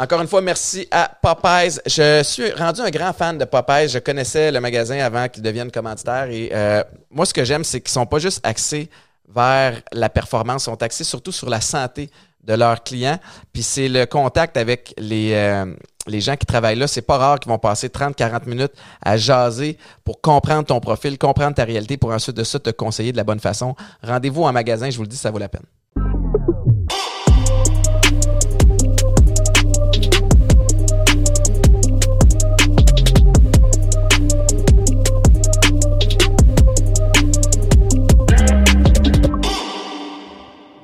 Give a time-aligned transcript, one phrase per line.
[0.00, 1.78] Encore une fois, merci à Popeyes.
[1.84, 3.88] Je suis rendu un grand fan de Popeyes.
[3.88, 6.30] Je connaissais le magasin avant qu'il devienne commanditaire.
[6.30, 8.88] Et euh, moi, ce que j'aime, c'est qu'ils sont pas juste axés
[9.28, 12.10] vers la performance, ils sont axés surtout sur la santé
[12.42, 13.18] de leurs clients.
[13.52, 15.66] Puis c'est le contact avec les, euh,
[16.06, 16.86] les gens qui travaillent là.
[16.86, 18.72] C'est pas rare qu'ils vont passer 30-40 minutes
[19.02, 23.12] à jaser pour comprendre ton profil, comprendre ta réalité, pour ensuite de ça te conseiller
[23.12, 23.76] de la bonne façon.
[24.02, 25.66] Rendez-vous en magasin, je vous le dis, ça vaut la peine.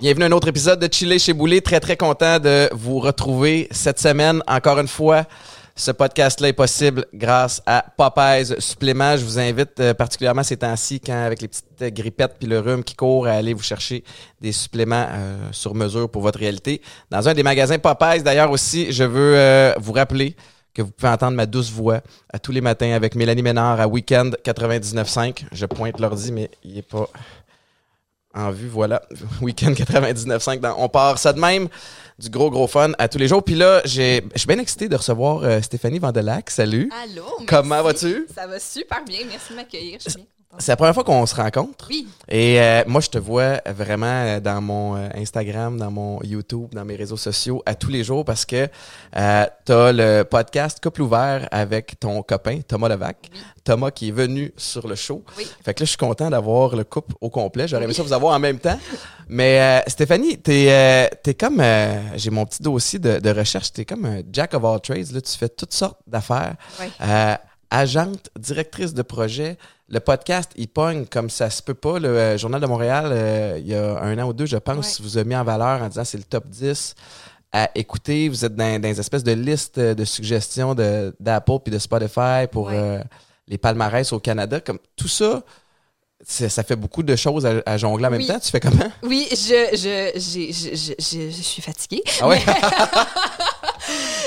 [0.06, 1.60] Bienvenue à un autre épisode de Chiller chez Boulet.
[1.60, 4.40] Très, très content de vous retrouver cette semaine.
[4.46, 5.24] Encore une fois,
[5.74, 9.16] ce podcast-là est possible grâce à Popeyes Supplément.
[9.16, 12.84] Je vous invite euh, particulièrement ces temps-ci, quand avec les petites grippettes puis le rhume
[12.84, 14.04] qui court, à aller vous chercher
[14.40, 16.82] des suppléments euh, sur mesure pour votre réalité.
[17.10, 20.36] Dans un des magasins Popeyes, d'ailleurs aussi, je veux euh, vous rappeler
[20.76, 22.02] que vous pouvez entendre ma douce voix
[22.32, 25.46] à tous les matins avec Mélanie Ménard à Weekend 99.5.
[25.50, 27.08] Je pointe l'ordi, mais il est pas
[28.36, 29.02] en vue, voilà.
[29.40, 30.60] Week-end 99.5.
[30.60, 31.68] Dans On part ça de même.
[32.18, 33.42] Du gros, gros fun à tous les jours.
[33.42, 36.50] Puis là, j'ai, je suis bien excité de recevoir euh, Stéphanie Vandelac.
[36.50, 36.90] Salut.
[37.02, 37.24] Allô.
[37.46, 38.26] Comment vas-tu?
[38.34, 39.20] Ça va super bien.
[39.28, 39.98] Merci de m'accueillir.
[40.02, 40.35] Je suis bien contente.
[40.58, 41.86] C'est la première fois qu'on se rencontre.
[41.90, 42.08] Oui.
[42.28, 46.68] Et euh, moi, je te vois vraiment euh, dans mon euh, Instagram, dans mon YouTube,
[46.74, 48.66] dans mes réseaux sociaux à tous les jours parce que
[49.16, 53.30] euh, tu as le podcast Couple ouvert avec ton copain Thomas Levac.
[53.64, 55.22] Thomas qui est venu sur le show.
[55.36, 55.46] Oui.
[55.62, 57.68] Fait que là, je suis content d'avoir le couple au complet.
[57.68, 58.78] J'aurais aimé ça vous avoir en même temps.
[59.28, 61.60] Mais euh, Stéphanie, t'es euh, t'es comme...
[61.60, 63.72] euh, J'ai mon petit dossier de, de recherche.
[63.74, 65.12] T'es comme un jack of all trades.
[65.12, 66.54] Là, tu fais toutes sortes d'affaires.
[66.80, 66.86] Oui.
[67.02, 67.34] Euh,
[67.70, 69.58] agente, directrice de projet.
[69.88, 71.98] Le podcast, il pogne comme ça se peut pas.
[72.00, 74.98] Le euh, Journal de Montréal, euh, il y a un an ou deux, je pense,
[74.98, 75.04] Ouais.
[75.04, 76.94] vous a mis en valeur en disant c'est le top 10
[77.52, 78.28] à écouter.
[78.28, 82.48] Vous êtes dans, dans des espèces de listes de suggestions de- d'Apple puis de Spotify
[82.50, 82.74] pour Ouais.
[82.74, 83.02] euh,
[83.46, 84.58] les palmarès au Canada.
[84.60, 85.42] Comme tout ça,
[86.24, 88.40] ça fait beaucoup de choses à, à jongler en même temps.
[88.40, 88.90] Tu fais comment?
[89.04, 89.36] Oui, je,
[89.72, 92.02] je, je, je, je, je suis fatiguée.
[92.20, 92.40] Ah ouais?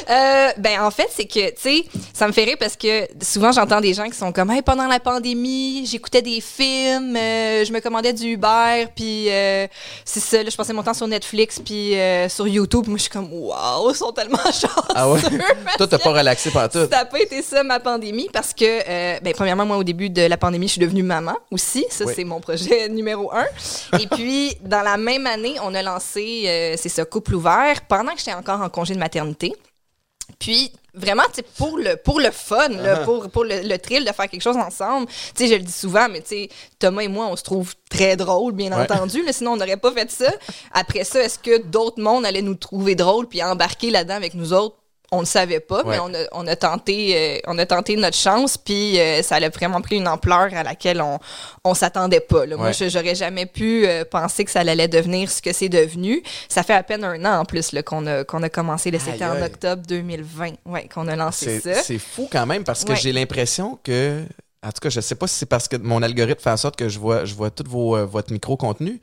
[0.09, 1.83] Euh, ben, en fait, c'est que, tu sais,
[2.13, 4.87] ça me fait rire parce que souvent, j'entends des gens qui sont comme, hey, pendant
[4.87, 9.67] la pandémie, j'écoutais des films, euh, je me commandais du Uber, puis euh,
[10.05, 12.87] c'est ça, là, je passais mon temps sur Netflix, puis euh, sur YouTube.
[12.87, 14.67] Moi, je suis comme, waouh, ils sont tellement chanceux.
[14.95, 15.19] ah ouais?
[15.77, 16.79] Toi, t'as pas relaxé pendant tout?
[16.91, 20.09] Ça n'a pas été ça ma pandémie parce que, euh, ben, premièrement, moi, au début
[20.09, 21.85] de la pandémie, je suis devenue maman aussi.
[21.89, 22.13] Ça, Oui.
[22.15, 23.45] c'est mon projet numéro un.
[23.99, 28.11] Et puis, dans la même année, on a lancé, euh, c'est ça, Couple ouvert, pendant
[28.13, 29.53] que j'étais encore en congé de maternité.
[30.39, 31.23] Puis, vraiment,
[31.57, 33.03] pour le, pour le fun, là, Uh-huh.
[33.05, 35.07] pour, pour le, le thrill de faire quelque chose ensemble.
[35.07, 37.73] Tu sais, je le dis souvent, mais tu sais, Thomas et moi, on se trouve
[37.89, 38.83] très drôles, bien Ouais.
[38.91, 39.21] entendu.
[39.23, 40.31] Là, sinon, on n'aurait pas fait ça.
[40.71, 44.53] Après ça, est-ce que d'autres mondes allaient nous trouver drôles puis embarquer là-dedans avec nous
[44.53, 44.77] autres?
[45.11, 45.95] On ne savait pas, Ouais.
[45.95, 49.37] mais on a, on a tenté, euh, on a tenté notre chance, puis euh, ça
[49.37, 51.17] a vraiment pris une ampleur à laquelle on,
[51.63, 52.45] on s'attendait pas.
[52.45, 52.57] là.
[52.57, 52.89] Moi, Ouais.
[52.89, 56.21] j'aurais jamais pu euh, penser que ça allait devenir ce que c'est devenu.
[56.47, 58.91] Ça fait à peine un an en plus qu'on a, qu'on a commencé.
[58.99, 61.75] C'était en octobre 2020 ouais, qu'on a lancé ça.
[61.81, 62.97] c'est fou quand même parce que Ouais.
[62.97, 64.23] j'ai l'impression que.
[64.61, 66.75] En tout cas, je sais pas si c'est parce que mon algorithme fait en sorte
[66.75, 68.99] que je vois, je vois tout vos, votre micro-contenu,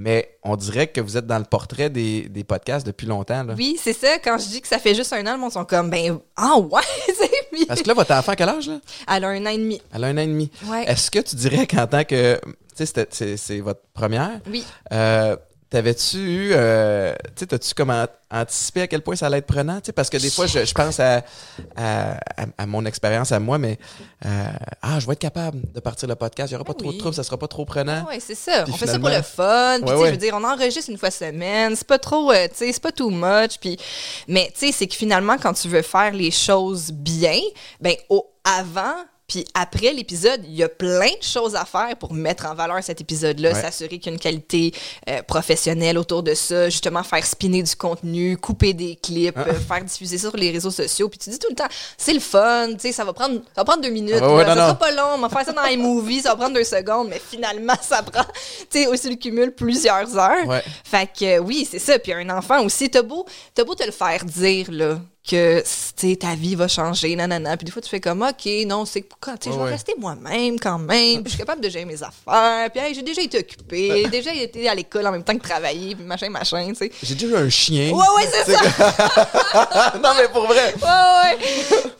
[0.00, 3.44] mais on dirait que vous êtes dans le portrait des, des podcasts depuis longtemps.
[3.44, 3.54] Là.
[3.54, 4.18] Oui, c'est ça.
[4.18, 6.56] Quand je dis que ça fait juste un an, le monde sont comme, ben, ah
[6.56, 8.66] ouais, c'est puis Parce que là, votre enfant, quel âge?
[8.68, 8.80] Là?
[9.14, 9.82] Elle a un an et demi.
[9.94, 10.50] Elle a un an et demi.
[10.64, 10.84] Ouais.
[10.84, 12.40] Est-ce que tu dirais qu'en tant que.
[12.74, 14.40] Tu sais, c'est votre première.
[14.50, 14.64] Oui.
[14.90, 15.36] Euh,
[15.70, 16.50] T'avais-tu eu.
[16.52, 19.76] euh, tu sais, t'as-tu comme an- anticipé à quel point ça allait être prenant?
[19.80, 21.22] Tu sais, parce que des fois, je, je pense à,
[21.76, 23.78] à, à- à mon expérience à moi, mais.
[24.26, 24.44] euh,
[24.82, 26.50] ah, je vais être capable de partir le podcast.
[26.50, 26.98] Il n'y aura pas Ah trop de oui.
[26.98, 28.02] troubles, ça sera pas trop prenant.
[28.04, 28.64] Ah ouais, c'est ça.
[28.64, 29.78] Puis on fait ça pour le fun.
[29.80, 30.06] Puis, Ouais, ouais.
[30.08, 31.76] je veux dire, on enregistre une fois semaine.
[31.76, 33.58] C'est pas trop, euh, tu sais, c'est pas too much.
[33.60, 33.78] Puis,
[34.26, 37.38] mais tu sais, c'est que finalement, quand tu veux faire les choses bien,
[37.80, 38.96] ben, au avant.
[39.30, 42.82] Puis après l'épisode, il y a plein de choses à faire pour mettre en valeur
[42.82, 43.60] cet épisode-là, Ouais.
[43.62, 44.72] s'assurer qu'il y a une qualité
[45.08, 49.44] euh, professionnelle autour de ça, justement faire spinner du contenu, couper des clips, Ah.
[49.46, 51.08] euh, faire diffuser ça sur les réseaux sociaux.
[51.08, 53.60] Puis tu dis tout le temps, c'est le fun, tu sais, ça va prendre, ça
[53.60, 54.66] va prendre deux minutes, Ah ouais, là, non, ça non.
[54.66, 57.22] sera pas long, on va faire ça dans iMovie, ça va prendre deux secondes, mais
[57.24, 58.24] finalement, ça prend,
[58.68, 60.44] tu sais, aussi le cumul plusieurs heures.
[60.48, 60.64] Ouais.
[60.82, 62.00] Fait que euh, oui, c'est ça.
[62.00, 63.24] Puis un enfant aussi, t'as beau,
[63.54, 64.98] t'as beau te le faire dire, là,
[65.30, 67.56] que, ta vie va changer, nanana.
[67.56, 69.94] Puis des fois, tu fais comme, OK, non, c'est, quand, tu sais, je vais rester
[69.98, 71.22] moi-même quand même.
[71.22, 72.70] Puis je suis capable de gérer mes affaires.
[72.70, 75.94] Puis hey, j'ai déjà été occupée, déjà été à l'école en même temps que travailler,
[75.94, 76.90] puis machin, machin, tu sais.
[77.02, 77.90] J'ai déjà eu un chien.
[77.92, 79.92] Ouais, ouais, c'est ça.
[80.02, 80.74] non, mais pour vrai.
[80.74, 81.46] Ouais, ouais.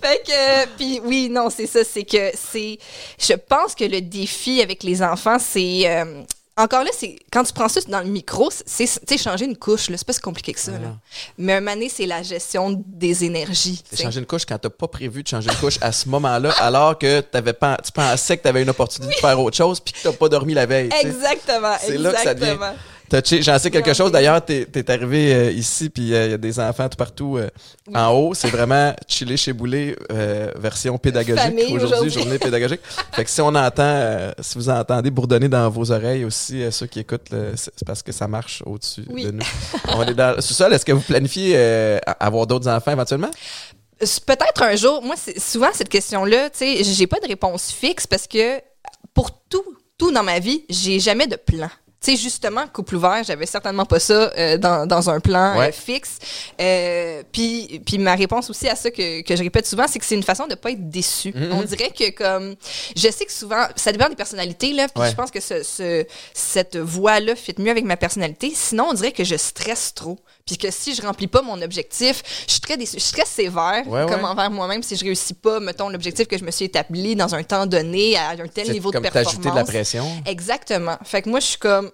[0.03, 2.79] Fait que, euh, puis oui, non, c'est ça, c'est que c'est,
[3.19, 6.23] je pense que le défi avec les enfants, c'est, euh,
[6.57, 9.87] encore là, c'est quand tu prends ça dans le micro, c'est tu changer une couche,
[9.89, 10.73] c'est pas si compliqué que ça.
[10.77, 10.97] Ah là.
[11.39, 13.83] Mais un donné, c'est la gestion des énergies.
[13.89, 16.09] C'est tu changer une couche quand t'as pas prévu de changer une couche à ce
[16.09, 19.81] moment-là, alors que t'avais pas, tu pensais que t'avais une opportunité de faire autre chose
[19.81, 20.91] puis que t'as pas dormi la veille.
[20.91, 21.07] tu.
[21.07, 22.57] Exactement, C'est là que ça devient.
[23.41, 24.13] J'en sais quelque chose.
[24.13, 27.49] D'ailleurs, t'es es arrivé euh, ici, puis il y a des enfants tout partout euh,
[27.95, 28.35] en haut.
[28.35, 31.55] C'est vraiment chiller chez Boulet, euh, version pédagogique.
[31.73, 32.81] Aujourd'hui, journée pédagogique.
[33.13, 36.71] fait que si on entend, euh, si vous entendez bourdonner dans vos oreilles aussi, euh,
[36.71, 39.25] ceux qui écoutent, c'est parce que ça marche au-dessus Oui.
[39.25, 39.43] de nous.
[39.89, 40.73] On est dans le sous-sol.
[40.73, 43.31] Est-ce que vous planifiez euh, avoir d'autres enfants éventuellement?
[43.99, 48.07] Peut-être un jour, moi, c'est souvent cette question-là, tu sais, j'ai pas de réponse fixe
[48.07, 48.59] parce que
[49.13, 49.63] pour tout,
[49.99, 51.69] tout dans ma vie, j'ai jamais de plan.
[52.03, 55.69] Tu sais, justement, couple ouvert, j'avais certainement pas ça euh, dans, dans un plan Ouais.
[55.69, 56.17] euh, fixe.
[56.59, 60.07] Euh, puis, puis ma réponse aussi à ça que, que je répète souvent, c'est que
[60.07, 61.31] c'est une façon de pas être déçu.
[61.35, 61.53] Mhm.
[61.53, 62.55] On dirait que comme,
[62.97, 65.11] je sais que souvent, ça dépend des personnalités là, puis Ouais.
[65.11, 68.51] je pense que ce, ce- cette voie-là fit mieux avec ma personnalité.
[68.55, 72.23] Sinon, on dirait que je stresse trop, puis que si je remplis pas mon objectif,
[72.47, 75.35] je suis très déçu, je suis très sévère Ouais, comme envers moi-même si je réussis
[75.35, 78.71] pas, mettons l'objectif que je me suis établi dans un temps donné à un tel
[78.73, 79.33] niveau de comme performance.
[79.35, 80.07] t'ajouter de la pression.
[80.25, 80.97] Exactement.
[81.05, 81.90] Fait que moi, je suis comme,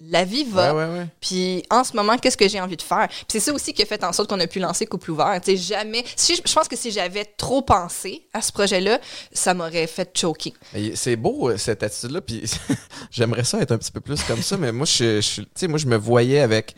[0.00, 0.74] la vie va.
[0.74, 1.06] Ouais, ouais, ouais.
[1.20, 3.06] Puis en ce moment, qu'est-ce que j'ai envie de faire?
[3.08, 5.40] Puis c'est ça aussi qui a fait en sorte qu'on a pu lancer Couple ouvert.
[5.46, 6.04] Jamais.
[6.16, 9.00] Si, je pense que si j'avais trop pensé à ce projet-là,
[9.32, 10.52] ça m'aurait fait choquer.
[10.94, 12.42] C'est beau euh, cette attitude-là, puis
[13.10, 15.68] j'aimerais ça être un petit peu plus comme ça, mais moi je, je, tu sais,
[15.68, 16.74] moi je me voyais avec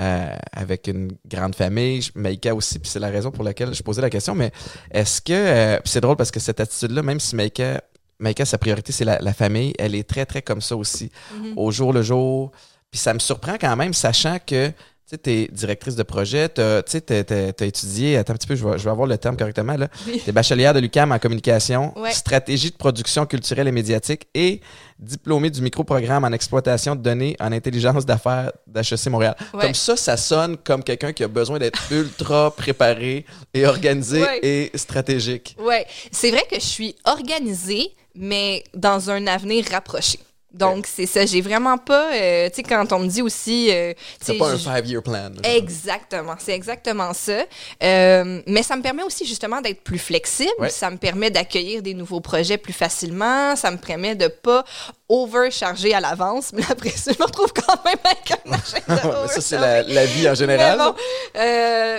[0.00, 4.02] euh, avec une grande famille, Maïka aussi, puis c'est la raison pour laquelle je posais
[4.02, 4.34] la question.
[4.34, 4.52] Mais
[4.90, 7.82] est-ce que euh, puis c'est drôle parce que cette attitude-là, même si Maïka,
[8.18, 11.10] Maïka sa priorité c'est la, la famille, elle est très très comme ça aussi,
[11.56, 12.50] au jour le jour.
[12.90, 16.60] Puis ça me surprend quand même, sachant que tu sais, t'es directrice de projet, tu
[16.86, 19.16] sais, t'as, t'as- t'as étudié, attends un petit peu, je vais, je vais avoir le
[19.16, 19.88] terme correctement, là.
[20.06, 20.20] Oui.
[20.22, 22.12] T'es bachelière de l'UQAM en communication, Ouais.
[22.12, 24.60] stratégie de production culturelle et médiatique et
[24.98, 29.34] diplômée du microprogramme en exploitation de données en intelligence d'affaires d'HEC Montréal.
[29.54, 29.62] Ouais.
[29.62, 33.24] Comme ça, ça sonne comme quelqu'un qui a besoin d'être ultra préparé
[33.54, 34.40] et organisé Ouais.
[34.42, 35.56] et stratégique.
[35.58, 40.18] Ouais, c'est vrai que je suis organisée, mais dans un avenir rapproché.
[40.50, 41.26] Donc, c'est ça.
[41.26, 42.10] J'ai vraiment pas.
[42.14, 43.68] euh, tu sais, quand on me dit aussi.
[43.70, 45.28] euh, C'est pas un five-year plan.
[45.42, 45.54] là.
[45.54, 47.44] Exactement, c'est exactement ça.
[47.82, 50.50] Euh, mais ça me permet aussi justement d'être plus flexible.
[50.58, 50.70] Ouais.
[50.70, 53.56] Ça me permet d'accueillir des nouveaux projets plus facilement.
[53.56, 54.64] Ça me permet de pas
[55.08, 56.50] overcharger à l'avance.
[56.54, 59.82] Mais après ça, je me retrouve quand même avec un Ouais, mais ça, c'est la,
[59.82, 60.78] la vie en général.
[60.78, 60.84] Mais,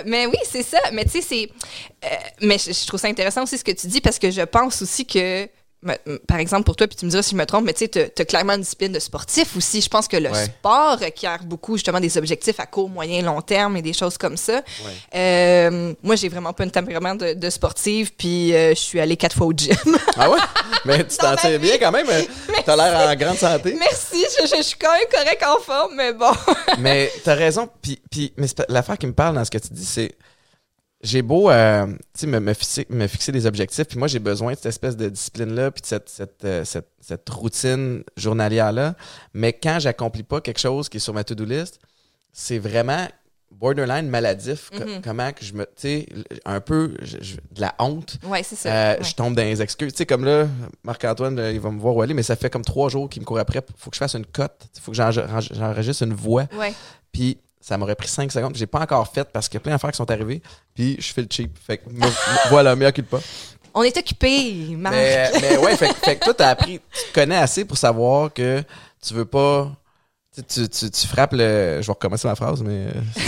[0.04, 0.80] bon, mais oui, c'est ça.
[0.92, 1.50] Mais tu sais, c'est.
[2.42, 4.82] mais je, je trouve ça intéressant aussi ce que tu dis parce que je pense
[4.82, 5.48] aussi que.
[6.28, 8.12] Par exemple, pour toi, puis tu me diras si je me trompe, mais tu sais,
[8.14, 9.80] tu as clairement une discipline de sportif aussi.
[9.82, 10.46] Je pense que le Ouais.
[10.46, 14.36] sport requiert beaucoup, justement, des objectifs à court, moyen, long terme et des choses comme
[14.36, 14.62] ça.
[15.16, 19.16] Euh, moi, j'ai vraiment pas un tempérament de, de sportive, puis euh, je suis allée
[19.18, 19.76] quatre fois au gym.
[20.22, 20.40] Ah ouais?
[20.84, 22.06] Mais tu t'en tires bien quand même.
[22.66, 23.74] T'as l'air en grande santé.
[23.80, 26.32] Merci, je, je- je suis quand même correct en forme, mais bon.
[26.80, 27.70] mais t'as raison.
[27.82, 30.12] Puis, puis mais l'affaire qui me parle dans ce que tu dis, c'est
[31.02, 31.86] j'ai beau euh,
[32.24, 35.08] me, me, fixer, me fixer des objectifs, puis moi j'ai besoin de cette espèce de
[35.10, 38.96] discipline-là, puis de cette, cette, euh, cette, cette routine journalière-là.
[39.34, 41.80] Mais quand j'accomplis pas quelque chose qui est sur ma to-do list,
[42.34, 43.08] c'est vraiment
[43.52, 44.70] borderline maladif.
[44.74, 45.02] Mhm.
[45.04, 45.64] Comment que je me.
[45.66, 46.08] Tu sais,
[46.46, 48.18] un peu je- je- de la honte.
[48.24, 48.70] Ouais, c'est ça.
[48.70, 49.04] Euh, Ouais.
[49.04, 49.92] Je tombe dans les excuses.
[49.94, 50.48] Tu sais, comme là,
[50.84, 53.26] Marc-Antoine, il va me voir où aller, mais ça fait comme trois jours qu'il me
[53.26, 53.62] court après.
[53.78, 54.68] faut que je fasse une cote.
[54.76, 56.46] Il faut que j'enre- j'enregistre une voix.
[56.58, 56.74] Ouais.
[57.12, 58.56] Puis ça m'aurait pris cinq secondes.
[58.56, 60.42] J'ai pas encore fait parce qu'il y a plein d'affaires qui sont arrivées.
[60.76, 61.58] Puis je fais le cheap.
[61.66, 62.06] Fait que me-
[62.50, 63.20] voilà, mieux qu'il pas.
[63.74, 64.96] On est occupés, Marc.
[64.96, 67.78] Mais, mais ouais, fait, que- fait que toi, t'as appris, tu te connais assez pour
[67.78, 68.64] savoir que
[69.06, 69.72] tu veux pas.
[70.48, 71.80] Tu, tu, tu, frappes le.
[71.82, 72.86] Je vais recommencer ma phrase, mais.
[72.86, 72.92] euh,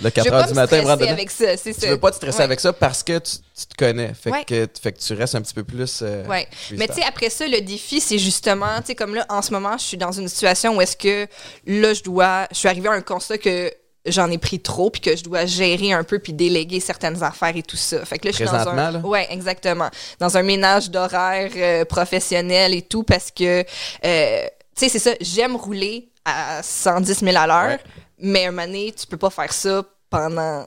[0.00, 1.82] le je 4 veux h du matin, me avec ça, c'est ça.
[1.82, 2.44] Tu veux pas te stresser Ouais.
[2.44, 4.12] avec ça parce que tu, tu te connais.
[4.12, 4.44] Fait, Ouais.
[4.44, 6.00] que, fait que tu restes un petit peu plus.
[6.02, 6.48] euh, Ouais.
[6.72, 9.52] Mais tu sais, après ça, le défi, c'est justement, tu sais, comme là, en ce
[9.52, 11.28] moment, je suis dans une situation où est-ce que
[11.68, 13.72] là, je dois, je suis arrivée à un constat que
[14.04, 17.56] j'en ai pris trop, puis que je dois gérer un peu, puis déléguer certaines affaires
[17.56, 18.04] et tout ça.
[18.04, 18.90] Fait que là, je suis dans un...
[18.90, 18.98] là?
[18.98, 19.88] Ouais, exactement.
[20.18, 23.64] Dans un ménage d'horaire euh, professionnel et tout, parce que,
[24.04, 27.80] euh, sais, c'est ça, j'aime rouler à 110 000 à l'heure, Ouais.
[28.18, 30.64] mais un moment donné, tu peux pas faire ça pendant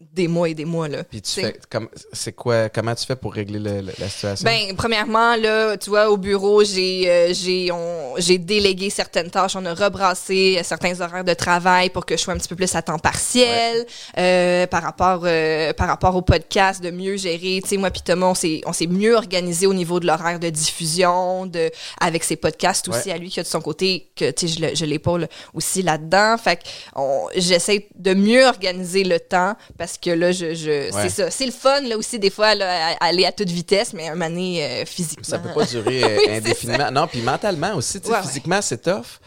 [0.00, 1.02] des mois et des mois, là.
[1.02, 1.58] Puis tu fais.
[1.68, 2.68] comme- C'est quoi.
[2.68, 4.44] Comment tu fais pour régler le- le- la situation?
[4.44, 9.56] Ben, premièrement, là, tu vois, au bureau, j'ai euh, j'ai on- j'ai délégué certaines tâches.
[9.56, 12.54] On a rebrassé euh, certains horaires de travail pour que je sois un petit peu
[12.54, 13.84] plus à temps partiel.
[14.18, 17.60] Euh, par rapport euh, par rapport au podcast, de mieux gérer.
[17.64, 20.38] Tu sais, moi puis Thomas, on s'est on s'est mieux organisé au niveau de l'horaire
[20.38, 23.14] de diffusion, de avec ses podcasts aussi Ouais.
[23.14, 26.36] à lui qui a de son côté que tu sais je je l'épaule aussi là-dedans.
[26.38, 26.62] Fait que
[26.94, 31.02] on- j'essaie de mieux organiser le temps parce parce que là, je, je Ouais.
[31.02, 31.30] c'est ça.
[31.30, 34.14] C'est le fun, là aussi, des fois, là, à- aller à toute vitesse, mais un
[34.14, 35.24] moment donné, euh, physiquement.
[35.24, 36.90] Ça peut pas durer Oui, indéfiniment.
[36.90, 38.26] Non, puis mentalement aussi, tu sais, Ouais, ouais.
[38.26, 39.18] physiquement, c'est tough.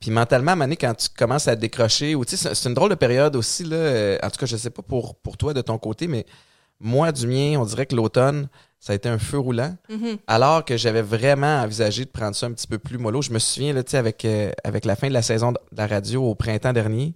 [0.00, 2.68] Puis mentalement, à un moment donné, quand tu commences à décrocher, ou tu sais, c'est-
[2.68, 3.76] une drôle de période aussi, là.
[3.76, 6.24] euh, en tout cas, je sais pas pour, pour toi de ton côté, mais
[6.80, 8.48] moi, du mien, on dirait que l'automne,
[8.80, 9.74] ça a été un feu roulant.
[9.88, 10.16] Mhm.
[10.26, 13.20] Alors que j'avais vraiment envisagé de prendre ça un petit peu plus mollo.
[13.22, 15.58] Je me souviens, là, tu sais, avec, euh, avec la fin de la saison de
[15.76, 17.14] la radio au printemps dernier,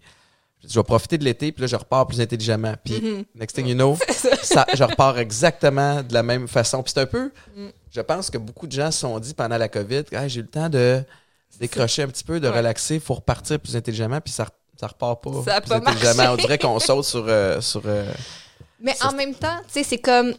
[0.69, 2.75] je vais profiter de l'été, puis là, je repars plus intelligemment.
[2.85, 3.25] Puis, Mhm.
[3.35, 3.97] next thing you know,
[4.43, 6.83] ça, je repars exactement de la même façon.
[6.83, 7.69] Puis c'est un peu, Mm.
[7.95, 10.49] je pense que beaucoup de gens se sont dit pendant la COVID, j'ai eu le
[10.49, 11.03] temps de
[11.59, 12.57] décrocher un petit peu, de Ouais.
[12.57, 14.47] relaxer, il faut repartir plus intelligemment, puis ça,
[14.79, 16.15] ça repart pas Ça a plus pas intelligemment.
[16.17, 16.29] marché.
[16.33, 17.25] On dirait qu'on saute sur...
[17.29, 18.11] euh, sur euh,
[18.81, 20.35] Mais en même temps, tu sais, c'est comme.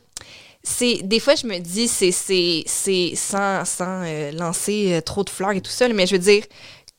[0.64, 5.24] C'est, des fois, je me dis, c'est, c'est, c'est sans, sans euh, lancer euh, trop
[5.24, 6.44] de fleurs et tout ça, mais je veux dire,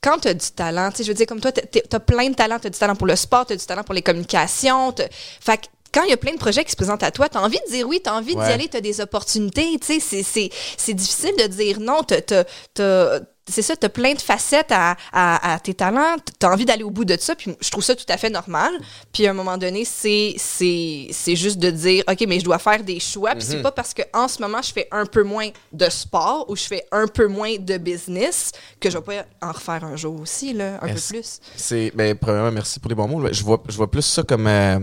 [0.02, 2.28] quand tu as du talent, tu sais, je veux dire, comme toi, tu as plein
[2.28, 4.02] de talent, tu as du talent pour le sport, tu as du talent pour les
[4.02, 4.92] communications.
[4.92, 5.08] t'as-
[5.40, 7.36] Fait que quand il y a plein de projets qui se présentent à toi, tu
[7.36, 8.46] as envie de dire oui, tu as envie Ouais.
[8.46, 9.78] d'y aller, tu as des opportunités.
[9.78, 12.02] Tu sais, c'est, c'est, c'est difficile de dire non.
[12.02, 12.44] T'as-
[12.74, 16.16] t'as- c'est ça, tu as plein de facettes à, à, à tes talents.
[16.38, 17.34] Tu as envie d'aller au bout de ça.
[17.34, 18.72] Puis je trouve ça tout à fait normal.
[19.12, 22.58] Puis à un moment donné, c'est, c'est, c'est juste de dire OK, mais je dois
[22.58, 23.32] faire des choix.
[23.34, 23.62] Puis c'est Mhm.
[23.62, 26.84] pas parce qu'en ce moment, je fais un peu moins de sport ou je fais
[26.92, 30.78] un peu moins de business que je vais pas en refaire un jour aussi, là,
[30.80, 31.40] un peu plus.
[31.56, 33.26] C'est, ben, premièrement, merci pour les bons mots.
[33.32, 34.46] Je vois, je vois plus ça comme.
[34.46, 34.78] euh,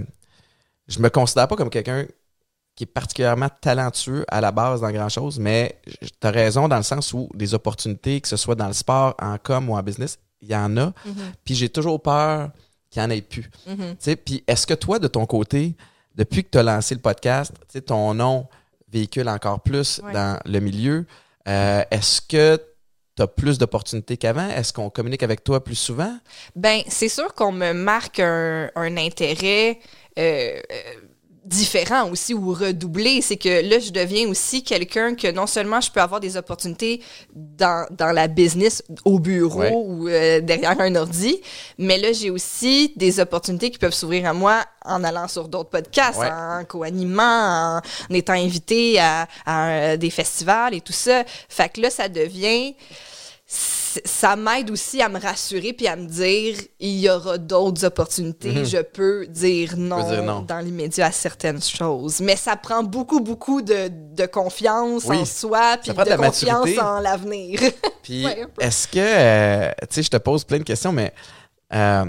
[0.88, 2.06] je me considère pas comme quelqu'un
[2.80, 6.78] qui est particulièrement talentueux à la base dans grand chose, mais tu as raison dans
[6.78, 9.84] le sens où des opportunités, que ce soit dans le sport, en com ou en
[9.84, 10.86] business, il y en a.
[10.86, 10.94] Mhm.
[11.44, 12.52] Puis j'ai toujours peur
[12.90, 13.50] qu'il n'y en ait plus.
[13.68, 13.96] Mhm.
[14.00, 15.76] Sais, Puis est-ce que toi, de ton côté,
[16.16, 17.52] depuis que tu as lancé le podcast,
[17.86, 18.48] ton nom
[18.90, 20.14] véhicule encore plus Ouais.
[20.14, 21.06] dans le milieu,
[21.50, 22.64] euh, est-ce que
[23.18, 24.48] tu as plus d'opportunités qu'avant?
[24.48, 26.18] Est-ce qu'on communique avec toi plus souvent?
[26.56, 29.80] Ben, c'est sûr qu'on me marque un, un intérêt
[30.18, 30.62] euh, euh,
[31.46, 33.22] différent aussi ou redoublé.
[33.22, 37.02] C'est que là, je deviens aussi quelqu'un que non seulement je peux avoir des opportunités
[37.34, 39.72] dans, dans la business, au bureau Ouais.
[39.74, 41.40] ou euh, derrière un ordi,
[41.78, 45.70] mais là, j'ai aussi des opportunités qui peuvent s'ouvrir à moi en allant sur d'autres
[45.70, 46.30] podcasts, Ouais.
[46.32, 47.80] en co-animant,
[48.10, 51.24] en, étant invité à, à, euh, des festivals et tout ça.
[51.48, 52.76] Fait que là, ça devient
[54.06, 58.52] ça m'aide aussi à me rassurer puis à me dire il y aura d'autres opportunités.
[58.52, 58.66] Mhm.
[58.66, 60.42] Je peux dire non, dire non.
[60.42, 62.20] dans l'immédiat à certaines choses.
[62.22, 65.18] Mais ça prend beaucoup, beaucoup de, de confiance Oui.
[65.18, 66.82] en soi puis de de, la confiance maturité.
[66.82, 67.60] en l'avenir.
[68.04, 71.14] Puis Ouais, est-ce que, euh, tu sais, je te pose plein de questions, mais
[71.74, 72.06] euh,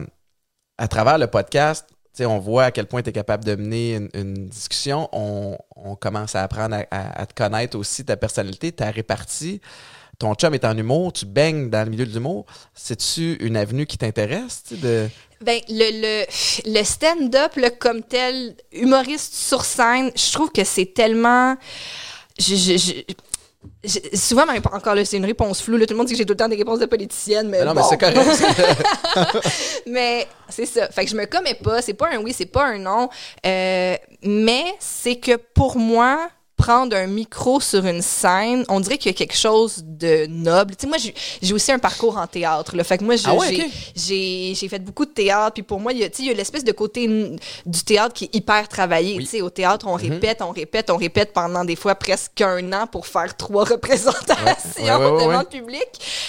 [0.78, 3.54] à travers le podcast, tu sais, on voit à quel point tu es capable de
[3.54, 5.08] mener une, une discussion.
[5.12, 9.60] On, on commence à apprendre à, à- à te connaître aussi, ta personnalité, ta répartie.
[10.20, 12.44] Ton chum est en humour, tu baignes dans le milieu de l'humour.
[12.74, 14.62] C'est-tu une avenue qui t'intéresse?
[14.70, 15.08] De...
[15.40, 21.56] Ben, le, le, le stand-up, comme tel, humoriste sur scène, je trouve que c'est tellement.
[22.38, 23.14] je- je- je-
[23.82, 25.78] je- souvent, réponse- encore là, c'est une réponse floue.
[25.78, 25.86] là.
[25.86, 27.60] tout le monde dit que j'ai tout le temps des réponses de politicienne, mais.
[27.60, 28.18] Mais non, mais c'est correct.
[29.86, 30.88] mais c'est ça.
[30.90, 31.80] Fait que je me commets pas.
[31.80, 33.08] C'est pas un oui, c'est pas un non.
[33.46, 36.28] Euh, mais c'est que pour moi,
[36.60, 40.76] prendre un micro sur une scène, on dirait qu'il y a quelque chose de noble.
[40.76, 42.76] Tu sais, moi, j'ai j'ai aussi un parcours en théâtre.
[42.76, 42.84] Là.
[42.84, 45.54] Fait que moi, je- Ah ouais, j'ai j'ai j'ai fait beaucoup de théâtre.
[45.54, 47.06] Puis pour moi, il y a, tu sais, il y a l'espèce de côté
[47.66, 49.16] du théâtre qui est hyper travaillé.
[49.16, 49.24] Oui.
[49.24, 50.10] Tu sais, au théâtre, on Mhm.
[50.12, 54.44] répète, on répète, on répète pendant des fois presque un an pour faire trois représentations
[54.84, 55.88] Ouais, ouais, ouais, devant le public.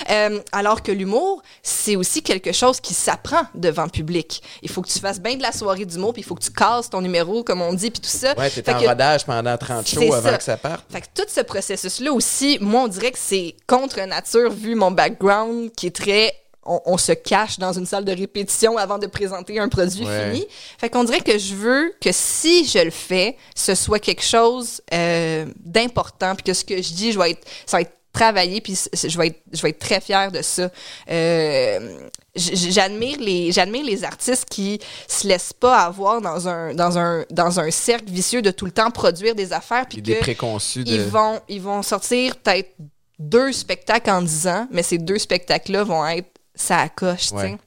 [0.10, 4.42] Euh, alors que l'humour, c'est aussi quelque chose qui s'apprend devant le public.
[4.62, 6.52] Il faut que tu fasses bien de la soirée d'humour, puis il faut que tu
[6.52, 8.34] casses ton numéro, comme on dit, puis tout ça.
[8.38, 10.86] Ouais, t'es en que- rodage pendant 30 C'est shows avant que ça parte.
[10.92, 14.92] fait que tout ce processus-là aussi, moi, on dirait que c'est contre nature vu mon
[14.92, 16.34] background qui est très.
[16.64, 20.32] On, on se cache dans une salle de répétition avant de présenter un produit Ouais.
[20.32, 20.46] fini.
[20.78, 24.80] Fait qu'on dirait que je veux que si je le fais, ce soit quelque chose
[24.94, 28.62] euh, d'important, puis que ce que je dis, je vais être, ça va être travaillé,
[28.62, 30.70] puis je vais être, je vais être très fière de ça.
[31.10, 37.26] Euh, j'admire les, j'admire les artistes qui se laissent pas avoir dans un, dans un,
[37.30, 40.92] dans un cercle vicieux de tout le temps produire des affaires, puis des préconçus de.
[40.92, 42.72] ils vont, ils vont sortir peut-être
[43.20, 47.34] deux spectacles en dix ans, mais ces deux spectacles-là vont être ça sais.
[47.34, 47.58] Ouais.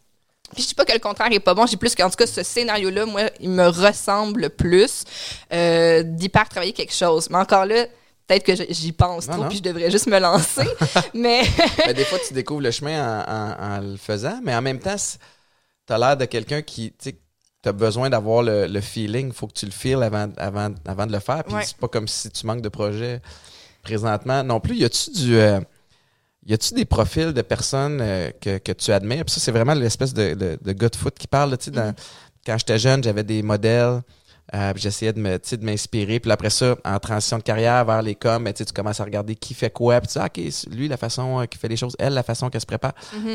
[0.52, 2.26] Puis je dis pas que le contraire est pas bon, j'ai plus qu'en tout cas
[2.26, 5.04] ce scénario-là, moi, il me ressemble le plus
[5.52, 7.28] euh, d'hyper travailler quelque chose.
[7.30, 7.86] Mais encore là,
[8.26, 9.48] peut-être que j'y pense Non, trop, non.
[9.48, 10.66] puis je devrais juste me lancer.
[11.14, 11.42] mais
[11.86, 14.78] Ben, des fois, tu découvres le chemin en, en- en le faisant, mais en même
[14.80, 17.14] temps, tu as l'air de quelqu'un qui, tu
[17.66, 19.28] as besoin d'avoir le, le feeling.
[19.28, 21.44] Il faut que tu le feels avant, avant, avant de le faire.
[21.44, 21.64] Puis Ouais.
[21.64, 23.20] c'est pas comme si tu manques de projet
[23.82, 24.76] présentement non plus.
[24.76, 25.36] Y a-tu du.
[25.36, 25.60] euh,
[26.46, 29.24] y a-tu des profils de personnes euh, que, que tu admires?
[29.24, 31.50] Puis ça, c'est vraiment l'espèce de, de, de gars de foot qui parle.
[31.52, 31.94] là, tu sais, dans- Mhm.
[32.46, 34.02] Quand j'étais jeune, j'avais des modèles
[34.52, 36.20] Euh, j'essayais de me, de m'inspirer.
[36.20, 39.00] Puis après ça, en transition de carrière vers les coms, ben, tu sais, tu commences
[39.00, 40.00] à regarder qui fait quoi.
[40.00, 42.22] Puis tu dis, ah, OK, lui, la façon euh, qu'il fait les choses, elle, la
[42.22, 42.92] façon qu'elle se prépare.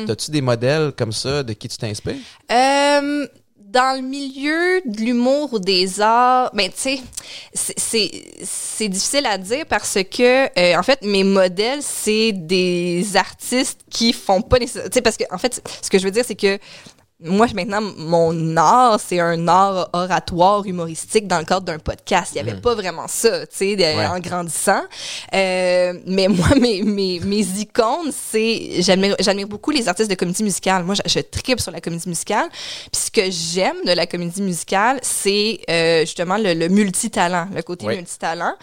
[0.08, 2.14] As-tu des modèles comme ça de qui tu t'inspires?
[2.52, 3.26] Euh,
[3.58, 7.00] dans le milieu de l'humour ou des arts, ben tu sais,
[7.76, 14.12] c'est- difficile à dire parce que euh, en fait mes modèles c'est des artistes qui
[14.12, 16.34] font pas nécessairement, tu sais parce que en fait ce que je veux dire c'est
[16.34, 16.58] que
[17.22, 22.32] moi, maintenant, mon art, c'est un art oratoire humoristique dans le cadre d'un podcast.
[22.34, 24.06] Il n'y avait pas vraiment ça, tu sais, Ouais.
[24.06, 24.82] en grandissant.
[25.34, 28.80] Euh, mais moi, mes, mes, mes icônes, c'est...
[28.82, 30.84] J'admire j'admire beaucoup les artistes de comédie musicale.
[30.84, 32.48] Moi, je, je tripe sur la comédie musicale.
[32.92, 37.62] Puis ce que j'aime de la comédie musicale, c'est euh, justement le, le multitalent, le
[37.62, 37.96] côté Oui.
[37.96, 38.54] multitalent,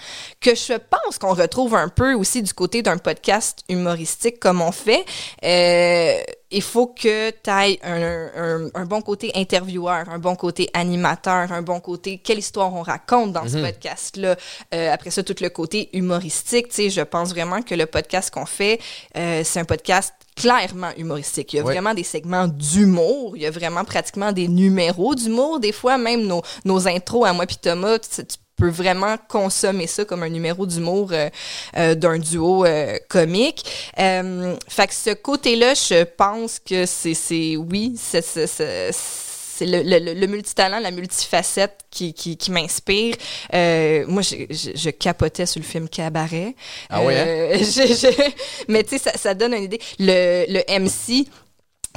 [0.42, 4.72] que je pense qu'on retrouve un peu aussi du côté d'un podcast humoristique comme on
[4.72, 5.06] fait.
[5.44, 6.18] Euh,
[6.50, 11.51] il faut que tu ailles un, un, un bon côté intervieweur, un bon côté animateur,
[11.51, 14.36] un bon côté quelle histoire on raconte dans ce podcast-là.
[14.74, 18.32] Euh, après ça, tout le côté humoristique, tu sais, je pense vraiment que le podcast
[18.34, 18.80] qu'on fait,
[19.18, 21.51] euh, c'est un podcast clairement humoristique.
[21.54, 21.74] Il y a Ouais.
[21.74, 25.60] vraiment des segments d'humour, il y a vraiment pratiquement des numéros d'humour.
[25.60, 29.88] Des fois, même nos, nos intros à moi puis Thomas, tu, tu peux vraiment consommer
[29.88, 31.30] ça comme un numéro d'humour euh,
[31.78, 33.64] euh, d'un duo euh, comique.
[34.00, 39.66] Euh, fait que ce côté-là, je pense que c'est, c'est oui, c'est, c'est, c'est, c'est
[39.66, 43.16] le, le, le multitalent, la multifacette qui, qui, qui m'inspire.
[43.54, 46.54] Euh, moi, je, je, je capotais sur le film Cabaret.
[46.90, 47.26] Ah ouais, hein?
[47.28, 48.32] Euh, je- je-
[48.68, 49.80] mais tu sais, ça, ça donne une idée.
[50.00, 51.28] Le, le MC,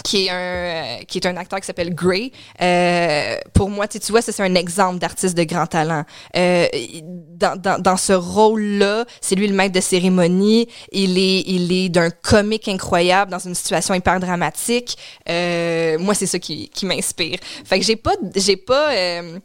[0.03, 2.33] qui est un euh, qui est un acteur qui s'appelle Gray.
[2.61, 6.05] Euh, pour moi, tu vois, c'est un exemple d'artiste de grand talent.
[6.37, 6.67] Euh,
[7.03, 10.69] dans, dans, dans ce rôle-là, c'est lui le maître de cérémonie.
[10.93, 14.97] Il est il est d'un comique incroyable dans une situation hyper dramatique.
[15.29, 17.39] Euh, moi, c'est ça qui, qui m'inspire.
[17.65, 19.39] Fait que j'ai pas j'ai pas euh,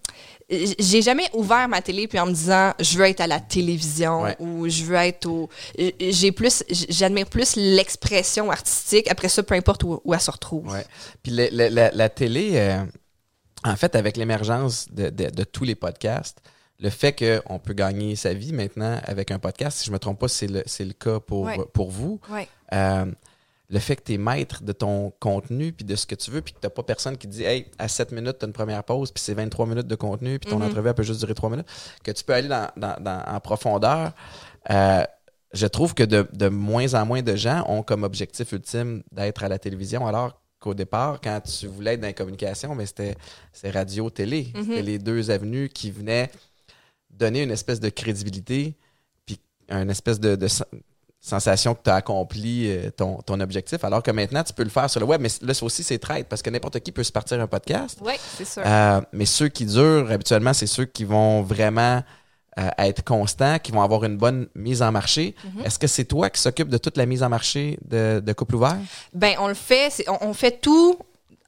[0.49, 4.21] j'ai jamais ouvert ma télé puis en me disant je veux être à la télévision
[4.23, 4.35] Ouais.
[4.39, 5.49] ou je veux être au
[5.99, 10.71] j'ai plus j'admire plus l'expression artistique après ça peu importe où, où elle se retrouve
[10.71, 10.85] Ouais.
[11.23, 12.83] Puis la, la télé, euh,
[13.63, 16.37] en fait, avec l'émergence de, de- de tous les podcasts,
[16.79, 20.19] le fait qu'on peut gagner sa vie maintenant avec un podcast, si je me trompe
[20.19, 21.57] pas, c'est le, le cas pour, Ouais.
[21.73, 22.19] pour vous.
[22.73, 23.05] Euh,
[23.69, 26.41] le fait que tu es maître de ton contenu puis de ce que tu veux,
[26.41, 28.53] puis que tu pas personne qui te dit Hey, à 7 minutes, tu as une
[28.53, 30.65] première pause, puis c'est 23 minutes de contenu, puis ton Mhm.
[30.67, 31.67] entrevue elle peut juste durer 3 minutes,
[32.03, 34.13] que tu peux aller dans, dans- dans- en profondeur.
[34.69, 35.03] euh,
[35.53, 39.43] je trouve que de, de moins en moins de gens ont comme objectif ultime d'être
[39.43, 43.15] à la télévision, alors qu'au départ, quand tu voulais être dans la communication, mais c'était
[43.53, 44.51] c'est radio-télé.
[44.53, 44.63] Mhm.
[44.63, 46.29] C'était les deux avenues qui venaient
[47.09, 48.75] donner une espèce de crédibilité,
[49.25, 50.35] puis une espèce de,
[51.25, 54.69] sensation que tu as accompli euh, ton, ton objectif, alors que maintenant, tu peux le
[54.69, 55.19] faire sur le web.
[55.21, 57.99] Mais là, ça aussi, c'est traite, parce que n'importe qui peut se partir un podcast.
[58.01, 62.03] ouais c'est sûr Euh, mais ceux qui durent, habituellement, c'est ceux qui vont vraiment
[62.59, 65.35] euh, être constants, qui vont avoir une bonne mise en marché.
[65.43, 65.65] Mhm.
[65.65, 68.55] Est-ce que c'est toi qui s'occupe de toute la mise en marché de, de Couple
[68.55, 68.77] Ouvert?
[69.13, 70.97] Ben, on le fait, on fait tout.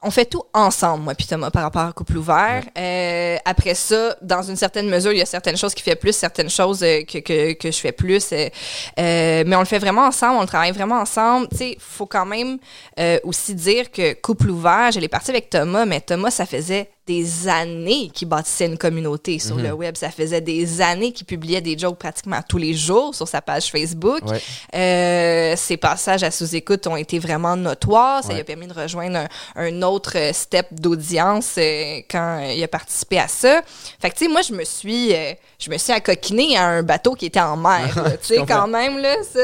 [0.00, 2.62] On fait tout ensemble, moi puis Thomas, par rapport à Couple Ouvert.
[2.78, 6.12] Euh, après ça, dans une certaine mesure, il y a certaines choses qu'il fait plus,
[6.12, 8.32] certaines choses euh, que, que, que je fais plus.
[8.32, 8.48] euh,
[8.96, 11.48] mais on le fait vraiment ensemble, on le travaille vraiment ensemble.
[11.48, 12.58] Tu sais, faut quand même
[13.00, 16.90] euh, aussi dire que Couple Ouvert, je l'ai parti avec Thomas, mais Thomas, ça faisait
[17.08, 19.96] des années qu'il bâtissait une communauté sur le web.
[19.96, 23.70] Ça faisait des années qu'il publiait des jokes pratiquement tous les jours sur sa page
[23.70, 24.20] Facebook.
[24.26, 24.40] Ouais.
[24.74, 28.22] Euh, ses passages à sous-écoute ont été vraiment notoires.
[28.22, 28.34] Ça Ouais.
[28.34, 32.68] lui a permis de rejoindre un, un autre euh, step d'audience euh, quand il a
[32.68, 33.62] participé à ça.
[34.00, 36.82] Fait que, tu sais, moi, je me suis, euh, je me suis accoquinée à un
[36.82, 37.94] bateau qui était en mer.
[38.22, 39.40] Tu sais, quand même, là, ça,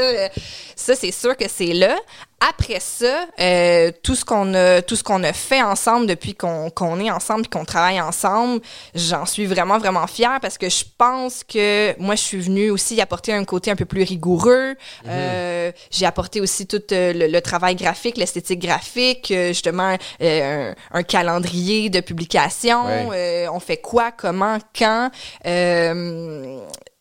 [0.76, 1.96] ça c'est sûr que c'est là.
[2.40, 6.68] Après ça, euh, tout ce qu'on a, tout ce qu'on a fait ensemble depuis qu'on
[6.68, 8.60] qu'on est ensemble et qu'on travaille ensemble,
[8.94, 13.00] j'en suis vraiment vraiment fière parce que je pense que moi je suis venue aussi
[13.00, 14.74] apporter un côté un peu plus rigoureux.
[15.08, 20.72] Euh, J'ai apporté aussi tout euh, le, le travail graphique, l'esthétique graphique, euh, justement euh,
[20.92, 22.84] un, un calendrier de publication.
[22.86, 23.08] Ouais.
[23.46, 25.10] Euh, on fait quoi, comment, quand.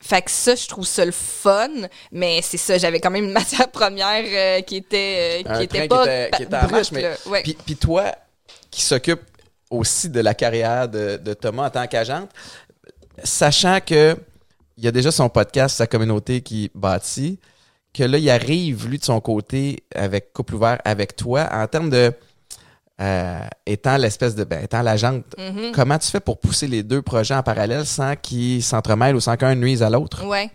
[0.04, 1.70] Fait que ça, je trouve ça le fun,
[2.12, 5.88] mais c'est ça, j'avais quand même une matière première euh, qui était, euh, qui était
[5.88, 7.10] pas qui était, qui était en brute, mais.
[7.28, 7.44] Ouais.
[7.44, 8.12] puis, puis toi,
[8.70, 9.22] qui s'occupe
[9.70, 12.30] aussi de la carrière de, de Thomas en tant qu'agente,
[13.24, 14.18] sachant que
[14.78, 17.40] il y a déjà son podcast, sa communauté qui bâtit,
[17.94, 21.90] que là, il arrive, lui, de son côté, avec Couple Ouvert, avec toi, en termes
[21.90, 22.12] de...
[23.04, 24.44] euh, étant l'espèce de...
[24.46, 25.72] Ben, étant l'agente, Mhm.
[25.74, 29.36] comment tu fais pour pousser les deux projets en parallèle sans qu'ils s'entremêlent ou sans
[29.36, 30.26] qu'un nuise à l'autre?
[30.26, 30.50] Ouais.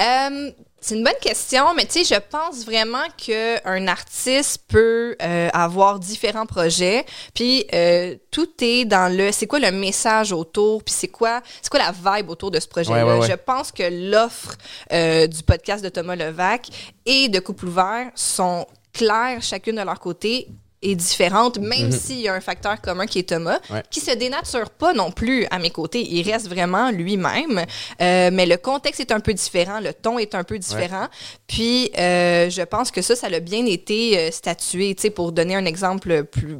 [0.00, 0.50] Euh,
[0.84, 6.00] C'est une bonne question, mais tu sais, je pense vraiment qu'un artiste peut euh, avoir
[6.00, 11.06] différents projets, puis euh, tout est dans le, c'est quoi le message autour, puis c'est
[11.06, 13.06] quoi, c'est quoi la vibe autour de ce projet-là?
[13.06, 13.28] Ouais, ouais, ouais.
[13.30, 14.56] Je pense que l'offre
[14.90, 16.66] du podcast de Thomas Levac
[17.06, 20.48] et de Couple ouvert sont claires chacune de leur côté
[20.82, 23.76] est différente, même s'il y a un facteur commun qui est Thomas, Mhm.
[23.76, 23.82] Ouais.
[23.90, 26.06] qui se dénature pas non plus à mes côtés.
[26.10, 27.64] Il reste vraiment lui-même,
[28.00, 31.06] euh, mais le contexte est un peu différent, le ton est un peu différent.
[31.46, 34.94] Puis, euh, je pense que ça, ça a bien été euh, statué.
[34.94, 36.56] Tu sais, pour donner un exemple plus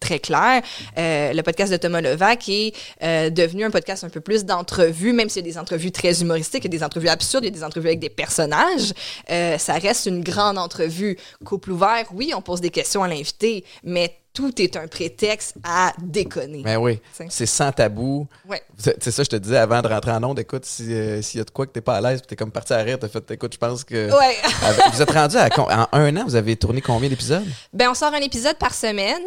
[0.00, 0.62] très clair,
[0.98, 5.12] euh, le podcast de Thomas Levac est euh, devenu un podcast un peu plus d'entrevues,
[5.12, 7.48] même s'il y a des entrevues très humoristiques, il y a des entrevues absurdes, il
[7.48, 8.92] y a des entrevues avec des personnages,
[9.30, 11.16] euh, ça reste une grande entrevue.
[11.44, 15.92] Couple ouvert, oui, on pose des questions à l'invité, mais tout est un prétexte à
[16.02, 16.62] déconner.
[16.62, 18.26] Ben oui, C'est- sans tabou.
[18.48, 18.60] Ouais.
[18.76, 20.40] C'est ça, je te disais avant de rentrer en onde.
[20.40, 22.36] Écoute, si, euh, s'il y a de quoi que t'es pas à l'aise, puis t'es
[22.36, 24.10] comme parti à rire, t'as fait, écoute, je pense que.
[24.10, 24.36] Ouais.
[24.66, 25.48] Avec- vous êtes rendu à.
[25.56, 27.46] En un an, vous avez tourné combien d'épisodes?
[27.72, 29.22] Ben, on sort un épisode par semaine.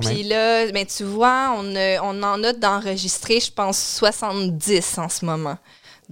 [0.00, 5.08] Puis là, ben, tu vois, on, euh, on en a d'enregistrés, je pense, 70 en
[5.08, 5.58] ce moment.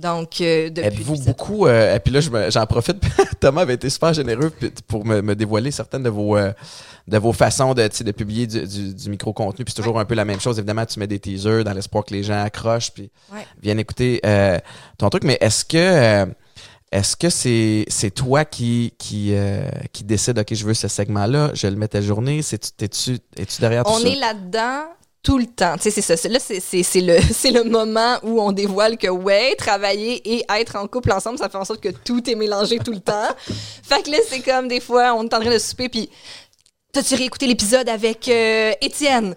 [0.00, 0.86] Donc, euh, depuis.
[0.86, 1.66] Êtes-vous beaucoup.
[1.66, 2.96] euh, et puis là, j'en profite.
[3.40, 4.50] Thomas avait été super généreux
[4.88, 6.52] pour me, me dévoiler certaines de vos, euh,
[7.06, 9.64] de vos façons de, tu de publier du, du- du micro-contenu.
[9.64, 10.58] Puis c'est toujours un peu la même chose.
[10.58, 13.46] Évidemment, tu mets des teasers dans l'espoir que les gens accrochent puis Ouais.
[13.62, 14.58] viennent écouter euh,
[14.98, 15.24] ton truc.
[15.24, 15.76] Mais est-ce que.
[15.76, 16.26] euh,
[16.92, 21.24] est-ce que c'est c'est toi qui qui euh, qui décide ok je veux ce segment
[21.26, 24.08] là je le mets ta journée c'est tu t'es-tu es-tu derrière tout On ça?
[24.08, 24.86] est là-dedans
[25.22, 25.76] tout le temps.
[25.76, 26.28] Tu sais, c'est ça.
[26.28, 30.44] Là, c'est- c'est c'est le, c'est le moment où on dévoile que, ouais, travailler et
[30.58, 33.28] être en couple ensemble, ça fait en sorte que tout est mélangé tout le temps.
[33.82, 36.08] Fait que là, c'est comme des fois, on est en train de souper, puis
[36.92, 39.34] t'as-tu réécouté l'épisode avec euh, Étienne?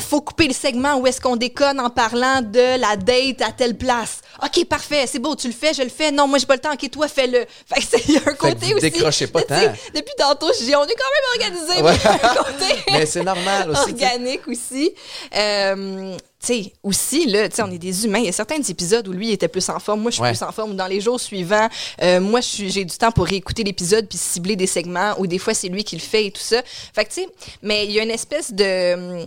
[0.00, 3.76] Faut couper le segment où est-ce qu'on déconne en parlant de la date à telle
[3.76, 4.20] place.
[4.42, 6.10] OK, parfait, c'est beau, tu le fais, je le fais.
[6.10, 6.72] Non, moi, j'ai pas le temps.
[6.72, 7.44] OK, toi, fais-le.
[7.66, 8.90] Fait que c'est- un côté vous aussi.
[8.90, 9.54] décrochez pas tant.
[9.94, 12.76] Depuis tantôt, je dis, on est quand même organisé, Ouais.
[12.88, 14.92] mais mais c'est normal aussi organique aussi.
[15.36, 18.18] Euh, sais, aussi, là, tu sais, on est des humains.
[18.18, 20.22] Il y a certains épisodes où lui il était plus en forme, moi je suis
[20.22, 20.30] Ouais.
[20.32, 20.72] plus en forme.
[20.72, 21.68] Ou dans les jours suivants,
[22.02, 25.14] euh, moi j'ai du temps pour réécouter l'épisode puis cibler des segments.
[25.18, 26.62] Ou des fois c'est lui qui le fait et tout ça.
[26.94, 27.28] Fait que tu sais,
[27.62, 29.26] mais il y a une espèce de hum,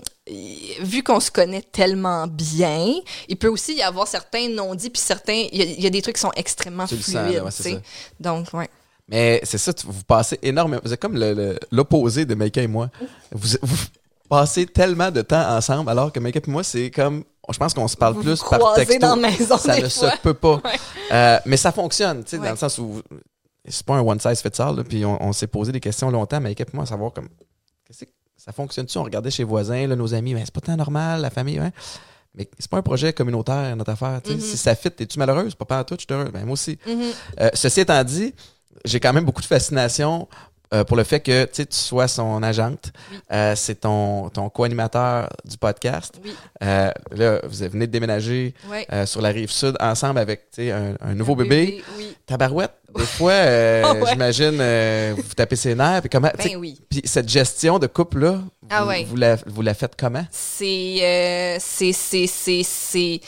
[0.81, 2.93] vu qu'on se connaît tellement bien,
[3.27, 5.89] il peut aussi y avoir certains non-dits puis certains il y, a- il y a
[5.91, 7.69] des trucs qui sont extrêmement Tu sens, fluides, ouais, tu ça.
[8.19, 8.69] Donc ouais.
[9.07, 10.81] Mais c'est ça, tu- vous passez énormément.
[10.83, 11.15] Vous êtes comme
[11.71, 12.89] l'opposé de Maïka et moi.
[13.31, 13.77] Vous, vous
[14.29, 17.23] passez tellement de temps ensemble, alors que Maïka et moi, c'est comme.
[17.51, 18.97] Je pense qu'on se parle Vous plus vous par texto.
[18.99, 20.11] dans la maison ça ne fois.
[20.11, 20.55] se peut pas.
[20.65, 20.79] Ouais.
[21.11, 22.45] Euh, mais ça fonctionne, tu sais, Ouais.
[22.45, 23.01] dans le sens où.
[23.67, 26.09] C'est pas un one size fits all, là, puis on, on s'est posé des questions
[26.11, 27.29] longtemps, Maïka et moi, à savoir comme.
[27.87, 28.97] qu'est-ce que- ça fonctionne-tu?
[28.97, 31.59] On regardait chez les voisins, là, nos amis, mais c'est pas tant normal, la famille,
[31.59, 31.71] ouais.
[32.35, 34.19] Mais c'est pas un projet communautaire, notre affaire.
[34.27, 34.39] Mhm.
[34.39, 35.55] Si ça fit, es-tu malheureuse?
[35.55, 36.29] Pas à tout, je suis heureux.
[36.31, 36.77] Ben, moi aussi.
[36.85, 37.03] Mhm.
[37.39, 38.33] Euh, ceci étant dit,
[38.83, 40.27] j'ai quand même beaucoup de fascination
[40.73, 42.91] euh, pour le fait que tu sois son agente.
[43.11, 43.17] Oui.
[43.31, 46.19] Euh, c'est ton, ton co-animateur du podcast.
[46.23, 46.33] Oui.
[46.63, 48.53] Euh, là, vous venez de déménager
[49.05, 51.83] sur la rive sud ensemble avec un, un nouveau Un bébé.
[51.97, 52.15] Oui.
[52.25, 53.93] Tabarouette, des fois, ouais.
[54.09, 56.01] j'imagine, vous tapez ses nerfs.
[56.01, 56.79] Puis comment, Ben oui.
[56.89, 59.03] puis cette gestion de couple-là, vous, Ah ouais.
[59.03, 60.25] vous, la, vous la faites comment?
[60.31, 63.21] C'est, c'est, c'est, c'est, c'est.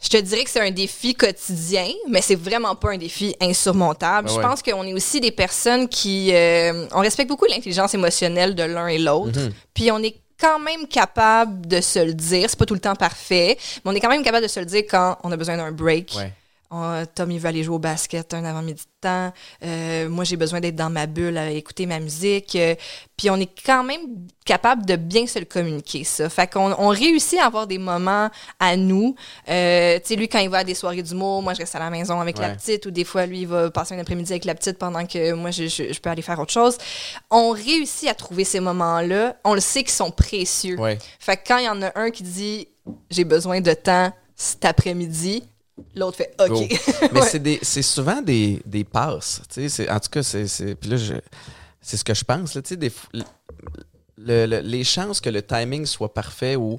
[0.00, 4.28] Je te dirais que c'est un défi quotidien, mais c'est vraiment pas un défi insurmontable.
[4.28, 8.54] Ben Je pense qu'on est aussi des personnes qui, euh, on respecte beaucoup l'intelligence émotionnelle
[8.54, 9.52] de l'un et l'autre, Mhm.
[9.74, 12.48] puis on est quand même capable de se le dire.
[12.48, 14.66] C'est pas tout le temps parfait, mais on est quand même capable de se le
[14.66, 16.14] dire quand on a besoin d'un break.
[16.16, 16.32] Ouais.
[16.70, 19.32] On- Tom, il veut aller jouer au basket un avant-midi de temps.
[19.64, 22.54] Euh, moi, j'ai besoin d'être dans ma bulle à écouter ma musique.
[22.56, 22.74] Euh,
[23.16, 24.00] puis on est quand même
[24.44, 26.28] capable de bien se le communiquer, ça.
[26.28, 28.28] Fait qu'on on réussit à avoir des moments
[28.60, 29.14] à nous.
[29.48, 31.78] Euh, tu sais, lui, quand il va à des soirées d'humour, moi, je reste à
[31.78, 32.84] la maison avec la petite.
[32.84, 35.50] Ou des fois, lui, il va passer un après-midi avec la petite pendant que moi,
[35.50, 36.76] je, je- je peux aller faire autre chose.
[37.30, 39.36] On réussit à trouver ces moments-là.
[39.44, 40.78] On le sait qu'ils sont précieux.
[40.78, 40.98] Ouais.
[41.18, 42.68] Fait que quand il y en a un qui dit
[43.10, 45.44] «j'ai besoin de temps cet après-midi»,
[45.94, 46.78] l'autre fait «OK.
[47.12, 47.58] Mais Ouais.
[47.62, 49.42] c'est souvent des, des passes.
[49.48, 50.46] tu sais, c'est- En tout cas, c'est.
[50.46, 51.14] c'est- Puis là, je-
[51.80, 52.54] c'est ce que je pense.
[52.54, 52.92] Là, des
[54.16, 56.78] le- le- les chances que le timing soit parfait ou.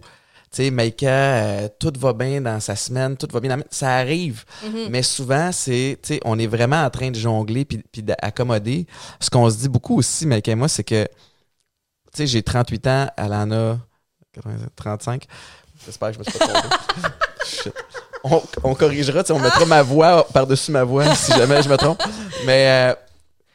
[0.51, 3.63] Tu sais, Maïka, euh, tout va bien dans sa semaine, tout va bien dans...
[3.69, 4.45] Ça arrive.
[4.65, 4.87] Mhm.
[4.89, 8.87] Mais souvent, c'est, tu sais, on est vraiment en train de jongler puis, puis d'accommoder.
[9.19, 11.09] Ce qu'on se dit beaucoup aussi, Maïka et moi, c'est que, tu
[12.15, 13.77] sais, j'ai 38 ans, elle en a
[14.33, 15.25] 80, 35.
[15.85, 16.75] J'espère que je me suis pas trompé.
[18.23, 22.01] On, on corrigera, on mettra ma voix par-dessus ma voix si jamais je me trompe.
[22.45, 22.95] Mais euh,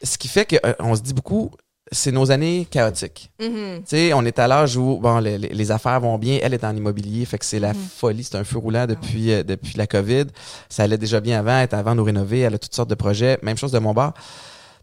[0.03, 0.47] ce qui fait
[0.79, 1.51] qu'on se dit beaucoup,
[1.93, 3.31] c'est nos années chaotiques.
[3.41, 3.83] Mhm.
[3.85, 6.39] Sais, on est à l'âge où bon, les, affaires vont bien.
[6.43, 7.79] Elle est en immobilier, fait que c'est la Mhm.
[7.97, 8.25] folie.
[8.25, 10.25] C'est un feu roulant depuis, euh, depuis la COVID.
[10.69, 11.59] Ça allait déjà bien avant.
[11.59, 12.41] Elle était avant de nous rénover.
[12.41, 13.39] Elle a toutes sortes de projets.
[13.43, 14.15] Même chose de mon bar.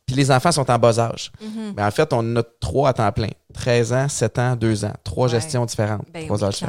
[0.06, 1.32] Puis les enfants sont en bas âge.
[1.42, 1.74] Mhm.
[1.76, 3.30] Mais en fait, on a trois à temps plein.
[3.54, 4.94] 13 ans, 7 ans, 2 ans.
[5.04, 5.32] Trois Ouais.
[5.40, 6.06] gestions différentes.
[6.14, 6.64] Ben trois oui, âges.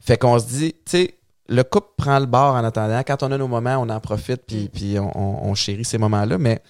[0.00, 1.14] Fait qu'on se dit, tu sais,
[1.48, 3.02] le couple prend le bord en attendant.
[3.06, 4.68] Quand on a nos moments, on en profite, puis, Mm.
[4.68, 6.38] puis on, on- on chérit ces moments-là.
[6.38, 6.60] Mais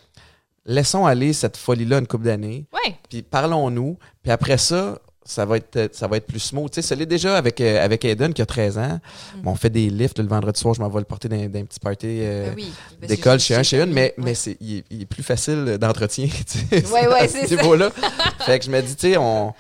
[0.66, 2.96] laissons aller cette folie-là une couple d'années, Ouais.
[3.08, 3.98] puis parlons-nous.
[4.22, 6.70] Puis après ça, ça va être, ça va être plus smooth.
[6.70, 8.98] Tu sais, ça l'est déjà avec, euh, avec Aiden qui a 13 ans.
[9.42, 11.60] Bon, on fait des lifts le vendredi soir, je m'en vais le porter dans, dans
[11.60, 12.72] un petit party euh, Ben oui.
[13.00, 14.24] Ben, d'école chez un, chez une, mais, Ouais.
[14.24, 16.26] mais c'est, il, est, il est plus facile d'entretien.
[16.50, 17.90] tu sais, Ouais, ouais, à c'est ce niveau-là.
[18.40, 19.54] fait que je me dis, tu sais, on...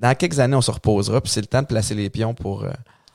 [0.00, 2.64] dans quelques années, on se reposera, puis c'est le temps de placer les pions pour...
[2.64, 2.70] euh,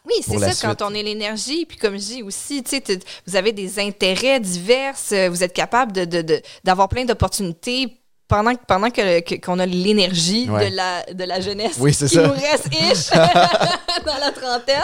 [0.05, 1.65] Oui, c'est ça, quand on est l'énergie.
[1.65, 5.53] Puis comme je dis aussi, tu sais, vous avez des intérêts divers, euh, vous êtes
[5.53, 10.69] capable de, de- de- d'avoir plein d'opportunités pendant, pendant que, qu'on a l'énergie Ouais.
[10.71, 12.27] de, la, de la jeunesse Oui, qui ça.
[12.27, 13.09] nous reste ish
[14.05, 14.81] dans la trentaine,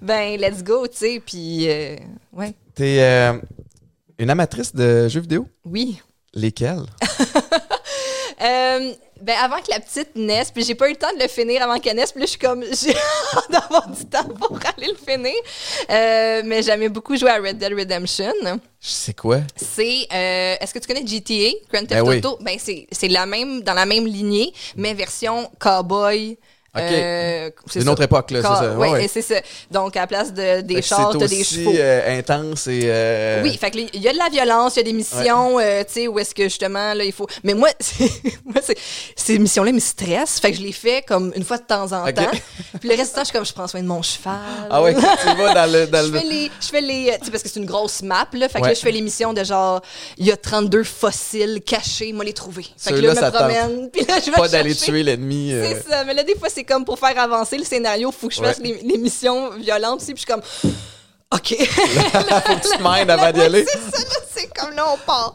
[0.00, 1.22] ben let's go, tu sais.
[1.24, 1.96] Puis, euh,
[2.32, 3.38] ouais, T'es euh,
[4.18, 5.46] une amatrice de jeux vidéo?
[5.64, 6.00] oui.
[6.34, 6.84] Lesquels?
[8.40, 11.28] Euh, ben avant que la petite naisse, puis j'ai pas eu le temps de le
[11.28, 14.58] finir avant qu'elle naisse, puis là je suis comme j'ai hâte d'avoir du temps pour
[14.76, 15.34] aller le finir.
[15.90, 18.32] Euh, mais j'aimais beaucoup jouer à Red Dead Redemption.
[18.80, 19.40] Je sais quoi?
[19.56, 22.18] C'est euh, est-ce que tu connais GTA Grand Theft Ben oui.
[22.18, 22.38] Auto?
[22.40, 26.38] Ben c'est c'est la même dans la même lignée, mais version cowboy.
[26.76, 26.82] Ok.
[26.82, 28.76] euh, C'est une autre époque, là, c'est ça.
[28.76, 29.36] ouais, Ouais, c'est ça.
[29.70, 31.72] Donc, à la place de, des chars, c'est t'as des chevaux.
[31.74, 32.82] euh, intense et...
[32.84, 35.82] euh, Oui, fait il y a de la violence, il y a des missions, euh,
[35.84, 37.26] tu sais, où est-ce que justement, là, il faut.
[37.42, 38.10] Mais moi, c'est-
[38.44, 38.76] moi c'est-
[39.16, 42.04] ces missions-là me stressent, fait que je les fais comme une fois de temps en
[42.12, 42.30] temps.
[42.80, 44.34] Puis le reste du temps, je suis comme, je prends soin de mon cheval.
[44.70, 45.00] Ah ouais, tu
[45.36, 45.86] vas dans le...
[45.86, 46.18] Dans Je le...
[46.20, 48.48] fais les, je fais les, tu sais, parce que c'est une grosse map, là.
[48.48, 48.68] Fait que Ouais.
[48.68, 49.80] là, je fais les missions de genre,
[50.18, 52.66] il y a 32 fossiles cachés, moi les trouver.
[52.76, 55.52] Fait que là, je me promène, puis là, je vais Pas d'aller tuer l'ennemi.
[55.54, 58.26] euh, C'est ça, mais là, des fois, c'est comme pour faire avancer le scénario, faut
[58.26, 58.48] que je Ouais.
[58.48, 60.42] fasse les, les missions violentes aussi, puis je suis comme,
[61.34, 61.54] OK.
[61.58, 63.64] Faut que tu te mindes avant d'y aller.
[63.70, 65.34] c'est ça, là, c'est comme là, on part.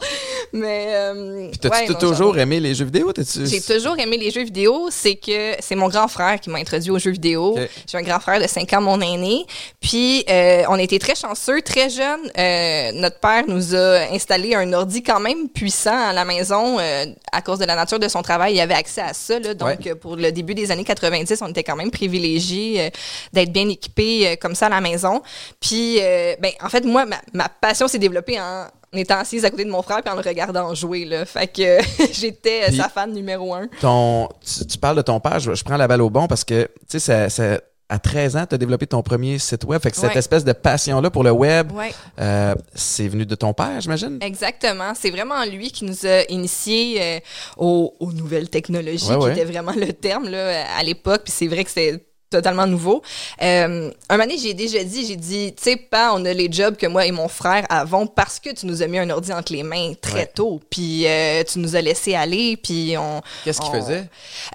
[0.51, 0.88] Mais.
[0.89, 3.13] Euh, T'as-tu ouais, t'as toujours aimé les jeux vidéo?
[3.13, 4.88] T'as-tu- J'ai toujours aimé les jeux vidéo.
[4.89, 7.56] C'est que c'est mon grand frère qui m'a introduit aux jeux vidéo.
[7.88, 9.45] J'ai un grand frère de 5 ans, mon aîné.
[9.79, 12.27] Puis, euh, on était très chanceux, très jeunes.
[12.39, 16.79] Euh, notre père nous a installé un ordi quand même puissant à la maison.
[16.79, 19.38] euh, à cause de la nature de son travail, il avait accès à ça.
[19.39, 19.91] Là, donc, Ouais.
[19.91, 22.89] euh, pour le début des années 90, on était quand même privilégiés euh,
[23.32, 25.21] d'être bien équipés euh, comme ça à la maison.
[25.60, 29.49] Puis, euh, ben, en fait, moi, ma, ma passion s'est développée en étant assise à
[29.49, 31.05] côté de mon frère puis en le regardant jouer.
[31.05, 31.25] Là.
[31.25, 31.79] Fait que
[32.11, 33.67] j'étais sa fan numéro un.
[33.81, 36.43] Ton, tu, tu parles de ton père, je, je prends la balle au bon parce
[36.43, 39.79] que, tu sais, ça, ça- à 13 ans, tu as développé ton premier site web.
[39.81, 41.93] Fait que cette espèce de passion-là pour le web, Ouais.
[42.19, 44.17] euh, c'est venu de ton père, j'imagine?
[44.21, 44.93] Exactement.
[44.99, 47.19] C'est vraiment lui qui nous a initiés euh,
[47.57, 51.21] aux, aux nouvelles technologies, Ouais, qui était vraiment le terme là, à l'époque.
[51.25, 53.01] Puis c'est vrai que c'était totalement nouveau.
[53.41, 56.75] Euh, un moment j'ai déjà dit, j'ai dit, tu sais, pas, on a les jobs
[56.75, 59.53] que moi et mon frère avons parce que tu nous as mis un ordi entre
[59.53, 60.31] les mains très Ouais.
[60.33, 60.59] tôt.
[60.69, 62.57] Puis euh, tu nous as laissé aller.
[62.57, 63.21] Puis on.
[63.43, 64.05] Qu'est-ce qu'il faisait?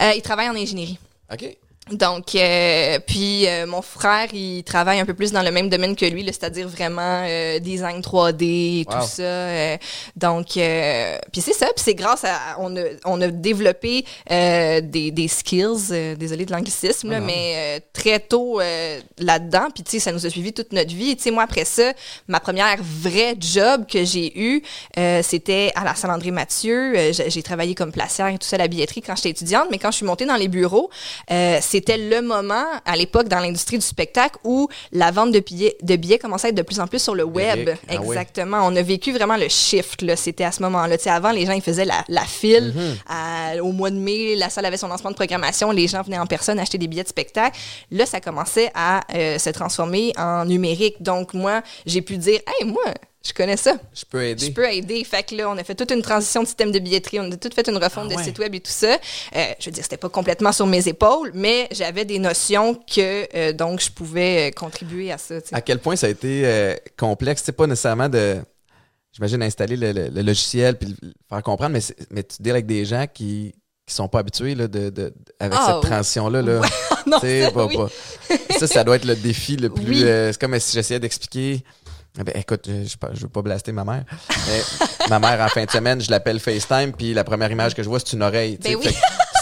[0.01, 0.99] Euh, il travaille en ingénierie.
[1.33, 1.45] OK.
[1.91, 5.97] Donc, euh, puis euh, mon frère, il travaille un peu plus dans le même domaine
[5.97, 8.95] que lui, c'est-à-dire vraiment euh, design 3D et Wow.
[9.01, 9.23] tout ça.
[9.23, 9.77] euh,
[10.17, 11.67] donc, euh, puis c'est ça.
[11.75, 15.89] Puis c'est grâce à on a on a développé euh, des, des skills.
[15.93, 19.69] euh, désolé de l'anglicisme, Ah mais euh, très tôt euh, là-dedans.
[19.75, 21.17] Puis tu sais, ça nous a suivi toute notre vie.
[21.17, 21.93] Tu sais, moi après ça,
[22.29, 24.63] ma première vraie job que j'ai eue,
[24.99, 26.95] euh, c'était à la salle André Mathieu.
[27.13, 29.69] J'ai travaillé comme placière et tout ça à la billetterie quand j'étais étudiante.
[29.71, 30.91] Mais quand je suis montée dans les bureaux,
[31.31, 35.77] euh, c'était le moment à l'époque dans l'industrie du spectacle où la vente de billets,
[35.83, 37.71] de billets commençait à être de plus en plus sur le web.
[37.89, 38.09] Ah oui.
[38.09, 38.59] Exactement.
[38.65, 40.03] On a vécu vraiment le shift.
[40.03, 40.17] Là.
[40.17, 40.97] C'était à ce moment-là.
[41.07, 42.73] Avant, les gens ils faisaient la, la file.
[42.75, 42.97] Mhm.
[43.09, 45.71] À- au mois de mai, la salle avait son lancement de programmation.
[45.71, 47.57] Les gens venaient en personne acheter des billets de spectacle.
[47.93, 51.01] Là, ça commençait à euh, se transformer en numérique.
[51.01, 52.83] Donc, moi, j'ai pu dire, hey, moi,
[53.29, 53.77] je connais ça?
[53.95, 54.47] Je peux aider.
[54.47, 55.05] Je peux aider.
[55.05, 57.21] Fait que là, on a fait toute une transition de système de billetterie.
[57.21, 58.17] On a tout fait une refonte Ah ouais.
[58.17, 58.97] de site web et tout ça.
[59.37, 63.27] Euh, je veux dire, c'était pas complètement sur mes épaules, mais j'avais des notions que,
[63.37, 65.37] euh, donc, je pouvais euh, contribuer à ça.
[65.53, 67.43] À quel point ça a été euh, complexe?
[67.45, 68.37] C'est pas nécessairement de,
[69.13, 72.67] j'imagine, installer le, le- le logiciel puis le faire comprendre, mais, mais tu deals avec
[72.67, 73.55] des gens qui
[73.87, 76.43] qui sont pas habitués là, de, de- avec Ah, cette transition-là.
[76.43, 76.61] Là.
[77.07, 77.27] non, ça,
[77.65, 77.77] oui.
[78.59, 80.03] Ça, ça doit être le défi le plus.
[80.03, 80.05] Oui.
[80.05, 81.65] euh, c'est comme si j'essayais d'expliquer.
[82.21, 84.05] Eh Ben, écoute, je, je veux pas blaster ma mère.
[84.49, 87.83] Mais ma mère, en fin de semaine, je l'appelle FaceTime, puis la première image que
[87.83, 88.59] je vois, c'est une oreille.
[88.63, 88.89] Ben oui.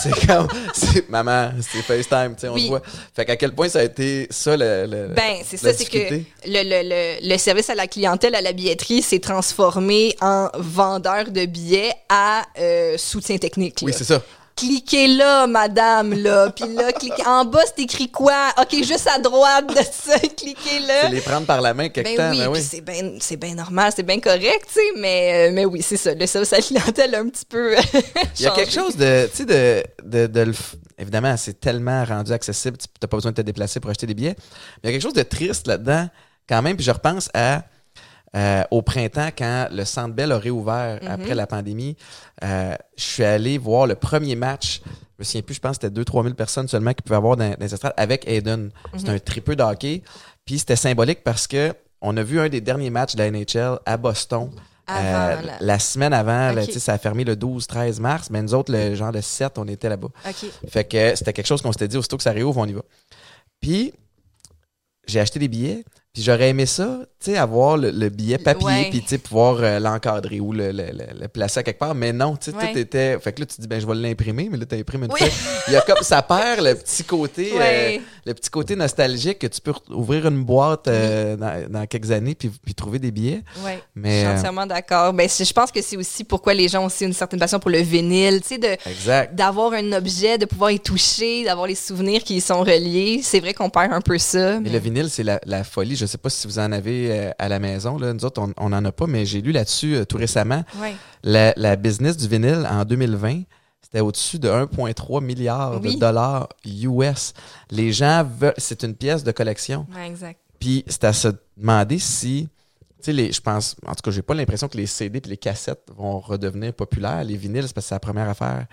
[0.03, 2.65] C'est comme, c'est maman, c'est FaceTime, tu sais, on Oui.
[2.65, 2.83] se voit.
[3.15, 4.85] Fait qu'à quel point ça a été ça, le.
[4.87, 8.53] le- Ben, c'est ça, c'est que le, le, le, service à la clientèle à la
[8.53, 13.79] billetterie s'est transformé en vendeur de billets à euh, soutien technique.
[13.83, 14.21] Oui, c'est ça.
[14.57, 16.51] Cliquez là, madame, là.
[16.51, 17.27] Puis là, cliquez.
[17.27, 18.49] En bas, c'est écrit quoi?
[18.61, 21.03] OK, juste à droite de ça, cliquez là.
[21.03, 22.31] C'est les prendre par la main quelque Ben temps.
[22.31, 22.63] oui, ben oui.
[22.63, 26.15] c'est bien c'est normal, c'est bien correct, tu sais, mais, euh, mais oui, c'est ça.
[26.15, 27.75] Le service à la clientèle a un petit peu.
[28.39, 32.05] Il y a quelque chose de, tu sais, de, de, de f- Évidemment, c'est tellement
[32.07, 34.35] rendu accessible, tu n'as pas besoin de te déplacer pour acheter des billets.
[34.83, 36.09] Mais il y a quelque chose de triste là-dedans,
[36.49, 36.75] quand même.
[36.75, 37.65] Puis je repense à
[38.37, 41.09] euh, au printemps, quand le Centre Bell a réouvert Mhm.
[41.11, 41.97] après la pandémie.
[42.45, 44.83] euh, je suis allé voir le premier match.
[44.85, 47.37] Je me souviens plus, je pense que c'était 2-3 000 personnes seulement qui pouvaient avoir
[47.37, 48.71] dans, dans les estrades avec Aiden.
[48.97, 49.17] C'était Mhm.
[49.17, 50.03] un tripeux de hockey.
[50.45, 53.79] Puis c'était symbolique parce que on a vu un des derniers matchs de la NHL
[53.87, 54.51] à Boston.
[54.87, 58.55] Avant, Euh, la- la semaine avant, là, ça a fermé le 12-13 mars, mais nous
[58.55, 60.09] autres, le genre le 7, on était là-bas.
[60.69, 62.83] Fait que c'était quelque chose qu'on s'était dit, aussitôt que ça réouvre, on y va.
[63.61, 63.95] Puis,
[65.09, 67.01] j'ai acheté des billets, puis j'aurais aimé ça,
[67.33, 70.91] sais, avoir le, le billet papier, puis tu sais, pouvoir euh, l'encadrer ou le, le-
[71.21, 72.73] le- placer à quelque part, mais non, tu sais, Ouais.
[72.73, 73.19] tout était...
[73.21, 75.13] Fait que là, tu te dis, ben, je vais l'imprimer, mais là, tu imprimes une
[75.13, 75.19] Oui.
[75.19, 75.29] fois.
[75.69, 77.53] Il y a comme, ça perd le petit côté...
[77.61, 82.11] euh, le petit côté nostalgique que tu peux ouvrir une boîte euh, dans, dans quelques
[82.11, 83.43] années puis, puis trouver des billets.
[83.95, 85.13] Mais, Je suis entièrement d'accord.
[85.13, 87.71] Ben, je pense que c'est aussi pourquoi les gens ont aussi une certaine passion pour
[87.71, 88.79] le vinyle, tu sais,
[89.33, 93.21] d'avoir un objet, de pouvoir y toucher, d'avoir les souvenirs qui y sont reliés.
[93.23, 94.55] C'est vrai qu'on perd un peu ça.
[94.55, 95.97] Mais mais- le vinyle, c'est la, la folie.
[95.97, 97.99] Je sais pas si vous en avez euh, à la maison.
[97.99, 98.13] Là.
[98.13, 100.65] Nous autres, on on en a pas, mais j'ai lu là-dessus euh, tout récemment.
[100.81, 100.95] Ouais.
[101.23, 103.43] La, la business du vinyle en 2020,
[103.83, 105.95] c'était au-dessus de 1,3 milliard Oui.
[105.95, 107.33] de dollars US.
[107.71, 108.55] Les gens veulent.
[108.59, 109.87] C'est une pièce de collection.
[109.95, 110.41] Ouais, exact.
[110.59, 112.49] Puis c'est à se demander si.
[112.99, 113.77] Tu sais, les- je pense.
[113.87, 117.23] En tout cas, j'ai pas l'impression que les CD et les cassettes vont redevenir populaires.
[117.25, 118.67] Les vinyles, c'est parce que c'est la première affaire.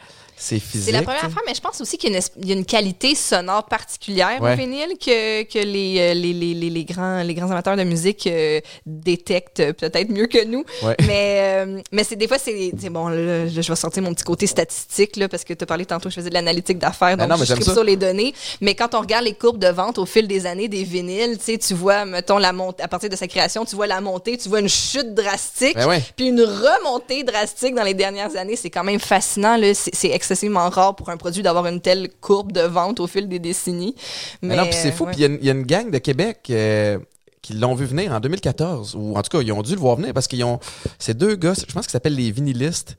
[0.45, 0.85] C'est physique.
[0.87, 2.51] C'est la première fois, mais je pense aussi qu'il y a une, es- il y
[2.51, 4.53] a une qualité sonore particulière Ouais.
[4.53, 7.83] au vinyle que, que les, euh, les, les, les, les grands, les grands amateurs de
[7.83, 10.63] musique euh, détectent peut-être mieux que nous.
[10.83, 10.95] Ouais.
[11.07, 14.47] Mais, euh, mais c'est des fois, c'est bon, là, je vais sortir mon petit côté
[14.47, 17.29] statistique là, parce que tu as parlé tantôt, je faisais de l'analytique d'affaires, Ben donc
[17.29, 17.73] non, mais je ça.
[17.73, 18.33] sur les données.
[18.61, 21.73] Mais quand on regarde les courbes de vente au fil des années des vinyles, tu
[21.73, 24.69] vois, mettons, la à partir de sa création, tu vois la montée, tu vois une
[24.69, 25.75] chute drastique.
[25.75, 26.01] Ben ouais.
[26.15, 29.57] Puis une remontée drastique dans les dernières années, c'est quand même fascinant.
[29.73, 33.27] C'est c'est excessivement rare pour un produit d'avoir une telle courbe de vente au fil
[33.29, 33.95] des décennies.
[34.41, 35.05] Mais Mais, non, puis c'est fou.
[35.05, 36.99] euh, Puis il y a une- il y, a une gang de Québec euh,
[37.41, 38.95] qui l'ont vu venir en 2014.
[38.95, 40.59] Ou en tout cas, ils ont dû le voir venir parce qu'ils ont.
[40.99, 42.97] Ces deux gars, je pense qu'ils s'appellent les vinylistes.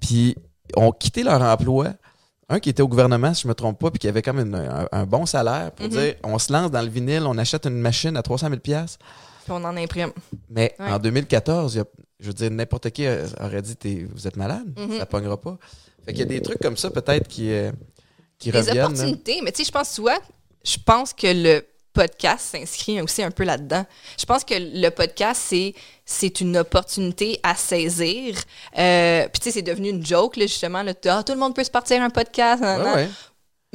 [0.00, 0.36] Puis
[0.76, 1.88] ont quitté leur emploi.
[2.50, 4.54] Un qui était au gouvernement, si je me trompe pas, puis qui avait quand même
[4.54, 5.92] un, un bon salaire pour Mhm.
[5.92, 8.74] dire on se lance dans le vinyle, on achète une machine à 300 000 Puis
[9.48, 10.10] on en imprime.
[10.50, 10.90] Mais Ouais.
[10.92, 11.84] en 2014, il y a-
[12.20, 14.98] je veux dire, n'importe qui aurait dit vous êtes malade, Mhm.
[14.98, 15.56] ça pognera pas.
[16.06, 17.70] Fait qu'il y a des trucs comme ça peut-être qui, euh,
[18.38, 18.76] qui Les reviennent.
[18.76, 18.84] là.
[18.86, 20.00] opportunités, mais tu sais, je pense,
[20.64, 23.86] je pense que le podcast s'inscrit aussi un peu là-dedans.
[24.18, 28.36] Je pense que le podcast, c'est c'est une opportunité à saisir.
[28.78, 30.82] Euh, Puis tu sais, c'est devenu une joke, là, justement.
[30.82, 32.60] Là, Ah, tout le monde peut se partir un podcast.
[32.60, 32.94] nan, Ouais, nan.
[32.96, 33.08] ouais.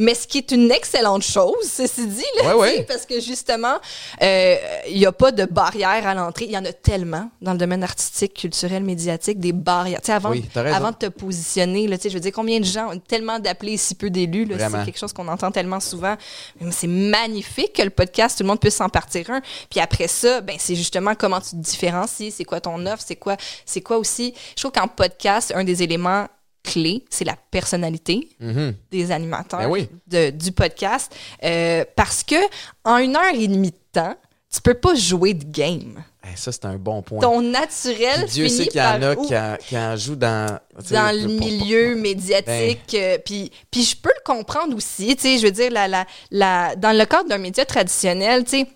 [0.02, 2.84] Mais ce qui est une excellente chose, ceci dit, là, Ouais, ouais.
[2.88, 3.76] parce que justement,
[4.22, 4.56] euh,
[4.90, 6.46] il n'y a pas de barrière à l'entrée.
[6.46, 10.00] Il y en a tellement dans le domaine artistique, culturel, médiatique, des barrières.
[10.02, 12.60] Tu sais, avant, Oui, avant de te positionner, là, tu sais, je veux dire, combien
[12.60, 16.16] de gens ont tellement d'appelés, si peu d'élus, c'est quelque chose qu'on entend tellement souvent.
[16.62, 19.42] Mais C'est magnifique que le podcast, tout le monde puisse s'en partir un.
[19.70, 23.16] Puis après ça, ben, c'est justement comment tu te différencies, c'est quoi ton offre, c'est
[23.18, 23.36] quoi,
[23.66, 24.34] c'est quoi aussi.
[24.56, 26.28] Je trouve qu'en podcast, un des éléments
[26.64, 28.74] clés, c'est la personnalité Mhm.
[28.92, 29.88] des animateurs Ben oui.
[30.08, 32.36] de- du podcast euh, parce que
[32.84, 34.16] en une heure et demie de temps,
[34.52, 36.04] tu peux pas jouer de game.
[36.36, 37.20] Ça, c'est un bon point.
[37.22, 40.16] Ton naturel Puis Dieu finit sait qu'il y en a qui en, qui en jouent
[40.16, 40.60] dans,
[40.92, 42.94] dans le milieu médiatique.
[42.94, 45.16] euh, puis, puis je peux le comprendre aussi.
[45.20, 48.68] Je veux dire, la, la, la, dans le cadre d'un média traditionnel, tu sais,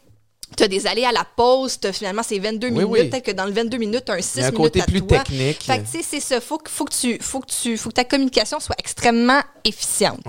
[0.55, 3.09] T'as des allées à la pause, finalement c'est 22 Oui, minutes, oui.
[3.09, 4.81] peut-être que dans le 22 minutes, t'as un 6 Il y a un minutes côté
[4.81, 5.19] à plus toi.
[5.19, 5.63] technique.
[5.63, 6.39] Fait que tu sais, c'est ça.
[6.41, 10.21] Faut que, faut que tu, faut que tu, faut que ta communication soit extrêmement efficiente.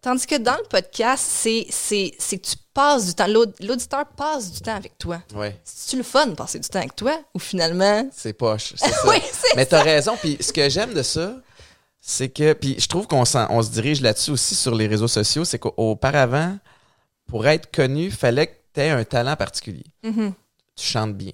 [0.00, 4.04] Tandis que dans le podcast, c'est, c'est, c'est que tu passes du temps, l'aud- l'auditeur
[4.14, 5.22] passe du temps avec toi.
[5.64, 8.06] C'est-tu le fun de passer du temps avec toi ou finalement?
[8.12, 8.74] c'est poche.
[8.76, 9.08] c'est ça.
[9.08, 10.14] Oui, c'est Mais t'as raison.
[10.20, 11.36] Puis ce que j'aime de ça,
[12.02, 12.52] c'est que.
[12.52, 15.46] Puis je trouve qu'on on se dirige là-dessus aussi sur les réseaux sociaux.
[15.46, 16.58] C'est qu'auparavant,
[17.26, 19.84] pour être connu, fallait que tu aies un talent particulier.
[20.02, 20.32] Mhm.
[20.76, 21.32] Tu chantes bien.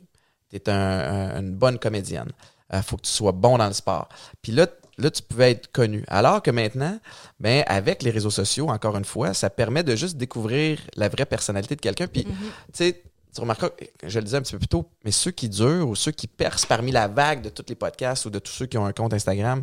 [0.51, 2.31] Tu es une bonne comédienne.
[2.73, 4.09] Il faut que tu sois bon dans le sport.
[4.43, 4.67] Puis là,
[4.99, 6.05] là, tu pouvais être connu.
[6.09, 6.99] Alors que maintenant,
[7.41, 11.27] ben, avec les réseaux sociaux, encore une fois, ça permet de juste découvrir la vraie
[11.27, 12.07] personnalité de quelqu'un.
[12.07, 12.31] Puis, tu
[12.73, 13.03] sais,
[13.35, 13.71] tu remarqueras,
[14.05, 16.27] je le disais un petit peu plus tôt, mais ceux qui durent ou ceux qui
[16.27, 18.93] percent parmi la vague de tous les podcasts ou de tous ceux qui ont un
[18.93, 19.63] compte Instagram,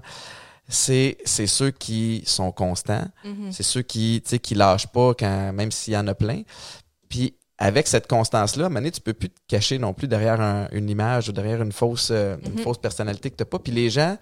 [0.68, 3.08] c'est ceux qui sont constants.
[3.52, 6.42] C'est ceux qui, tu sais, qui lâchent pas quand, même s'il y en a plein.
[7.10, 10.90] Puis avec cette constance-là, donné, tu peux plus te cacher non plus derrière un- une
[10.90, 13.60] image ou derrière une fausse, euh, une fausse personnalité que tu n'as pas.
[13.60, 14.18] Puis les gens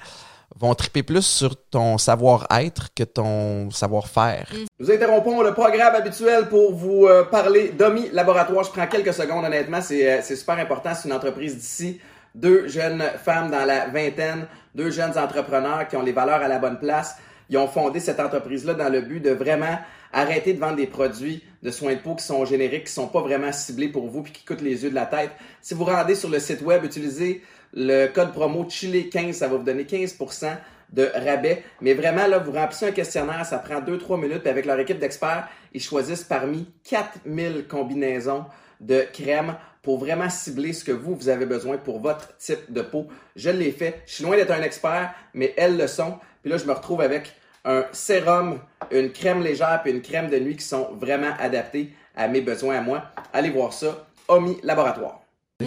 [0.58, 4.48] vont triper plus sur ton savoir-être que ton savoir-faire.
[4.80, 8.64] Nous interrompons le programme habituel pour vous euh, parler d'Omi Laboratoire.
[8.64, 10.92] Je prends quelques secondes, honnêtement, c'est euh, c'est super important.
[10.96, 12.00] C'est une entreprise d'ici.
[12.36, 16.60] Deux jeunes femmes dans la vingtaine, deux jeunes entrepreneurs qui ont les valeurs à la
[16.60, 17.16] bonne place.
[17.50, 19.78] Ils ont fondé cette entreprise-là dans le but de vraiment
[20.16, 23.22] arrêter de vendre des produits de soins de peau qui sont génériques, qui sont pas
[23.22, 25.32] vraiment ciblés pour vous puis qui coûtent les yeux de la tête.
[25.62, 27.44] Si vous rendez sur le site web, utilisez
[27.74, 30.56] le code promo Chile15, ça va vous donner 15%
[30.94, 31.64] de rabais.
[31.82, 34.42] Mais vraiment, là, vous remplissez un questionnaire, ça prend 2-3 minutes.
[34.42, 38.46] Puis avec leur équipe d'experts, ils choisissent parmi 4000 combinaisons
[38.80, 42.82] de crème pour vraiment cibler ce que vous, vous avez besoin pour votre type de
[42.82, 43.08] peau.
[43.36, 44.02] Je l'ai fait.
[44.06, 46.20] Je suis loin d'être un expert, mais elles le sont.
[46.42, 47.34] Puis là, je me retrouve avec
[47.66, 48.60] un sérum,
[48.92, 52.78] une crème légère puis une crème de nuit qui sont vraiment adaptés à mes besoins
[52.78, 53.04] à moi.
[53.34, 54.08] Allez voir ça.
[54.28, 55.20] Omi Laboratoire.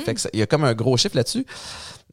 [0.04, 1.44] Fait que ça- il y a comme un gros chiffre là-dessus.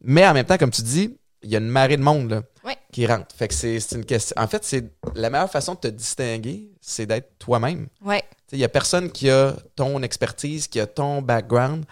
[0.02, 2.42] Mais en même temps, comme tu dis, il y a une marée de monde là,
[2.64, 2.78] Ouais.
[2.92, 3.36] qui rentre.
[3.36, 4.34] Fait que c'est une question.
[4.40, 4.84] En fait, c'est
[5.16, 7.88] la meilleure façon de te distinguer, c'est d'être toi-même.
[8.04, 8.24] Ouais.
[8.52, 11.86] Il y a personne qui a ton expertise, qui a ton background.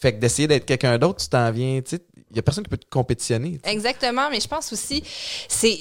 [0.00, 1.80] Fait que d'essayer d'être quelqu'un d'autre, tu t'en viens.
[2.30, 3.58] Il y a personne qui peut te compétitionner.
[3.64, 5.02] Exactement, mais je pense aussi,
[5.48, 5.78] c'est.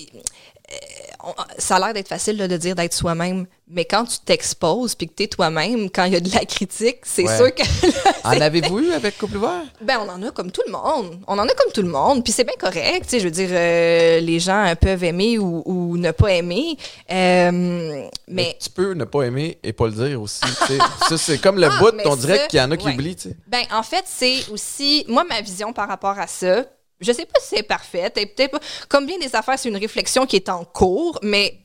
[0.74, 4.18] Euh, on- ça a l'air d'être facile là, de dire d'être soi-même, mais quand tu
[4.20, 7.38] t'exposes puis que tu es toi-même, quand il y a de la critique, c'est Ouais.
[7.38, 7.64] sûr que.
[8.26, 9.64] En avez-vous eu avec Couple Ouvert?
[9.82, 11.20] ben, on en a comme tout le monde.
[11.28, 13.10] On en a comme tout le monde, puis c'est bien correct.
[13.12, 16.78] Je veux dire, euh, les gens euh, peuvent aimer ou, ou ne pas aimer.
[17.12, 18.10] Euh, mais.
[18.28, 20.40] Mais tu peux ne pas aimer et pas le dire aussi.
[21.10, 22.78] ça, c'est comme le Ah, bout de mais ton direct ça, qu'il y en a
[22.78, 22.94] qui ouais.
[22.94, 23.18] oublient.
[23.48, 26.64] Ben, en fait, c'est aussi, moi, ma vision par rapport à ça.
[27.04, 28.10] Je sais pas si c'est parfait.
[28.10, 28.60] peut-être pas.
[28.90, 31.64] Comme bien des affaires, c'est une réflexion qui est en cours, mais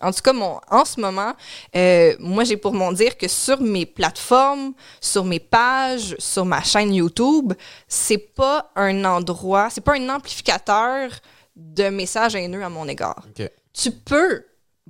[0.00, 1.32] en tout cas, mon, en ce moment,
[1.74, 6.62] euh, moi, j'ai pour mon dire que sur mes plateformes, sur mes pages, sur ma
[6.62, 7.52] chaîne YouTube,
[7.88, 11.10] c'est pas un endroit, c'est pas un amplificateur
[11.56, 13.50] de messages haineux à mon égard OK.
[13.72, 14.44] tu peux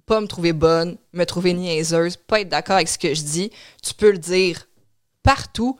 [0.06, 3.52] pas me trouver bonne, me trouver niaiseuse, pas être d'accord avec ce que je dis.
[3.82, 4.66] Tu peux le dire
[5.22, 5.78] partout,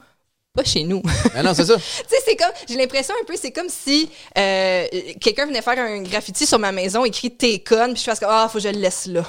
[0.53, 1.01] pas chez nous.
[1.33, 1.75] Mais non, c'est ça.
[1.77, 4.85] tu sais, c'est comme, j'ai l'impression un peu, c'est comme si euh,
[5.19, 8.29] quelqu'un venait faire un graffiti sur ma maison, écrit t'es conne, puis je fasse comme,
[8.31, 9.23] ah, faut que je le laisse là.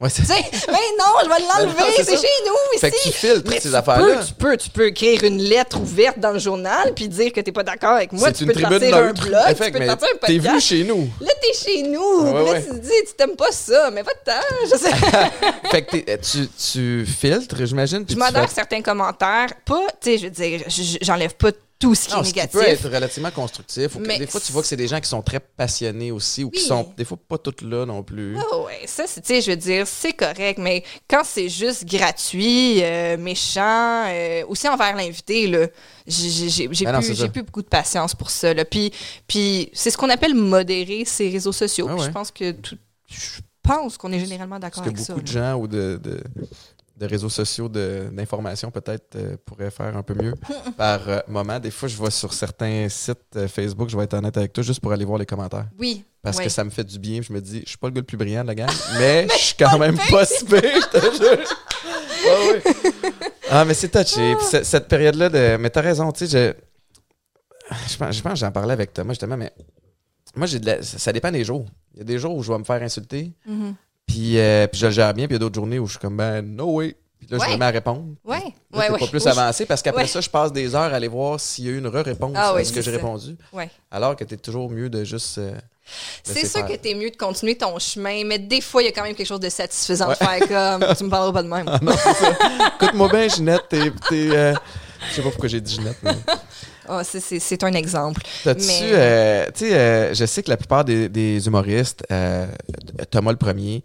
[0.00, 2.80] Ouais, c'est mais non, je vais l'enlever, c'est c'est chez nous ici.
[2.80, 4.16] Fait que tu filtres Mais ces tu affaires-là.
[4.16, 7.40] Peux, tu peux, tu peux écrire une lettre ouverte dans le journal puis dire que
[7.42, 8.32] t'es pas d'accord avec moi.
[8.32, 10.40] Tu peux te un blog, tu peux te un T'es podcast.
[10.48, 11.06] venu chez nous.
[11.20, 12.22] Là, t'es chez nous.
[12.22, 12.62] Ouais, Puis là, ouais.
[12.62, 14.40] tu te dis, tu t'aimes pas ça, mais va-t'en.
[14.64, 14.90] Je sais.
[15.70, 18.06] fait que t'es- tu, tu filtres, j'imagine.
[18.08, 19.48] je fais- certains commentaires.
[19.66, 20.62] Pas, tu sais, je veux dire,
[21.02, 21.50] j'enlève pas
[21.80, 22.60] tout ce qui Non, est ce qui négatif.
[22.60, 23.96] peut être relativement constructif.
[23.96, 26.12] ou que Mais des fois, tu vois que c'est des gens qui sont très passionnés
[26.12, 26.66] aussi ou qui Oui.
[26.66, 28.36] sont des fois pas toutes là non plus.
[28.38, 31.86] Ah ouais, ça, c'est, tu sais, je veux dire, c'est correct, mais quand c'est juste
[31.86, 35.66] gratuit, euh, méchant, euh, aussi envers l'invité, là,
[36.06, 36.68] j'ai, j'ai,
[37.28, 38.64] plus, beaucoup de patience pour ça, là.
[38.66, 38.92] Puis,
[39.26, 41.86] puis c'est ce qu'on appelle modérer ses réseaux sociaux.
[41.88, 42.04] Ah ouais.
[42.06, 42.76] Je pense que tout,
[43.08, 45.12] je pense qu'on est généralement d'accord Parce que avec ça.
[45.14, 46.20] beaucoup de gens ou de, de,
[47.00, 50.34] de réseaux sociaux de- d'information peut-être euh, pourraient faire un peu mieux
[50.76, 51.58] par euh, moment.
[51.58, 54.62] Des fois, je vois sur certains sites euh, Facebook, je vais être honnête avec toi,
[54.62, 55.66] juste pour aller voir les commentaires.
[55.78, 56.04] Oui.
[56.22, 57.22] Parce que ça me fait du bien.
[57.22, 59.26] Je me dis, je suis pas le gars le plus brillant de la gang, mais
[59.30, 61.46] je suis quand même pas si pire, je te jure.
[62.22, 62.62] Ouais, ouais.
[63.50, 64.36] Ah, mais c'est touché.
[64.36, 65.56] Puis cette période-là de.
[65.58, 66.54] Mais t'as raison, tu sais,
[67.70, 67.74] je.
[67.90, 69.50] Je pense, je pense que j'en parlais avec Thomas justement, mais
[70.36, 71.64] moi, j'ai de la- ça dépend des jours.
[71.94, 73.74] Il y a des jours où je vais me faire insulter, Mhm.
[74.10, 75.92] Puis, euh, puis je le gère bien, puis il y a d'autres journées où je
[75.92, 76.96] suis comme, ben, no way.
[77.18, 78.04] Puis là, je me mets à répondre.
[78.24, 78.40] Ouais,
[78.72, 78.88] t'es ouais.
[78.88, 80.08] pas plus Oui, avancé parce qu'après Ouais.
[80.08, 82.54] ça, je passe des heures à aller voir s'il y a eu une re-réponse Ah
[82.56, 83.36] à ce que j'ai répondu.
[83.52, 83.70] Ouais.
[83.90, 85.36] Alors que t'es toujours mieux de juste.
[85.38, 85.52] euh,
[86.22, 86.66] C'est sûr faire.
[86.66, 89.14] que t'es mieux de continuer ton chemin, mais des fois, il y a quand même
[89.14, 91.66] quelque chose de satisfaisant de faire comme tu me parleras pas de même.
[91.82, 92.36] Non, c'est ça.
[92.80, 93.90] Écoute-moi bien, Ginette, t'es.
[94.08, 94.54] t'es, euh,
[95.10, 96.12] Je sais pas pourquoi j'ai dit Ginette, mais.
[96.90, 98.22] Ah, c'est- un exemple.
[98.44, 98.66] T'as-tu.
[98.66, 102.46] Mais- euh, tu sais, euh, je sais que la plupart des, des humoristes, euh,
[103.10, 103.84] Thomas le premier,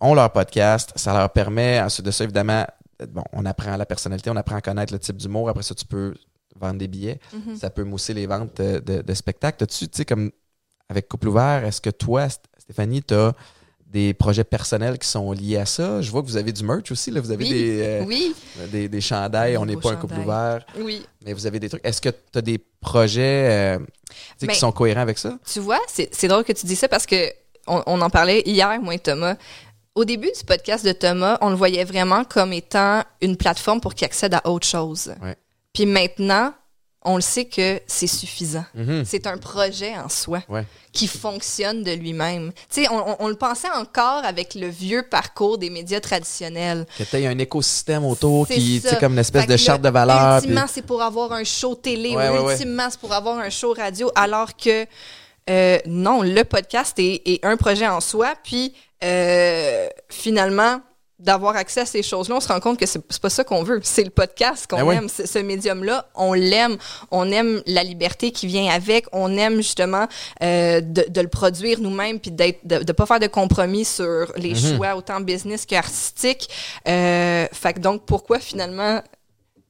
[0.00, 0.92] ont leur podcast.
[0.96, 2.66] Ça leur permet, ensuite de ça, évidemment,
[3.08, 5.48] bon, on apprend la personnalité, on apprend à connaître le type d'humour.
[5.48, 6.14] Après ça, tu peux
[6.58, 7.20] vendre des billets.
[7.32, 7.56] Mhm.
[7.56, 9.58] Ça peut mousser les ventes de, de- de spectacles.
[9.58, 10.30] T'as-tu, tu sais, comme
[10.88, 13.32] avec Couple Ouvert, est-ce que toi, St- Stéphanie, t'as
[13.86, 16.00] des projets personnels qui sont liés à ça?
[16.02, 17.20] Je vois que vous avez du merch aussi, là.
[17.20, 17.50] Vous avez Oui.
[17.50, 18.34] des, euh, Oui,
[18.70, 19.56] des, des chandails.
[19.56, 21.04] On n'est pas un couple ouvert, oui.
[21.24, 21.84] mais vous avez des trucs.
[21.86, 23.78] Est-ce que tu as des projets euh,
[24.38, 25.38] sais, Ben, qui sont cohérents avec ça?
[25.50, 27.30] Tu vois, c'est c'est drôle que tu dis ça parce que
[27.66, 29.36] on, on en parlait hier, moi et Thomas.
[29.94, 33.94] Au début du podcast de Thomas, on le voyait vraiment comme étant une plateforme pour
[33.94, 35.14] qu'il accède à autre chose.
[35.22, 35.36] Ouais.
[35.72, 36.52] Puis maintenant,
[37.06, 38.64] on le sait que c'est suffisant.
[38.74, 39.04] Mhm.
[39.06, 40.64] C'est un projet en soi Ouais.
[40.92, 42.52] qui fonctionne de lui-même.
[42.70, 46.84] Tu sais, on, on- on le pensait encore avec le vieux parcours des médias traditionnels.
[46.98, 48.96] Que tu aies un écosystème autour C'est qui, ça.
[48.96, 50.40] comme une espèce Fait de charte de valeur.
[50.40, 52.16] puis- Ultimement, c'est pour avoir un show télé.
[52.16, 52.52] Ouais, ou ouais, ouais.
[52.52, 54.10] ultimement, c'est pour avoir un show radio.
[54.14, 54.84] Alors que
[55.48, 60.80] euh, non, le podcast est, est un projet en soi, puis euh, finalement,
[61.18, 63.80] d'avoir accès à ces choses-là, on se rend compte que c'est pas ça qu'on veut.
[63.82, 66.06] C'est le podcast qu'on Ben aime, ce, ce médium-là.
[66.14, 66.76] On l'aime.
[67.10, 69.06] On aime la liberté qui vient avec.
[69.12, 70.06] On aime justement
[70.42, 74.30] euh, de, de le produire nous-mêmes puis d'être de, de pas faire de compromis sur
[74.36, 74.76] les Mhm.
[74.76, 76.48] choix autant business qu'artistique.
[76.86, 79.00] Euh, fait que donc pourquoi finalement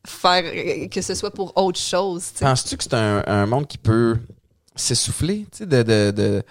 [0.07, 2.25] faire euh, que ce soit pour autre chose.
[2.41, 4.17] Penses-tu que c'est un, un monde qui peut
[4.75, 6.43] s'essouffler, tu sais, de, de,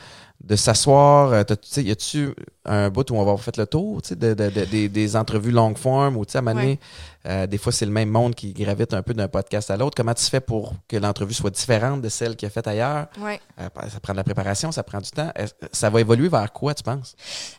[0.45, 1.31] de, s'asseoir?
[1.33, 1.43] euh,
[1.77, 2.33] Y a-tu
[2.65, 5.77] un bout où on va avoir fait le tour, de, de- de- des, entrevues longue
[5.77, 6.79] forme ou, tu sais, à donné,
[7.25, 9.95] euh, des fois, c'est le même monde qui gravite un peu d'un podcast à l'autre.
[9.95, 13.07] Comment tu fais pour que l'entrevue soit différente de celle qu'il a faite ailleurs?
[13.19, 13.39] Ouais.
[13.59, 15.31] Euh, ça prend de la préparation, ça prend du temps.
[15.71, 17.15] Ça va évoluer vers quoi, tu penses?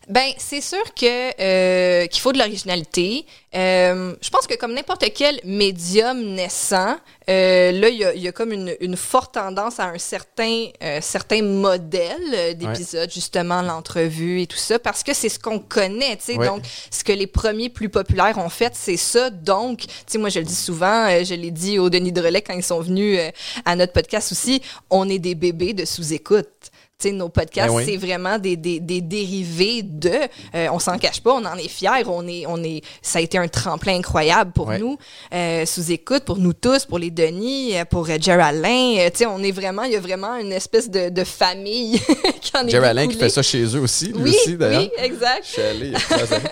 [0.08, 3.26] Ben, c'est sûr que euh, qu'il faut de l'originalité.
[3.52, 6.96] Je pense que comme n'importe quel médium naissant,
[7.26, 10.66] là, il y a, il y a comme une, une forte tendance à un certain,
[11.00, 16.24] certain modèle d'épisode, justement, l'entrevue et tout ça, parce que c'est ce qu'on connaît, tu
[16.24, 16.36] sais.
[16.36, 16.46] Ouais.
[16.46, 19.30] Donc, ce que les premiers plus populaires ont fait, c'est ça.
[19.30, 22.42] Donc, tu sais, moi, je le dis souvent, euh, je l'ai dit au Denis Drolet
[22.42, 23.30] quand ils sont venus euh,
[23.64, 26.70] à notre podcast aussi, on est des bébés de sous-écoute.
[26.98, 27.84] Tu sais, nos podcasts, Ben oui.
[27.84, 30.10] c'est vraiment des, des, des dérivés de.
[30.54, 31.90] euh, on s'en cache pas, on en est fiers.
[32.06, 34.78] On est, on est, ça a été un tremplin incroyable pour Ouais.
[34.78, 34.96] nous,
[35.34, 38.94] euh, sous écoute, pour nous tous, pour les Denis, euh, pour euh, Jerry Alain.
[38.96, 42.00] Euh, tu sais, on est vraiment, il y a vraiment une espèce de, de famille
[42.40, 44.80] qui en est qui fait ça chez eux aussi, lui Oui, aussi, d'ailleurs.
[44.80, 45.42] oui, exact.
[45.44, 46.48] Je suis allé il y a plusieurs années.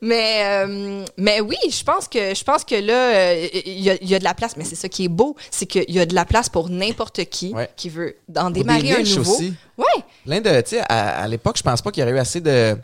[0.00, 4.18] Mais, mais oui, je pense que je pense que là, il y, a, y a
[4.18, 4.56] de la place.
[4.56, 7.24] Mais c'est ça qui est beau, c'est qu'il y a de la place pour n'importe
[7.26, 7.68] qui Ouais.
[7.76, 9.32] qui veut en démarrer des un nouveau.
[9.34, 9.52] aussi.
[9.82, 12.18] Ouais, Plein de, tu sais, à, à l'époque, je pense pas qu'il y aurait eu
[12.18, 12.76] assez de,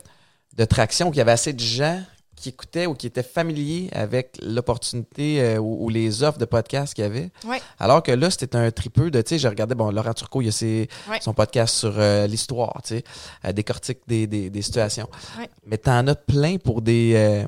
[0.57, 2.03] de traction, qu'il y avait assez de gens
[2.37, 6.95] qui écoutaient ou qui étaient familiers avec l'opportunité euh, ou, ou les offres de podcast
[6.95, 7.31] qu'il y avait.
[7.45, 10.41] ouais, Alors que là, c'était un tripeux de, tu sais, je regardais, bon, Laurent Turcot,
[10.43, 11.19] il y a ses- Ouais.
[11.21, 13.05] son podcast sur euh, l'histoire, tu sais,
[13.45, 15.09] euh, décortique des, des, des situations.
[15.39, 15.49] Ouais.
[15.67, 17.45] Mais t'en as plein pour des,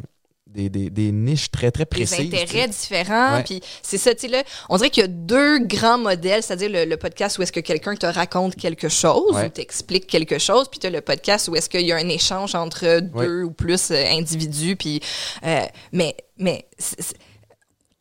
[0.52, 2.30] des, des, des niches très, très des précises.
[2.30, 2.42] sais.
[2.42, 3.36] intérêts différents.
[3.36, 3.42] Ouais.
[3.44, 6.70] Puis c'est ça, tu sais, là, on dirait qu'il y a deux grands modèles, c'est-à-dire
[6.70, 9.46] le, le podcast où est-ce que quelqu'un te raconte quelque chose Ouais.
[9.46, 12.08] ou t'explique quelque chose, puis tu as le podcast où est-ce qu'il y a un
[12.08, 14.76] échange entre deux ou plus euh, individus.
[14.76, 15.00] Puis,
[15.46, 15.60] euh,
[15.92, 16.66] mais mais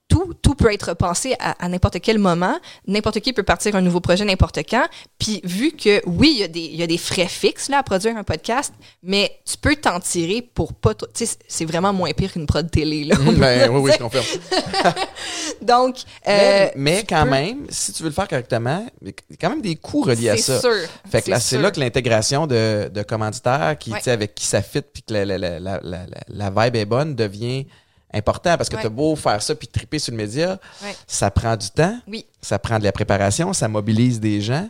[0.09, 2.57] tout, tout peut être pensé à, à n'importe quel moment.
[2.87, 4.85] N'importe qui peut partir un nouveau projet n'importe quand.
[5.17, 7.77] Puis vu que, oui, il y, a des, il y a des frais fixes là,
[7.77, 10.93] à produire un podcast, mais tu peux t'en tirer pour pas...
[10.95, 13.03] Tu sais, c'est vraiment moins pire qu'une prod télé.
[13.05, 14.25] Là, peut Ben, oui, oui, je confirme.
[15.61, 15.97] Donc,
[16.27, 19.37] euh, mais mais quand peux- même, si tu veux le faire correctement, il y a
[19.39, 20.61] quand même des coûts reliés à c'est ça.
[20.61, 20.71] sûr.
[21.09, 23.97] Fait que là, c'est là que l'intégration de, de commanditaires qui, Ouais.
[23.99, 26.75] tu sais, avec qui ça fit puis que la, la, la, la, la, la vibe
[26.75, 27.67] est bonne devient
[28.13, 28.81] important parce que Ouais.
[28.83, 30.95] t'as beau faire ça puis triper sur le média, Ouais.
[31.07, 32.25] ça prend du temps, Oui.
[32.41, 34.67] ça prend de la préparation, ça mobilise des gens.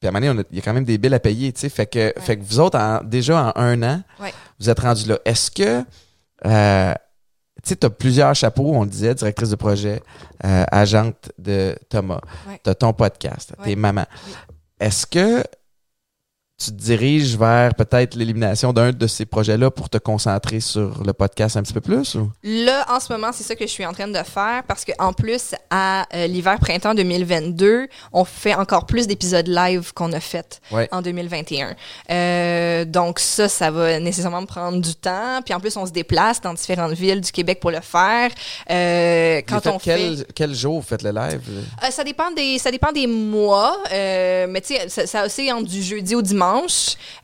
[0.00, 1.60] Puis à un moment donné, il y a quand même des billes à payer, tu
[1.60, 1.68] sais.
[1.68, 4.02] Fait que, fait que vous autres, en- déjà en un an,
[4.60, 5.18] vous êtes rendus là.
[5.24, 5.84] Est-ce que,
[6.46, 6.94] euh,
[7.62, 10.02] tu sais, tu as plusieurs chapeaux, on le disait, directrice de projet,
[10.44, 12.60] euh, agente de Thomas, Ouais.
[12.62, 14.04] tu as ton podcast, t'es maman.
[14.26, 14.32] Oui.
[14.80, 15.42] Est-ce que
[16.56, 21.12] tu te diriges vers peut-être l'élimination d'un de ces projets-là pour te concentrer sur le
[21.12, 22.14] podcast un petit peu plus?
[22.14, 22.30] Ou?
[22.44, 24.92] Là, en ce moment, c'est ça que je suis en train de faire parce que
[25.00, 30.60] en plus, à euh, l'hiver-printemps 2022, on fait encore plus d'épisodes live qu'on a fait
[30.70, 30.88] Ouais.
[30.92, 31.74] en 2021.
[32.10, 35.40] Euh, donc ça, ça va nécessairement me prendre du temps.
[35.44, 38.30] Puis en plus, on se déplace dans différentes villes du Québec pour le faire.
[38.70, 40.32] Euh, quand on quel, fait...
[40.34, 41.40] quel jour vous faites le live?
[41.90, 45.82] Ça dépend des ça dépend des mois, mais tu sais ça, ça aussi entre du
[45.82, 46.44] jeudi au dimanche.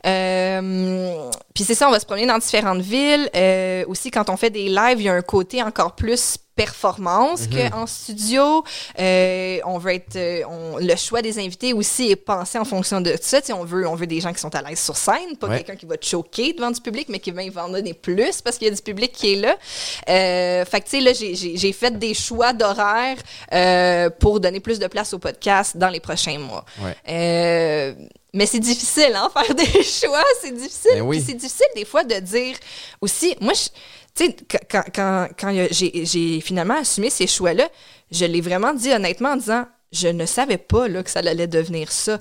[0.05, 3.29] Euh, Puis c'est ça, on va se promener dans différentes villes.
[3.35, 7.47] Euh, aussi quand on fait des lives, il y a un côté encore plus performance
[7.47, 8.63] qu'en studio.
[8.99, 13.01] Euh, on veut être euh, on- le choix des invités aussi est pensé en fonction
[13.01, 13.39] de ça.
[13.53, 15.57] On veut on veut des gens qui sont à l'aise sur scène, pas Ouais.
[15.57, 18.57] quelqu'un qui va te choquer devant du public, mais qui va en donner plus parce
[18.57, 19.55] qu'il y a du public qui est là.
[20.09, 23.17] Euh, fait que tu sais là j'ai- fait des choix d'horaire
[23.53, 26.65] euh, pour donner plus de place au podcast dans les prochains mois.
[26.81, 26.95] Ouais.
[28.33, 30.91] Mais c'est difficile, hein, faire des choix, c'est difficile.
[30.95, 31.21] Ben oui.
[31.25, 32.55] C'est difficile des fois de dire
[33.01, 33.67] aussi, moi, je-
[34.15, 34.35] tu sais,
[34.69, 37.67] quand, quand, quand, j'ai finalement assumé ces choix-là,
[38.11, 41.47] je l'ai vraiment dit honnêtement en disant, je ne savais pas là, que ça allait
[41.47, 42.17] devenir ça.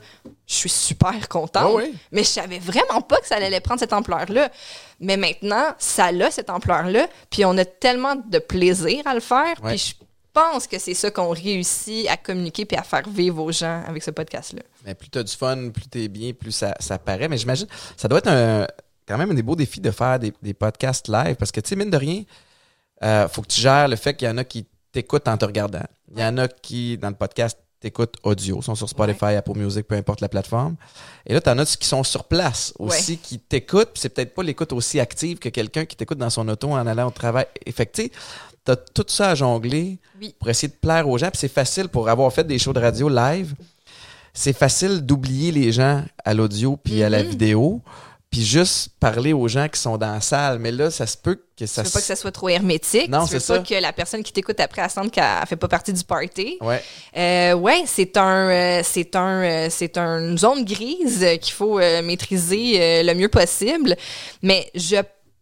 [0.47, 1.95] Je suis super contente, Ah oui?
[2.11, 4.51] mais je savais vraiment pas que ça allait prendre cette ampleur-là.
[4.99, 9.55] Mais maintenant, ça a cette ampleur-là, puis on a tellement de plaisir à le faire,
[9.63, 9.71] Ouais.
[9.75, 9.95] puis je
[10.33, 14.03] pense que c'est ça qu'on réussit à communiquer puis à faire vivre aux gens avec
[14.03, 14.63] ce podcast-là.
[14.87, 17.29] Mais plus t'as du fun, plus t'es bien, plus ça, ça paraît.
[17.29, 17.67] Mais j'imagine,
[17.97, 18.67] ça doit être un,
[19.11, 21.69] quand même un des beaux défis de faire des, des podcasts live parce que, tu
[21.71, 22.23] sais, mine de rien,
[23.03, 25.45] euh, faut que tu gères le fait qu'il y en a qui t'écoutent en te
[25.45, 25.83] regardant.
[26.15, 29.87] Il y en a qui, dans le podcast, t'écoutes audio, sont sur Spotify, Apple Music,
[29.87, 30.77] peu importe la plateforme.
[31.27, 34.43] Et là, t'en as qui sont sur place aussi, qui t'écoutent, puis c'est peut-être pas
[34.43, 37.47] l'écoute aussi active que quelqu'un qui t'écoute dans son auto en allant au travail.
[37.65, 38.11] Effectivement,
[38.65, 40.35] t'as tout ça à jongler Oui.
[40.39, 42.81] pour essayer de plaire aux gens, puis c'est facile pour avoir fait des shows de
[42.81, 43.55] radio live.
[44.35, 47.31] C'est facile d'oublier les gens à l'audio puis à la Mhm.
[47.31, 47.81] vidéo,
[48.31, 50.61] puis juste parler aux gens qui sont dans la salle.
[50.61, 53.09] Mais là, ça se peut que ça Tu veux pas que ça soit trop hermétique?
[53.11, 53.59] Non, c'est pas ça.
[53.59, 56.57] que la personne qui t'écoute après elle sente qu'elle fait pas partie du party?
[56.61, 56.83] Ouais.
[57.17, 62.03] Euh, ouais, c'est un, euh, c'est un, euh, c'est une zone grise qu'il faut euh,
[62.03, 63.97] maîtriser euh, le mieux possible.
[64.43, 64.97] Mais je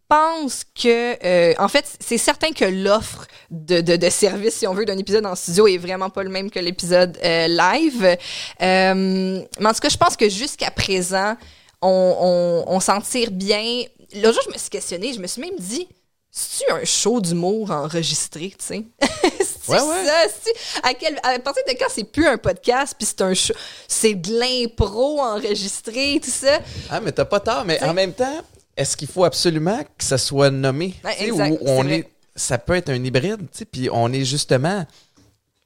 [0.07, 4.73] pense que, euh, en fait, c'est certain que l'offre de, de, de service, si on
[4.73, 8.17] veut, d'un épisode en studio est vraiment pas le même que l'épisode euh, live.
[8.63, 11.37] Euh, mais en tout cas, je pense que jusqu'à présent,
[11.81, 13.83] on, on, on s'en tire bien.
[14.15, 15.87] L'autre jour, je me suis questionnée, je me suis même dit,
[16.31, 18.83] c'est-tu un show d'humour enregistré, tu sais?
[19.39, 20.05] c'est Ouais, ouais.
[20.05, 20.13] ça,
[20.43, 23.53] c'est à, quel, à partir de quand c'est plus un podcast, puis c'est un show,
[23.87, 26.59] c'est de l'impro enregistré, tout ça?
[26.89, 27.65] Ah, mais t'as pas tort.
[27.65, 27.85] Mais T'sais?
[27.85, 28.41] en même temps,
[28.75, 30.95] est-ce qu'il faut absolument que ça soit nommé?
[31.03, 31.99] Ouais, exact, où on vrai.
[31.99, 34.85] est, ça peut être un hybride, tu sais, puis on est justement,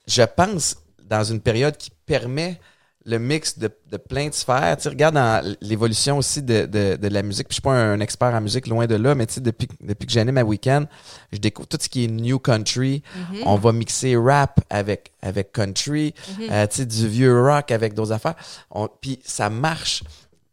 [0.07, 0.75] je pense,
[1.09, 2.59] dans une période qui permet
[3.05, 4.77] le mix de, de plein de sphères.
[4.77, 7.47] Tu sais, regarde dans l'évolution aussi de, de, de la musique.
[7.49, 9.67] Puis je suis pas un expert en musique, loin de là, mais tu sais, depuis,
[9.81, 10.87] depuis que j'anime à Weekend,
[11.31, 13.03] je découvre tout ce qui est new country.
[13.15, 13.41] Mm-hmm.
[13.45, 16.51] On va mixer rap avec, avec country, Mm-hmm.
[16.51, 18.35] euh, tu sais, du vieux rock avec d'autres affaires.
[18.71, 20.03] On- Puis ça marche.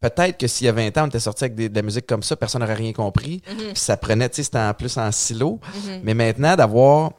[0.00, 2.06] Peut-être que s'il y a 20 ans, on était sorti avec des- de la musique
[2.06, 3.42] comme ça, personne n'aurait rien compris.
[3.46, 3.56] Mm-hmm.
[3.72, 5.60] Puis ça prenait, tu sais, c'était en plus en silo.
[6.02, 7.12] Mais maintenant, d'avoir,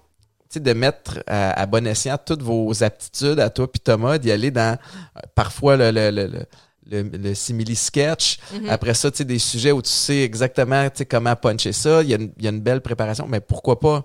[0.60, 4.52] de mettre à, à bon escient toutes vos aptitudes à toi puis Thomas, d'y aller
[4.52, 6.45] dans euh, parfois le, le, le, le-
[6.89, 8.39] le, le simili-sketch.
[8.68, 12.02] Après ça, tu sais, des sujets où tu sais exactement tu sais, comment puncher ça.
[12.02, 13.28] Il y, a une, il y a une belle préparation.
[13.30, 14.04] Mais pourquoi pas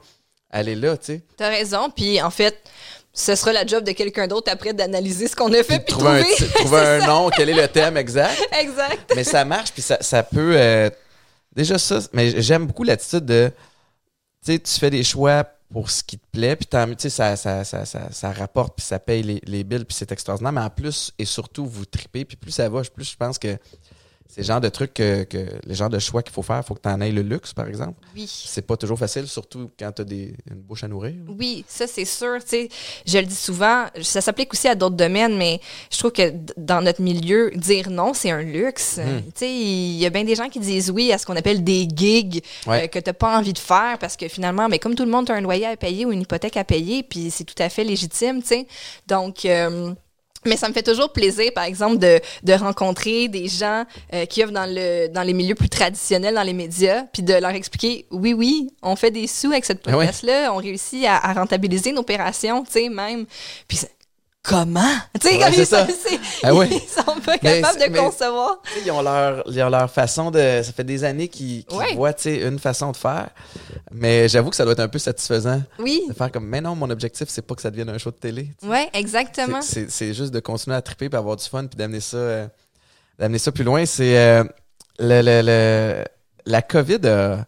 [0.51, 1.23] aller là, tu sais?
[1.37, 2.57] T'as raison, puis en fait,
[3.13, 6.21] ce sera la job de quelqu'un d'autre après d'analyser ce qu'on a fait, puis Trouver,
[6.23, 6.33] trouver.
[6.33, 8.39] un, ti- trouver un nom, quel est le thème exact.
[8.61, 9.13] exact.
[9.17, 10.53] mais ça marche, puis ça, ça peut.
[10.57, 10.89] euh,
[11.57, 13.51] déjà, ça, mais j'aime beaucoup l'attitude de.
[14.45, 17.65] Tu sais, tu fais des choix pour ce qui te plaît, puis tant ça, ça,
[17.65, 20.53] ça, ça rapporte, puis ça paye les, les billes, puis c'est extraordinaire.
[20.53, 23.59] Mais en plus, et surtout, vous tripez, puis plus ça va, plus je pense que
[24.29, 26.61] c'est le genre de trucs que, que les genres de choix qu'il faut faire.
[26.63, 27.95] Il faut que tu en ailles le luxe, par exemple.
[28.15, 28.27] Oui.
[28.47, 31.15] C'est pas toujours facile, surtout quand tu as des, une bouche à nourrir.
[31.29, 32.37] Oui, ça c'est sûr.
[32.43, 32.69] Tu sais,
[33.07, 35.61] je le dis souvent, ça s'applique aussi à d'autres domaines, mais
[35.91, 38.99] je trouve que dans notre milieu, dire non, c'est un luxe.
[38.99, 41.63] Tu sais, il y a bien des gens qui disent oui à ce qu'on appelle
[41.65, 42.85] des gigs Ouais.
[42.85, 45.27] euh, que t'as pas envie de faire parce que finalement, mais comme tout le monde,
[45.27, 47.85] t'as un loyer à payer ou une hypothèque à payer, puis c'est tout à fait
[47.85, 48.67] légitime, tu sais.
[49.07, 49.93] Donc euh,
[50.47, 53.85] mais ça me fait toujours plaisir, par exemple, de, de rencontrer des gens
[54.15, 57.35] euh, qui œuvrent dans, le, dans les milieux plus traditionnels, dans les médias, puis de
[57.35, 59.97] leur expliquer, oui, oui, on fait des sous avec cette Ah ouais.
[60.07, 63.27] podcast-là, on réussit à, à rentabiliser une opération, tu sais, même.
[63.69, 63.79] Puis
[64.47, 64.81] comment?
[65.21, 65.87] Tu sais, Ouais, comme c'est ils, ça.
[65.87, 65.93] sont,
[66.43, 68.59] Ah ils sont pas capables de mais- concevoir.
[68.85, 70.39] Ils ont leur, ils ont leur façon de.
[70.63, 71.95] Ça fait des années qu'ils qu'ils Ouais.
[71.95, 73.29] voient une façon de faire.
[73.93, 76.47] Mais j'avoue que ça doit être un peu satisfaisant Oui, de faire comme.
[76.47, 78.51] Mais non, mon objectif, c'est pas que ça devienne un show de télé.
[78.63, 79.61] ouais, exactement.
[79.63, 82.47] C'est- juste de continuer à triper puis avoir du fun puis d'amener ça, euh,
[83.19, 83.85] d'amener ça plus loin.
[83.87, 84.45] C'est euh,
[84.99, 86.05] le, le- le-
[86.47, 87.45] la COVID a,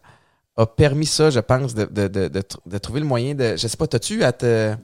[0.57, 2.27] a permis ça, je pense, de, de, de,
[2.65, 3.55] de trouver le moyen de.
[3.55, 4.75] Je sais pas, t'as-tu à te.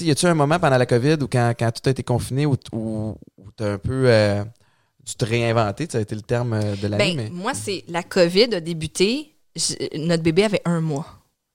[0.00, 2.46] Tu y a-tu un moment pendant la COVID ou quand, quand tout a été confiné
[2.46, 4.04] où, où, où t'as un peu.
[4.06, 4.42] euh,
[5.04, 7.30] dû te réinventer, ça a été le terme euh, de l'année, Ben, mais.
[7.30, 9.34] moi, c'est la COVID a débuté.
[9.96, 11.06] notre bébé avait un mois.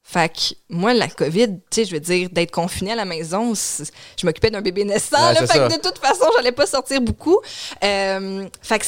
[0.04, 3.54] Fait que moi, la COVID, tu sais, je veux dire, d'être confinée à la maison,
[3.56, 5.18] je m'occupais d'un bébé naissant.
[5.30, 5.68] Ouais, là, fait ça.
[5.68, 7.40] que de toute façon, j'allais pas sortir beaucoup.
[7.84, 8.86] Euh, fait que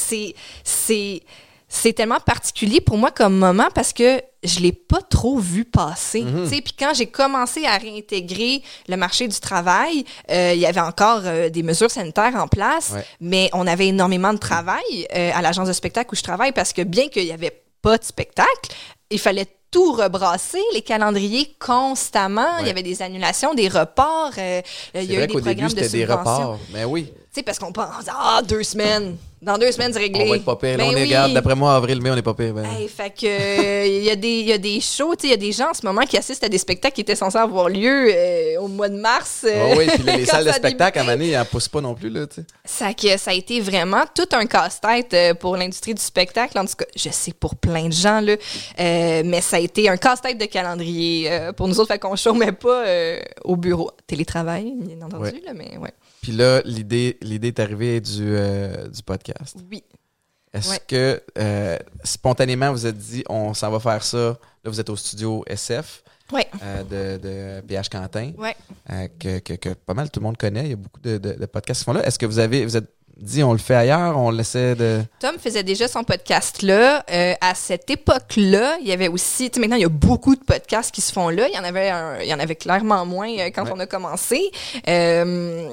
[0.63, 1.23] c'est,
[1.67, 6.21] c'est, tellement particulier pour moi comme moment parce que je l'ai pas trop vu passer.
[6.21, 6.47] Mhm.
[6.47, 11.21] Puis quand j'ai commencé à réintégrer le marché du travail, euh, il y avait encore
[11.25, 13.05] euh, des mesures sanitaires en place, Ouais.
[13.19, 16.71] mais on avait énormément de travail euh, à l'agence de spectacle où je travaille parce
[16.73, 18.71] que bien qu'il y avait pas de spectacle,
[19.09, 22.59] il fallait tout rebrasser, les calendriers constamment.
[22.61, 24.31] Il y avait des annulations, des reports.
[24.37, 26.59] il y a eu des qu'au début, programmes de c'était des reports.
[26.73, 27.05] Mais oui.
[27.05, 29.17] Tu sais, parce qu'on pense, ah, deux semaines.
[29.39, 30.23] Dans deux semaines, c'est réglé.
[30.25, 30.71] On va être pas pire.
[30.71, 31.09] Là, Ben on est, oui.
[31.09, 32.55] garde, d'après moi, avril, mai, on est pas pire.
[32.55, 32.65] Ben.
[32.65, 35.33] Hey, fait que euh, il y a des il y a des shows, il y
[35.33, 37.69] a des gens en ce moment qui assistent à des spectacles qui étaient censés avoir
[37.69, 39.45] lieu euh, au mois de mars.
[39.47, 41.03] euh, Ah oui, puis les salles de spectacle, à.
[41.03, 42.25] Mané, en poussent pas non plus, là.
[42.65, 46.57] Ça, que ça a été vraiment tout un casse-tête euh, pour l'industrie du spectacle.
[46.57, 48.33] En tout cas, je sais pour plein de gens, là,
[48.79, 51.89] euh, mais ça a été un casse-tête de calendrier euh, pour nous autres.
[51.93, 53.91] Fait qu'on chômait pas euh, au bureau.
[54.07, 55.41] Télétravail, bien entendu, Ouais.
[55.45, 55.91] là, mais ouais.
[56.27, 59.55] Puis là, l'idée, l'idée est arrivée du, euh, du podcast.
[59.71, 59.81] Oui.
[60.53, 60.79] Est-ce Ouais.
[60.85, 64.17] que euh, spontanément vous êtes dit on s'en va faire ça?
[64.17, 66.03] Là, vous êtes au studio SF.
[66.33, 66.45] Ouais.
[66.61, 68.57] euh, de, de PH Quentin, Ouais.
[69.17, 70.65] que, que, que pas mal tout le monde connaît.
[70.65, 72.05] Il y a beaucoup de, de, de podcasts qui font là.
[72.05, 75.01] Est-ce que vous avez, vous êtes dit, on le fait ailleurs, on laissait de.
[75.21, 77.05] Tom faisait déjà son podcast là.
[77.09, 80.35] Euh, à cette époque-là, il y avait aussi, tu sais, maintenant il y a beaucoup
[80.35, 81.47] de podcasts qui se font là.
[81.47, 83.71] Il y en avait, un- il y en avait clairement moins euh, quand Ouais.
[83.73, 84.51] on a commencé.
[84.89, 85.69] Euh,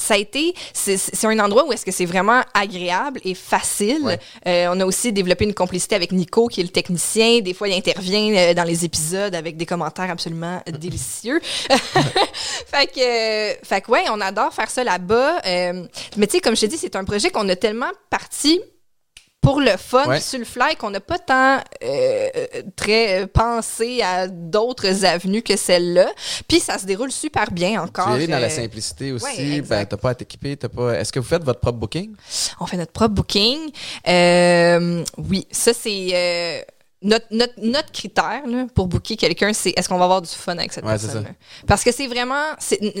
[0.00, 4.02] ça a été, c'est un endroit où est-ce que c'est vraiment agréable et facile.
[4.02, 4.18] Ouais.
[4.46, 7.40] Euh, on a aussi développé une complicité avec Nico, qui est le technicien.
[7.40, 11.40] Des fois, il intervient euh, dans les épisodes avec des commentaires absolument délicieux.
[11.70, 15.42] fait que, euh, fait que ouais, on adore faire ça là-bas.
[15.46, 15.86] Euh,
[16.16, 18.60] mais tu sais, comme je te dis, c'est un projet qu'on a tellement parti
[19.40, 20.20] pour le fun, Ouais.
[20.20, 22.28] sur le fly, qu'on n'a pas tant euh,
[22.76, 26.10] très pensé à d'autres avenues que celle-là.
[26.46, 28.14] Puis ça se déroule super bien encore.
[28.16, 29.24] Tu es dans la euh, simplicité aussi.
[29.24, 30.92] ouais, ben, t'as pas à t'équiper, t'as pas.
[31.00, 32.14] Est-ce que vous faites votre propre booking?
[32.60, 33.58] On fait notre propre booking.
[34.08, 36.60] Euh, oui, ça c'est euh,
[37.02, 40.56] notre, notre, notre critère là, pour booker quelqu'un, c'est est-ce qu'on va avoir du fun
[40.58, 41.26] avec cette Ouais, personne
[41.66, 42.44] Parce que c'est vraiment,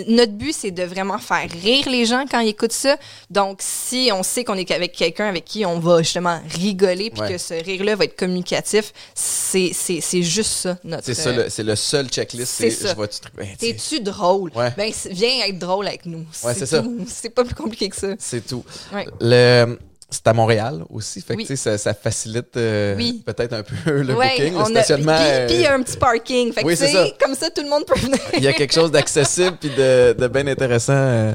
[0.08, 2.96] notre but c'est de vraiment faire rire les gens quand ils écoutent ça.
[3.30, 7.20] Donc si on sait qu'on est avec quelqu'un avec qui on va justement rigoler puis
[7.20, 7.32] Ouais.
[7.32, 11.04] que ce rire-là va être communicatif, c'est, c'est, c'est juste ça notre.
[11.04, 12.52] C'est ça, euh, le, c'est le seul checklist.
[12.52, 14.50] c'est je vais tu tu drôle?
[14.54, 14.72] Ouais.
[14.76, 16.24] Ben, viens être drôle avec nous.
[16.44, 16.80] Ouais, c'est ça.
[16.80, 17.04] tout.
[17.06, 18.14] C'est pas plus compliqué que ça.
[18.18, 18.64] C'est tout.
[18.94, 19.06] Ouais.
[19.20, 19.78] Le,
[20.10, 21.44] c'est à Montréal aussi, fait que Oui.
[21.46, 23.22] tu sais, ça, ça facilite euh, Oui.
[23.24, 25.16] peut-être un peu le Ouais, booking, le on a- stationnement.
[25.16, 26.52] Puis, puis il y a un petit parking.
[26.52, 27.14] Fait que, Oui, tu c'est sais, ça.
[27.20, 28.18] comme ça, tout le monde peut venir.
[28.36, 31.34] il y a quelque chose d'accessible puis de, de bien intéressant euh,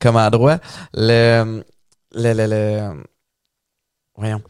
[0.00, 0.58] comme endroit.
[0.94, 1.62] Le,
[2.14, 3.02] le, le, le-
[4.16, 4.42] voyons.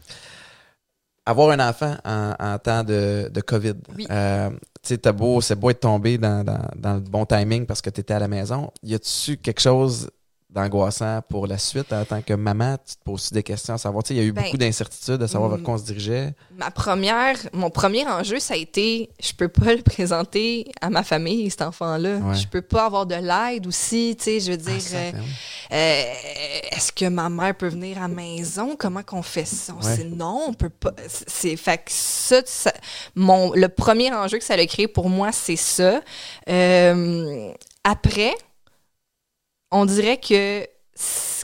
[1.25, 3.75] Avoir un enfant en, en temps de, de COVID.
[3.97, 4.05] Oui.
[4.11, 4.57] Euh, tu
[4.89, 7.89] sais, t'as beau, c'est beau être tombé dans, dans, dans le bon timing parce que
[7.89, 8.71] tu étais à la maison.
[8.83, 10.09] Y a-tu quelque chose
[10.53, 12.77] d'angoissant pour la suite en tant que maman?
[12.85, 15.27] Tu te poses des questions à savoir, il y a eu Ben, beaucoup d'incertitudes à
[15.27, 15.63] savoir vers mm.
[15.63, 16.33] quoi on se dirigeait.
[16.57, 21.03] Ma première, mon premier enjeu, ça a été, je peux pas le présenter à ma
[21.03, 22.17] famille, cet enfant-là.
[22.17, 22.35] Ouais.
[22.35, 25.11] Je peux pas avoir de l'aide aussi, tu sais, je veux dire, Ah, ça euh,
[25.71, 26.03] euh,
[26.71, 28.75] est-ce que ma mère peut venir à la maison?
[28.77, 29.73] Comment qu'on fait ça?
[29.79, 29.95] On Ouais.
[29.95, 30.93] sait non, on peut pas.
[31.07, 32.73] C'est- C'est, fait que ça, ça-
[33.15, 35.99] mon, le premier enjeu que ça a créé pour moi, c'est ça.
[36.49, 37.51] Euh,
[37.83, 38.33] après,
[39.73, 40.67] on dirait que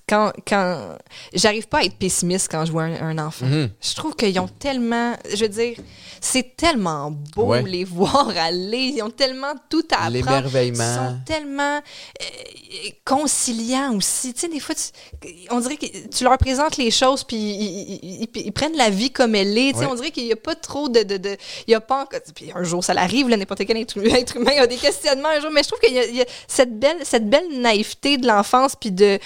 [0.10, 0.98] quand, quand
[1.34, 3.46] j'arrive pas à être pessimiste quand je vois un, un enfant.
[3.46, 3.70] Mhm.
[3.80, 5.78] Je trouve qu'ils ont tellement, je veux dire,
[6.20, 7.62] c'est tellement beau Ouais.
[7.62, 8.94] les voir aller.
[8.96, 10.14] Ils ont tellement tout à apprendre.
[10.14, 10.84] L'émerveillement.
[10.84, 14.34] Ils sont tellement euh, conciliants aussi.
[14.34, 17.94] Tu sais, des fois, tu- on dirait que tu leur présentes les choses, puis ils,
[17.94, 19.74] ils- ils- ils prennent la vie comme elle est.
[19.74, 19.92] Tu sais, Ouais.
[19.92, 21.04] On dirait qu'il n'y a pas trop de...
[21.04, 21.38] de, de
[21.68, 24.54] il y a pas encore- Puis un jour, ça l'arrive, n'importe quel être, être humain
[24.60, 27.30] a des questionnements un jour, mais je trouve qu'il y y a cette, belle, cette
[27.30, 29.20] belle naïveté de l'enfance, puis de...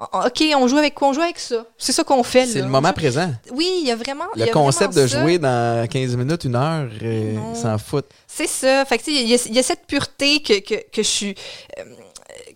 [0.00, 1.08] euh, OK, on joue avec quoi?
[1.08, 1.64] On joue avec ça.
[1.78, 3.32] C'est ça qu'on fait, C'est le moment présent.
[3.52, 4.24] Oui, il y a vraiment...
[4.36, 5.20] y Le a concept vraiment de ça.
[5.22, 8.10] jouer dans 15 minutes, une heure, euh, s'en foutent.
[8.26, 8.84] C'est ça.
[8.84, 11.02] Fait que, tu sais, il y, a- il y a cette pureté que, que, que
[11.02, 11.34] je suis.
[11.78, 11.84] euh,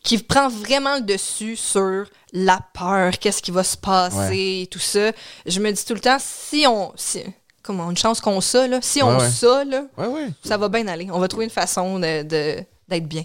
[0.02, 4.78] qui prend vraiment le dessus sur la peur, qu'est-ce qui va se passer et tout
[4.78, 5.10] ça.
[5.46, 6.92] Je me dis tout le temps, si on.
[6.96, 7.22] Si,
[7.62, 8.78] comment, une chance qu'on ça, là.
[8.82, 9.30] Si on Ouais, ouais.
[9.30, 9.82] ça, là,
[10.44, 11.08] ça va bien aller.
[11.12, 13.24] On va trouver une façon de, de- d'être bien.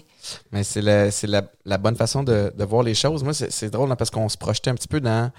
[0.52, 3.22] Mais c'est la, la, la bonne façon de, de voir les choses.
[3.22, 5.30] Moi, c'est, drôle hein, parce qu'on se projetait un petit peu dans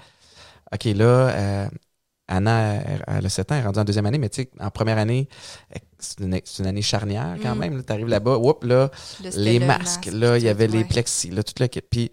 [0.72, 1.68] OK, là, euh,
[2.28, 4.50] Anna, elle, elle a 7 ans, elle est rendue en deuxième année, mais tu sais,
[4.60, 5.28] en première année,
[5.98, 7.58] c'est une, une année charnière quand Mm.
[7.58, 7.82] même.
[7.84, 8.90] Tu arrives là-bas, oups, là,
[9.34, 11.80] les le masques, masque, là, il y avait les plexis, là, tout le kit.
[11.80, 12.12] Puis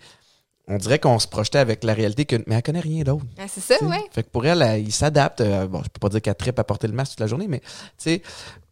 [0.67, 3.25] on dirait qu'on se projetait avec la réalité, que, mais elle connaît rien d'autre.
[3.37, 4.01] Ah, c'est ça, ouais.
[4.11, 5.41] Fait que pour elle, elle, il s'adapte.
[5.41, 7.47] Euh, bon, je peux pas dire qu'elle tripe à porter le masque toute la journée,
[7.47, 7.65] mais tu
[7.97, 8.21] sais,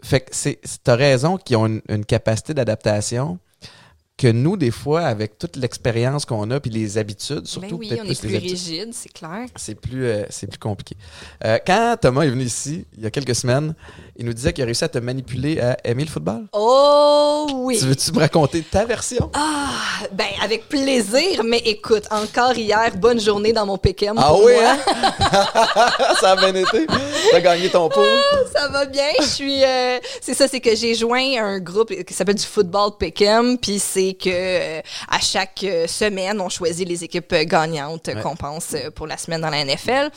[0.02, 3.38] fait que c'est, c'est- t'as raison qu'ils ont une, une capacité d'adaptation
[4.16, 7.90] que nous, des fois, avec toute l'expérience qu'on a puis les habitudes, surtout Ben oui,
[8.00, 9.48] on plus est plus habitudes, rigide, c'est clair.
[9.56, 10.96] c'est plus, euh, c'est plus compliqué.
[11.44, 13.74] Euh, quand Thomas est venu ici, il y a quelques semaines,
[14.16, 16.46] il nous disait qu'il a réussi à te manipuler à aimer le football.
[16.54, 17.80] Oh oui!
[17.80, 19.32] Tu veux-tu me raconter ta version?
[19.34, 19.72] Ah,
[20.12, 24.54] ben avec plaisir, mais écoute, encore hier, bonne journée dans mon PKM Ah pour oui,
[24.54, 24.64] moi.
[24.74, 26.16] hein?
[26.22, 26.86] Ça a bien été.
[27.32, 28.02] T'as gagné ton pot.
[28.54, 29.04] Ça va bien.
[29.20, 29.64] Je suis.
[29.64, 33.80] euh, c'est ça, c'est que j'ai joint un groupe qui s'appelle du football Peckham, puis
[33.80, 38.22] c'est que euh, à chaque euh, semaine, on choisit les équipes gagnantes Ouais.
[38.22, 40.10] qu'on pense euh, pour la semaine dans la NFL.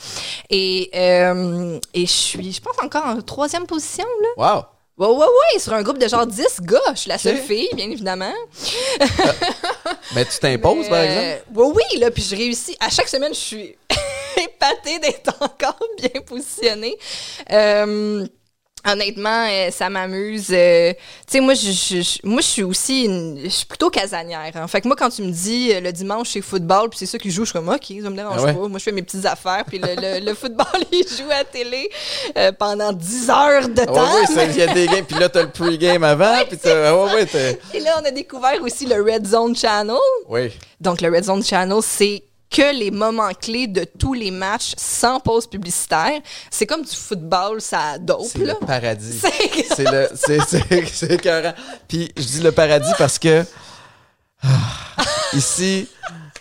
[0.49, 4.29] Et euh, et je suis, je pense encore en troisième position là.
[4.55, 4.63] Wow!
[4.99, 6.79] Ouais, ouais, ouais, sur un groupe de genre 10 gars.
[6.93, 8.33] Je suis la seule fille, bien évidemment.
[10.15, 11.43] Mais tu t'imposes, par exemple?
[11.55, 12.75] Oui, oui, là, puis je réussis.
[12.79, 13.75] À chaque semaine, je suis
[14.37, 16.97] épatée d'être encore bien positionnée.
[17.51, 18.25] Euh,
[18.85, 20.47] Honnêtement, euh, ça m'amuse.
[20.51, 24.51] Euh, tu sais, moi, je, moi, je suis aussi, une- je suis plutôt casanière.
[24.55, 24.67] hein.
[24.67, 27.17] Fait que moi, quand tu me dis euh, le dimanche c'est football, puis c'est ça
[27.17, 28.53] qui joue, je suis comme ok, ça me dérange Ah ouais?
[28.53, 28.67] pas.
[28.67, 31.43] Moi, je fais mes petites affaires, puis le, le- le football, il joue à la
[31.43, 31.89] télé
[32.57, 34.25] pendant 10 heures de Ah temps.
[34.33, 37.25] ça, il y a des games, puis là, t'as le pre-game avant, puis ah Ouais,
[37.73, 39.95] Et là, on a découvert aussi le Red Zone Channel.
[40.29, 40.51] Oui.
[40.79, 45.19] Donc, le Red Zone Channel, c'est que les moments clés de tous les matchs sans
[45.19, 46.21] pause publicitaire.
[46.49, 49.19] C'est comme du football, ça dope, C'est le paradis.
[49.75, 50.09] C'est- le.
[50.13, 51.53] C'est écœurant.
[51.87, 53.43] Puis je dis le paradis parce que.
[54.43, 54.47] ah,
[55.33, 55.87] ici,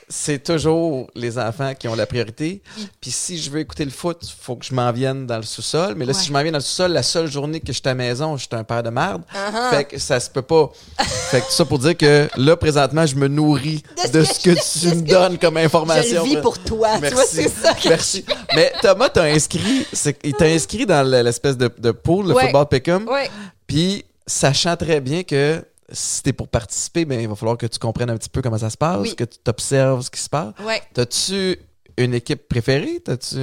[0.08, 2.62] c'est toujours les enfants qui ont la priorité.
[3.00, 5.42] Puis si je veux écouter le foot, il faut que je m'en vienne dans le
[5.42, 5.94] sous-sol.
[5.96, 6.18] Mais là, Ouais.
[6.18, 7.94] si je m'en viens dans le sous-sol, la seule journée que je suis à la
[7.96, 9.22] maison, je suis un père de merde.
[9.34, 9.70] Uh-huh.
[9.70, 10.70] Fait que ça se peut pas.
[11.30, 13.82] fait que tout ça pour dire que là, présentement, je me nourris
[14.12, 14.50] de ce que
[14.90, 16.22] tu me donnes comme Je information.
[16.24, 16.90] le vis pour toi.
[17.02, 17.74] Tu vois, c'est ça.
[17.74, 18.24] que- Merci.
[18.54, 22.34] Mais Thomas t'a inscrit, c'est- il t'a inscrit dans le- l'espèce de, de pool, le
[22.34, 22.44] Ouais.
[22.44, 23.08] football pick'em.
[23.08, 23.28] Ouais.
[23.66, 25.62] Puis, sachant très bien que
[25.92, 28.58] si t'es pour participer, ben, il va falloir que tu comprennes un petit peu comment
[28.58, 29.14] ça se passe, Oui.
[29.16, 30.52] que tu t'observes ce qui se passe.
[30.64, 30.82] Ouais.
[30.94, 31.58] T'as-tu
[31.98, 33.00] une équipe préférée?
[33.04, 33.36] T'as-tu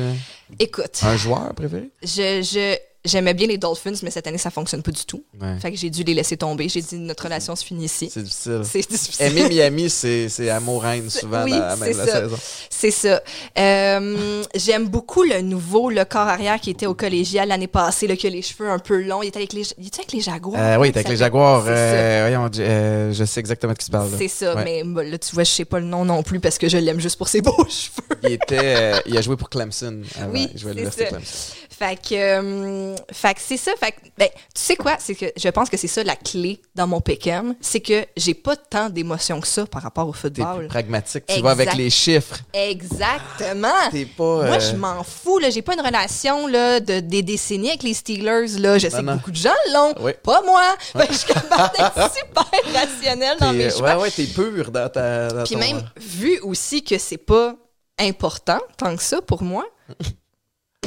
[0.60, 1.89] Écoute, un joueur préféré?
[2.04, 5.24] je, je, j'aimais bien les Dolphins, mais cette année, ça fonctionne pas du tout.
[5.41, 5.58] Ouais.
[5.60, 6.70] Fait que j'ai dû les laisser tomber.
[6.70, 8.10] J'ai dit, notre relation se finit ici.
[8.12, 8.62] C'est difficile.
[8.64, 9.26] C'est difficile.
[9.26, 12.22] Aimer Miami, c'est c'est amour-haine souvent Oui, la même la ça.
[12.22, 12.38] saison.
[12.70, 13.22] C'est ça.
[13.58, 18.16] Euh, j'aime beaucoup le nouveau, le corps arrière qui était au collégial l'année passée, là,
[18.16, 19.22] qui a les cheveux un peu longs.
[19.24, 20.54] Il était avec les, il était avec les Jaguars.
[20.62, 21.66] Euh, oui, t'es avec les Jaguars.
[21.68, 24.12] Euh, voyons, euh, je sais exactement de qui tu parles.
[24.12, 24.18] là.
[24.18, 24.64] C'est ça, Ouais.
[24.64, 26.78] mais bon, là, tu vois, je sais pas le nom non plus parce que je
[26.78, 28.20] l'aime juste pour ses beaux cheveux.
[28.24, 30.01] Il était, euh, il a joué pour Clemson.
[30.20, 30.32] Avant.
[30.32, 31.06] Oui, il jouait à l'université.
[31.06, 31.54] Clemson.
[31.84, 33.72] Fait que, euh, fait que c'est ça.
[33.78, 34.96] Fait que, ben, tu sais quoi?
[35.00, 37.56] C'est que je pense que c'est ça la clé dans mon PKM.
[37.60, 40.58] C'est que j'ai pas tant d'émotions que ça par rapport au T'es football.
[40.60, 41.26] plus pragmatique.
[41.28, 41.78] Tu vas avec Exact.
[41.78, 42.38] les chiffres.
[42.54, 43.68] Exactement.
[43.92, 44.24] T'es pas.
[44.46, 45.40] Moi, euh, je m'en fous.
[45.40, 45.50] Là.
[45.50, 48.60] J'ai pas une relation là, de, des décennies avec les Steelers.
[48.60, 48.78] Là.
[48.78, 49.14] Je sais non.
[49.14, 49.94] que beaucoup de gens l'ont.
[50.00, 50.12] Oui.
[50.24, 50.76] Pas moi.
[50.94, 53.96] Que je suis capable d'être super rationnelle dans t'es- mes euh, choix.
[53.98, 55.28] Ouais, ouais, t'es pur dans ta.
[55.30, 57.56] Dans Puis ton- même, vu aussi que c'est pas
[58.00, 59.66] important tant que ça pour moi,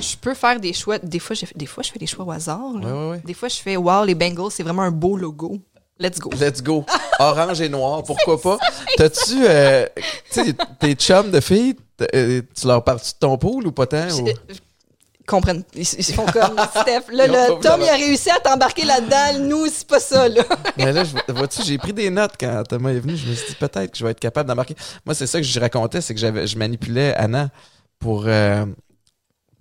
[0.01, 0.99] je peux faire des choix.
[0.99, 2.73] Des fois, j'ai- des fois je fais des choix au hasard.
[2.81, 2.87] là.
[2.87, 3.23] Ouais, ouais, ouais.
[3.25, 5.59] Des fois, je fais Wow, les Bengals, c'est vraiment un beau logo.
[5.99, 6.31] Let's go.
[6.39, 6.85] Let's go.
[7.19, 8.59] Orange et noir, pourquoi pas?
[8.99, 9.37] T'as-tu.
[9.49, 9.87] euh,
[10.79, 14.07] tes chums de filles, t- euh, tu leur parles de ton pool ou pas tant?
[14.11, 14.55] ou- Je-
[15.21, 15.65] Ils comprennent.
[15.75, 17.11] Ils, ils font comme Steph.
[17.11, 19.39] Là, Ils ont là, pas vu Tom, il a réussi à t'embarquer là-dedans.
[19.41, 20.43] Nous, c'est pas ça, là.
[20.77, 23.17] Mais là, je vois- vois-tu, j'ai pris des notes quand Thomas est venu.
[23.17, 24.77] Je me suis dit peut-être que je vais être capable d'embarquer.
[25.07, 27.49] Moi, c'est ça que je racontais, c'est que j'avais, je manipulais Anna
[27.99, 28.67] pour, euh,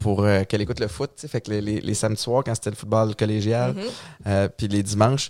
[0.06, 1.10] pour euh, qu'elle écoute le foot.
[1.28, 3.82] Fait que les, les, les samedis soirs, quand c'était le football collégial, Mhm.
[4.28, 5.30] euh, puis les dimanches,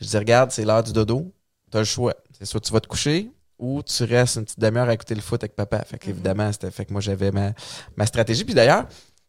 [0.00, 1.32] je dis regarde, c'est l'heure du dodo.
[1.70, 2.14] T'as le choix.
[2.36, 5.20] C'est soit tu vas te coucher ou tu restes une petite demi-heure à écouter le
[5.20, 5.84] foot avec papa.
[5.84, 7.52] Fait que, évidemment, c'était fait que moi j'avais ma,
[7.96, 8.44] ma stratégie.
[8.44, 8.86] Puis d'ailleurs,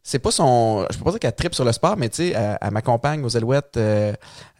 [0.09, 0.87] c'est pas son.
[0.89, 3.25] Je peux pas dire qu'elle tripe sur le sport, mais tu sais, elle, elle m'accompagne
[3.25, 4.13] aux Alouettes euh,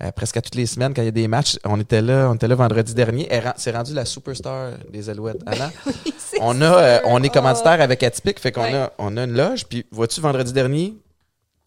[0.04, 1.58] euh, presque à toutes les semaines quand il y a des matchs.
[1.64, 3.28] On était là, on était là vendredi dernier.
[3.32, 5.42] Elle s'est rendue la superstar des Alouettes.
[5.46, 5.72] Anna.
[6.34, 8.74] Oui, on a, euh, on est commanditaire avec Atypique, fait qu'on Ouais.
[8.76, 9.66] a, on a une loge.
[9.66, 10.94] Puis vois-tu, vendredi dernier,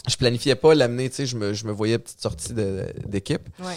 [0.07, 1.09] je planifiais pas l'amener.
[1.09, 3.49] Tu sais, je me, je me voyais petite sortie d'équipe.
[3.61, 3.73] Ouais.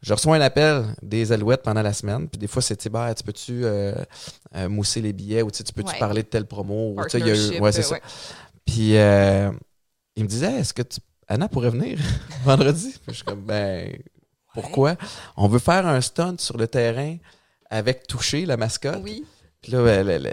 [0.00, 2.28] Je reçois un appel des Alouettes pendant la semaine.
[2.28, 3.92] Puis des fois, c'est, bah, tu peux-tu euh,
[4.54, 5.98] euh, mousser les billets ou tu peux-tu Ouais.
[5.98, 6.94] parler de telle promo?
[6.96, 7.96] Ou, tu sais, il y a eu- ouais, c'est ça.
[8.70, 9.50] Puis euh,
[10.14, 11.98] il me disait, est-ce que tu, Anna pourrait venir
[12.44, 12.90] vendredi?
[12.90, 13.96] Puis je suis comme, ben,
[14.52, 14.96] pourquoi?
[15.38, 17.16] On veut faire un stunt sur le terrain
[17.70, 19.00] avec Touché, la mascotte.
[19.02, 19.24] Oui.
[19.62, 20.32] Puis là, ben, le, le-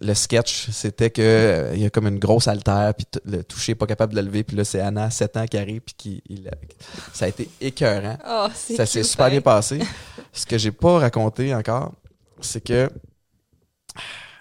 [0.00, 3.72] le sketch, c'était que euh, il y a comme une grosse altère, puis le touché
[3.72, 5.94] est pas capable de le lever, puis là, c'est Anna, 7 ans, qui arrive, puis
[5.96, 6.54] qui, il a-
[7.12, 8.18] ça a été écœurant.
[8.28, 9.42] Oh, c'est Ça s'est super bien hein.
[9.42, 9.80] passé.
[10.32, 11.92] Ce que j'ai pas raconté encore,
[12.40, 12.90] c'est que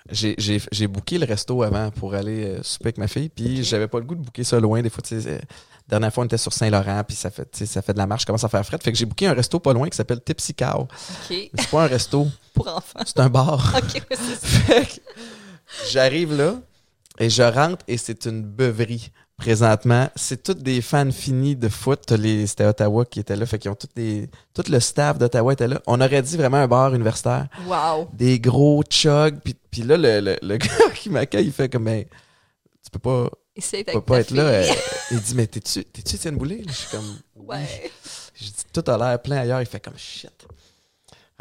[0.09, 3.99] j'ai- booké le resto avant pour aller euh, souper avec ma fille, puis j'avais pas
[3.99, 4.81] le goût de booker ça loin.
[4.81, 5.39] Des fois, tu sais, euh,
[5.87, 8.25] dernière fois, on était sur Saint-Laurent, puis ça fait, ça fait de la marche, je
[8.27, 8.77] commence à faire fret.
[8.81, 10.87] Fait que j'ai booké un resto pas loin qui s'appelle Tipsy Cow.
[11.27, 12.99] C'est pas un resto, Pour enfants.
[13.05, 13.73] c'est un bar.
[13.77, 14.73] OK, c'est ça.
[15.91, 16.55] J'arrive là
[17.19, 20.09] et je rentre et c'est une beuverie présentement.
[20.15, 22.11] C'est toutes des fans finis de foot.
[22.11, 23.45] Les- C'était Ottawa qui était là.
[23.45, 25.81] Fait qu'ils ont toutes des, tout le staff d'Ottawa était là.
[25.87, 27.47] On aurait dit vraiment un bar universitaire.
[27.67, 28.09] Wow.
[28.13, 29.39] Des gros chugs.
[29.43, 32.05] Puis, puis là, le, le, le gars qui m'accueille, il fait comme, ben,
[32.83, 34.63] tu peux pas, tu peux pas être là.
[34.63, 34.71] fille.
[34.71, 34.75] Euh,
[35.11, 36.63] il dit, mais t'es-tu, t'es-tu Étienne Boulay?
[36.67, 37.17] Je suis comme.
[37.35, 37.91] Ouais.
[38.35, 39.61] Je dis, tout a l'air plein ailleurs.
[39.61, 40.31] Il fait comme, shit.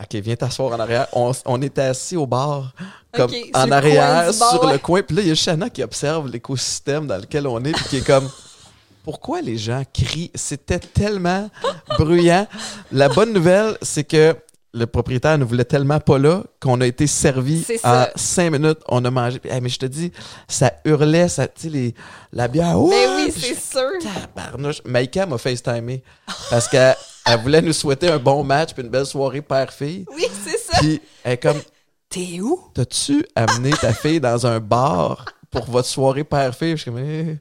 [0.02, 1.06] OK, viens t'asseoir en arrière.
[1.12, 2.72] On, on était assis au bar,
[3.12, 4.72] comme en arrière, bar, sur ouais.
[4.72, 5.02] le coin.
[5.02, 7.96] Puis là, il y a Shanna qui observe l'écosystème dans lequel on est, puis qui
[7.98, 8.28] est comme,
[9.04, 10.30] pourquoi les gens crient?
[10.34, 11.50] C'était tellement
[11.98, 12.46] bruyant.
[12.90, 14.34] La bonne nouvelle, c'est que
[14.74, 18.78] le propriétaire ne voulait tellement pas là qu'on a été servi en cinq minutes.
[18.88, 19.38] On a mangé.
[19.44, 20.12] Hey, mais je te dis,
[20.48, 21.94] ça hurlait, ça, tu sais,
[22.32, 22.72] la bière.
[22.72, 23.06] Ben ouais!
[23.16, 23.90] oui, c'est sûr.
[24.34, 24.82] Tabarnouche.
[24.86, 26.02] Maïka m'a FaceTimé
[26.50, 26.96] parce qu'elle
[27.26, 30.04] elle voulait nous souhaiter un bon match puis une belle soirée père-fille.
[30.14, 30.78] Oui, c'est ça.
[30.80, 31.60] Puis elle est comme,
[32.08, 32.60] T'es où?
[32.74, 36.72] t'as-tu amené ta fille dans un bar pour votre soirée père-fille?
[36.76, 37.38] Je suis comme, eh.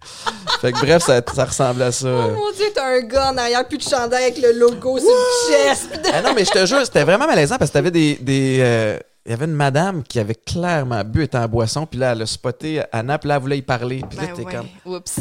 [0.61, 2.07] Fait que bref, ça, ça ressemblait à ça.
[2.09, 5.07] Oh mon dieu, t'as un gars en arrière, plus de chandail avec le logo sur
[5.09, 5.89] le chest.
[6.13, 8.15] Ah non, mais je te jure, c'était vraiment malaisant parce que t'avais des.
[8.21, 11.99] des euh, il y avait une madame qui avait clairement bu, était en boisson, puis
[11.99, 14.01] là, elle a spoté Anna, puis là, elle voulait y parler.
[14.09, 14.51] Puis là, Ben t'es ouais.
[14.83, 15.19] comme, Oups.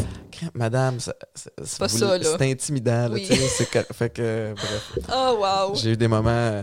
[0.54, 0.98] madame,
[1.64, 3.26] c'est intimidant, là, Oui.
[3.28, 4.92] tu sais, c'est Fait que, bref.
[5.14, 5.74] Oh, wow.
[5.74, 6.62] J'ai eu des moments euh,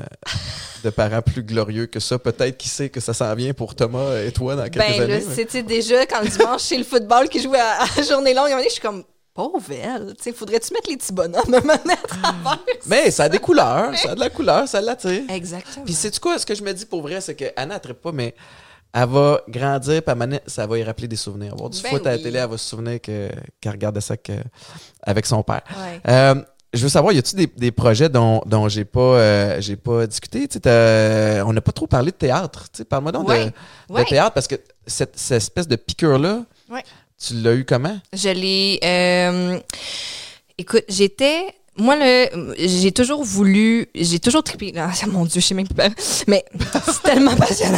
[0.84, 2.18] de parents plus glorieux que ça.
[2.18, 5.04] Peut-être qui sait que ça s'en vient pour Thomas et toi dans quelques Ben là,
[5.04, 5.24] années.
[5.28, 8.46] mais- c'était déjà quand le dimanche, c'est le football qui jouait à, à journée longue.
[8.46, 9.04] À un moment donné, je suis comme,
[9.38, 10.16] pauvre elle.
[10.22, 11.62] Tu faudrait-tu mettre les petits bonhommes à
[11.94, 12.60] à travers?
[12.88, 15.24] Mais ça a des couleurs, ça a de la couleur, ça l'attire.
[15.30, 15.86] Exactement.
[15.86, 18.12] Puis c'est quoi, ce que je me dis pour vrai, c'est que Anna ne pas,
[18.12, 18.34] mais
[18.94, 20.16] elle va grandir, puis à
[20.48, 21.54] ça va y rappeler des souvenirs.
[21.54, 23.30] Avoir du Ben foot à la télé, elle va se souvenir que-
[23.62, 24.32] qu'elle regardait ça que-
[25.04, 25.62] avec son père.
[25.70, 26.02] Ouais.
[26.12, 26.36] Euh,
[26.74, 30.08] je veux savoir, y a-tu des, des projets dont, dont j'ai pas, euh, j'ai pas
[30.08, 30.48] discuté?
[31.46, 32.66] On n'a pas trop parlé de théâtre.
[32.90, 33.34] Parle-moi donc de-
[33.94, 34.04] Ouais.
[34.04, 36.84] de, théâtre, parce que cette, cette espèce de piqûre-là, Ouais.
[37.18, 38.00] Tu l'as eu comment?
[38.14, 38.80] Je l'ai.
[38.84, 39.60] euh,
[40.58, 41.46] écoute, j'étais.
[41.78, 44.74] Moi, le, j'ai toujours voulu, j'ai toujours trippé.
[44.76, 45.90] Ah, mon Dieu, je sais même pas.
[46.28, 46.44] Mais
[46.86, 47.78] c'est tellement passionnant.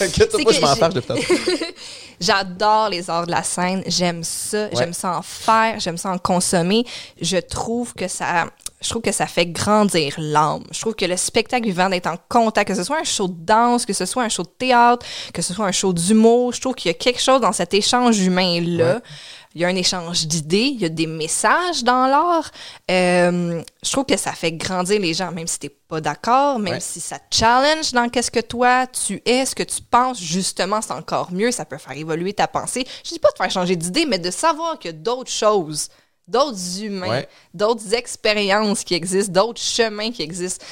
[0.00, 1.02] Inquiète-toi je m'en de
[2.20, 3.82] J'adore les arts de la scène.
[3.86, 4.68] J'aime ça.
[4.72, 5.78] J'aime ça en faire.
[5.78, 6.84] J'aime ça en consommer.
[7.20, 8.46] Je trouve que ça,
[8.80, 10.64] je trouve que ça fait grandir l'âme.
[10.70, 13.36] Je trouve que le spectacle vivant d'être en contact, que ce soit un show de
[13.44, 16.60] danse, que ce soit un show de théâtre, que ce soit un show d'humour, je
[16.60, 18.94] trouve qu'il y a quelque chose dans cet échange humain-là.
[18.94, 19.00] Ouais.
[19.58, 22.48] Il y a un échange d'idées, il y a des messages dans l'art.
[22.92, 26.74] Euh, je trouve que ça fait grandir les gens, même si t'es pas d'accord, même
[26.74, 26.80] Ouais.
[26.80, 30.80] si ça te challenge dans qu'est-ce que toi tu es, ce que tu penses, justement,
[30.80, 31.50] c'est encore mieux.
[31.50, 32.86] Ça peut faire évoluer ta pensée.
[33.04, 35.88] Je dis pas de faire changer d'idée, mais de savoir qu'il y a d'autres choses,
[36.28, 37.28] d'autres humains, Ouais.
[37.52, 40.64] d'autres expériences qui existent, d'autres chemins qui existent.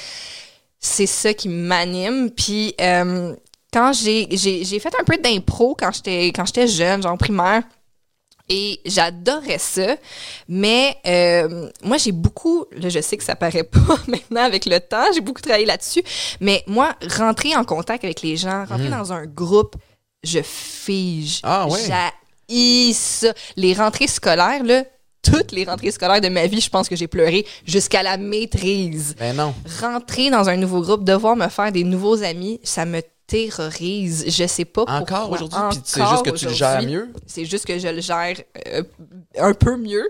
[0.79, 2.31] C'est ça qui m'anime.
[2.31, 3.35] Puis euh,
[3.73, 7.63] quand j'ai j'ai j'ai fait un peu d'impro quand j'étais quand j'étais jeune, genre primaire.
[8.49, 9.97] Et j'adorais ça,
[10.47, 14.79] mais euh, moi j'ai beaucoup, là je sais que ça paraît pas maintenant avec le
[14.79, 16.01] temps, j'ai beaucoup travaillé là-dessus,
[16.39, 19.75] mais moi rentrer en contact avec les gens, rentrer dans un groupe,
[20.23, 21.79] je fige, Ah ouais.
[21.79, 23.33] ça.
[23.57, 24.85] Les rentrées scolaires là,
[25.21, 29.15] toutes les rentrées scolaires de ma vie, je pense que j'ai pleuré jusqu'à la maîtrise.
[29.19, 29.53] Ben non.
[29.81, 34.25] Rentrer dans un nouveau groupe, devoir me faire des nouveaux amis, ça me terrorise.
[34.27, 35.01] Je sais pas pourquoi.
[35.01, 36.91] Encore aujourd'hui, c'est Encore juste que tu le gères aujourd'hui.
[36.95, 37.09] mieux?
[37.25, 38.83] C'est juste que je le gère euh,
[39.37, 40.07] un peu mieux.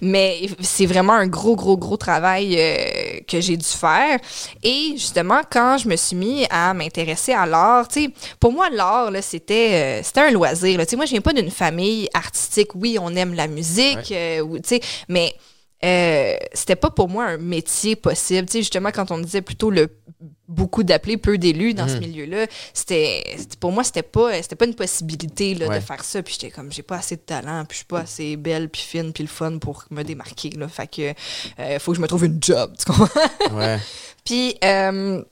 [0.00, 4.18] Mais c'est vraiment un gros, gros, gros travail euh, que j'ai dû faire.
[4.62, 8.68] Et justement, quand je me suis mis à m'intéresser à l'art, tu sais, pour moi,
[8.70, 10.76] l'art, là, c'était, euh, c'était un loisir.
[10.78, 10.84] là.
[10.84, 12.74] Tu sais, moi, je viens pas d'une famille artistique.
[12.74, 15.34] Oui, on aime la musique, euh, ou, tu sais, mais
[15.84, 18.46] euh, c'était pas pour moi un métier possible.
[18.48, 19.86] Tu sais, justement, quand on disait plutôt le
[20.48, 21.88] beaucoup d'appelés, peu d'élus dans Mhm.
[21.90, 25.78] ce milieu-là, c'était c'était- pour moi c'était pas c'était pas une possibilité là, Ouais.
[25.80, 26.22] de faire ça.
[26.22, 28.82] Puis j'étais comme j'ai pas assez de talent, puis je suis pas assez belle, puis
[28.82, 30.50] fine, puis le fun pour me démarquer.
[30.50, 30.66] Là.
[30.68, 31.14] Fait que
[31.60, 32.74] euh, faut que je me trouve une job.
[32.78, 33.08] Tu comprends?
[33.56, 33.78] Ouais.
[34.24, 35.22] Puis euh,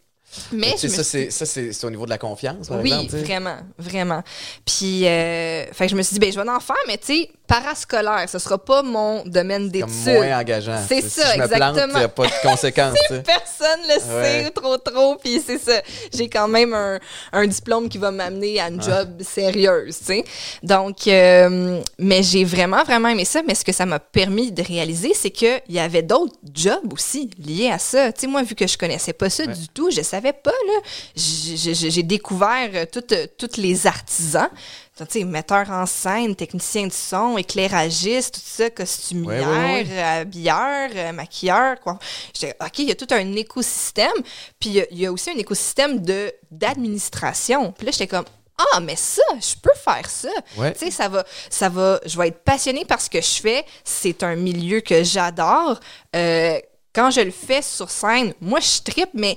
[0.53, 2.93] mais je me ça, suis- c'est, ça, c'est, au niveau de la confiance, par oui,
[2.93, 3.17] exemple.
[3.25, 4.23] vraiment, vraiment.
[4.65, 7.07] Puis, euh, fait que je me suis dit, ben, je vais en faire, mais tu
[7.07, 9.89] sais, parascolaire, ce sera pas mon domaine d'études.
[10.07, 10.81] moins engageant.
[10.89, 11.93] C'est ça, si je me plante, exactement.
[11.95, 12.99] il n'y a pas de conséquences.
[13.09, 14.45] Personne le Ouais.
[14.45, 15.81] sait trop trop, puis c'est ça.
[16.13, 16.99] J'ai quand même un,
[17.33, 20.25] un diplôme qui va m'amener à une job sérieuse, tu sais.
[20.63, 23.43] Donc, euh, mais j'ai vraiment vraiment aimé ça.
[23.47, 26.93] Mais ce que ça m'a permis de réaliser, c'est que il y avait d'autres jobs
[26.93, 28.13] aussi liés à ça.
[28.13, 29.53] Tu sais, moi, vu que je connaissais pas ça Ouais.
[29.55, 30.81] du tout, je savais pas là.
[31.15, 34.49] J'ai- découvert euh, toutes tous les artisans.
[34.97, 39.87] Tu sais, metteur en scène, technicien de son, éclairagiste, tout ça, costumière, Ouais, ouais, ouais.
[39.91, 41.99] euh, habilleur, euh, maquilleur, quoi.
[42.33, 44.15] J'étais, OK, il y a tout un écosystème,
[44.59, 47.73] puis il y a- il y, a aussi un écosystème de d'administration.
[47.73, 48.25] Puis là, j'étais comme,
[48.73, 50.31] ah, mais ça, je peux faire ça.
[50.57, 50.73] Ouais.
[50.73, 53.67] Tu sais, ça va, ça va, je vais être passionnée par ce que je fais.
[53.85, 55.79] C'est un milieu que j'adore.
[56.15, 56.59] Euh,
[56.97, 59.37] quand je le fais sur scène, moi, je trippe, mais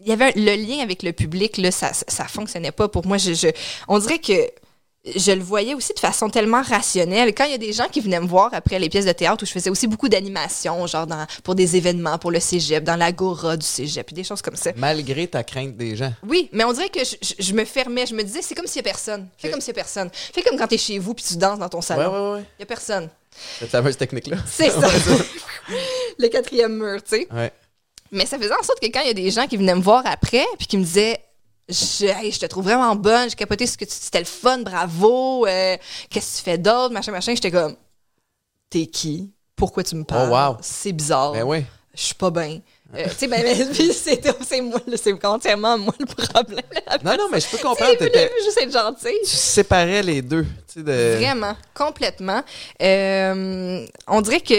[0.00, 2.88] il y avait un- le lien avec le public, là, ça, ça, ça fonctionnait pas
[2.88, 3.18] pour moi.
[3.18, 3.48] Je, je-
[3.88, 4.32] on dirait que
[5.04, 7.34] je le voyais aussi de façon tellement rationnelle.
[7.34, 9.42] Quand il y a des gens qui venaient me voir après les pièces de théâtre
[9.42, 12.94] où je faisais aussi beaucoup d'animation, genre dans, pour des événements, pour le cégep, dans
[12.94, 14.70] l'agora du cégep, puis des choses comme ça.
[14.76, 16.12] Malgré ta crainte des gens.
[16.28, 18.06] Oui, mais on dirait que je, je- je me fermais.
[18.06, 19.26] Je me disais, c'est comme s'il y a personne.
[19.36, 20.08] Fais comme s'il y a personne.
[20.12, 22.12] Fais comme quand t'es chez vous puis tu danses dans ton Ouais, salon.
[22.34, 22.44] ouais, ouais.
[22.58, 23.10] Il y a personne.
[23.58, 24.36] Cette fameuse technique-là.
[24.46, 24.88] C'est ça.
[26.18, 27.28] le quatrième mur, tu sais.
[27.32, 27.52] Ouais.
[28.10, 29.80] Mais ça faisait en sorte que quand il y a des gens qui venaient me
[29.80, 31.18] voir après, puis qui me disaient
[31.68, 34.58] je, hey, je te trouve vraiment bonne, j'ai capoté ce que tu c'était le fun,
[34.58, 35.76] bravo, euh,
[36.10, 37.34] qu'est-ce que tu fais d'autre, machin, machin.
[37.34, 37.76] J'étais comme,
[38.68, 39.32] t'es qui?
[39.56, 40.28] Pourquoi tu me parles?
[40.30, 40.58] Oh, wow.
[40.60, 41.32] C'est bizarre.
[41.32, 41.64] Ben oui.
[41.94, 42.60] Je suis pas bien.
[42.94, 46.60] Euh, tu sais, ben, ben, c'est entièrement moi le problème.
[47.02, 47.90] Non, non, mais je peux Tu sais, comprendre.
[47.92, 49.18] début, t'étais- juste être gentille.
[49.24, 50.44] Tu séparais les deux.
[50.68, 51.16] Tu sais, de...
[51.16, 52.42] Vraiment, complètement.
[52.82, 54.54] Euh, on dirait que.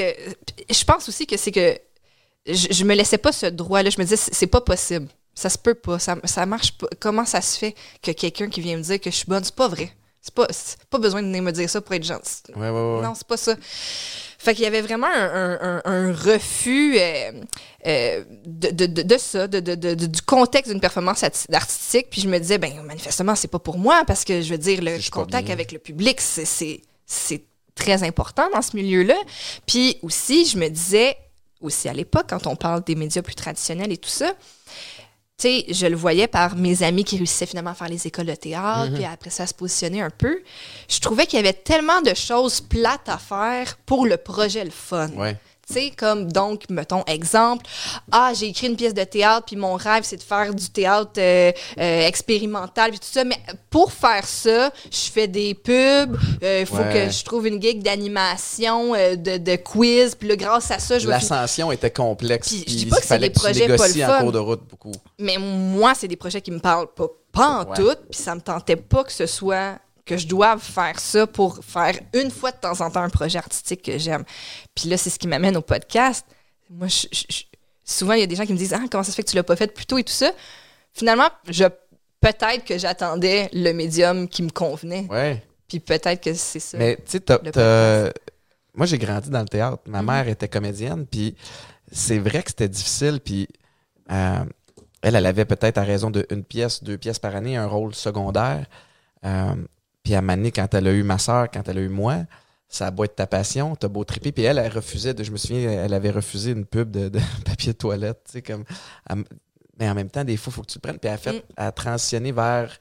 [0.70, 1.78] Je pense aussi que c'est que.
[2.48, 3.90] Je, je me laissais pas ce droit-là.
[3.90, 5.08] Je me disais, c'est pas possible.
[5.36, 6.00] Ça se peut pas.
[6.00, 6.88] Ça, ça marche pas.
[7.00, 9.56] Comment ça se fait que quelqu'un qui vient me dire que je suis bonne, c'est
[9.56, 9.92] pas vrai.
[10.22, 10.48] C'est pas,
[10.90, 12.42] pas besoin de venir me dire ça pour être gentil.
[12.56, 13.02] Ouais, ouais, ouais.
[13.02, 13.56] Non, c'est pas ça.
[14.44, 17.32] Fait qu'il y avait vraiment un, un- un- un refus euh,
[17.88, 21.24] euh, de, de, de, de ça, du contexte d'une performance
[21.54, 22.08] artistique.
[22.10, 24.82] Puis je me disais, ben manifestement, c'est pas pour moi parce que je veux dire,
[24.82, 27.42] le contact avec le public, c'est
[27.76, 29.16] très important dans ce milieu-là.
[29.66, 31.16] Puis aussi, je me disais,
[31.62, 34.34] aussi à l'époque, quand on parle des médias plus traditionnels et tout ça,
[35.38, 38.28] tu sais, je le voyais par mes amis qui réussissaient finalement à faire les écoles
[38.28, 38.96] de théâtre, Mhm.
[38.96, 40.40] puis après ça, à se positionner un peu.
[40.88, 44.70] Je trouvais qu'il y avait tellement de choses plates à faire pour le projet le
[44.72, 45.10] fun.
[45.16, 45.36] Ouais.
[45.66, 47.66] Tu sais, comme donc, mettons, exemple,
[48.12, 51.12] ah, j'ai écrit une pièce de théâtre, puis mon rêve, c'est de faire du théâtre
[51.20, 53.24] euh, euh, expérimental, puis tout ça.
[53.24, 53.38] Mais
[53.70, 57.06] pour faire ça, je fais des pubs, il faut Ouais.
[57.08, 61.00] que je trouve une gig d'animation, euh, de, de quiz, puis là, grâce à ça,
[61.00, 62.50] je L'ascension était complexe.
[62.50, 63.68] Puis je dis pas que c'est des projets
[64.06, 64.92] pas en cours de route beaucoup.
[65.20, 67.78] mais moi, c'est des projets qui me parlent pas, pas en Ouais.
[67.78, 71.64] tout, puis ça me tentait pas que ce soit que je doive faire ça pour
[71.64, 74.24] faire une fois de temps en temps un projet artistique que j'aime.
[74.76, 76.26] Puis là, c'est ce qui m'amène au podcast.
[76.70, 77.08] Moi, je-
[77.86, 79.30] souvent, il y a des gens qui me disent «Ah, comment ça se fait que
[79.30, 80.32] tu l'as pas fait plus tôt et tout ça?»
[80.94, 81.66] Finalement, je
[82.20, 85.08] peut-être que j'attendais le médium qui me convenait.
[85.10, 85.44] Ouais.
[85.68, 86.78] Puis peut-être que c'est ça.
[86.78, 88.14] Mais tu sais,
[88.76, 89.82] moi j'ai grandi dans le théâtre.
[89.88, 90.08] Ma Mhm.
[90.08, 91.36] mère était comédienne, puis
[91.92, 93.20] c'est vrai que c'était difficile.
[93.24, 93.48] Puis
[94.12, 94.44] euh,
[95.02, 98.66] elle, elle avait peut-être à raison d'une pièce, deux pièces par année, un rôle secondaire.
[99.26, 99.56] Euh,
[100.04, 102.24] puis à donné, quand elle a eu ma soeur, quand elle a eu moi,
[102.70, 104.32] ça a beau être ta passion, t'as beau triper.
[104.32, 107.20] Puis elle, elle refusait de, je me souviens, elle avait refusé une pub de, de
[107.46, 108.64] papier de toilette, tu sais, comme.
[109.10, 109.24] elle-
[109.80, 111.00] mais en même temps, des fois, il faut que tu le prennes.
[111.00, 111.42] Puis elle a, fait, Mm.
[111.58, 112.78] elle a transitionné vers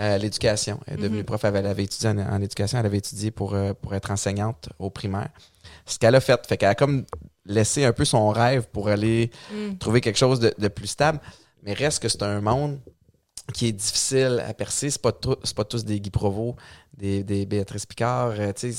[0.00, 0.80] euh, l'éducation.
[0.86, 1.24] Elle est devenue Mhm.
[1.26, 4.70] prof, elle avait étudié en, en éducation, elle avait étudié pour, euh, pour être enseignante
[4.78, 5.28] au primaire.
[5.84, 7.04] Ce qu'elle a fait, fait qu'elle a comme
[7.44, 9.76] laissé un peu son rêve pour aller Mm.
[9.76, 11.20] trouver quelque chose de, de plus stable.
[11.62, 12.78] Mais reste que c'est un monde
[13.52, 14.90] qui est difficile à percer.
[14.90, 16.56] C'est pas, pas tous des Guy Provo,
[16.96, 18.32] des, des Béatrice Picard.
[18.38, 18.72] euh, tu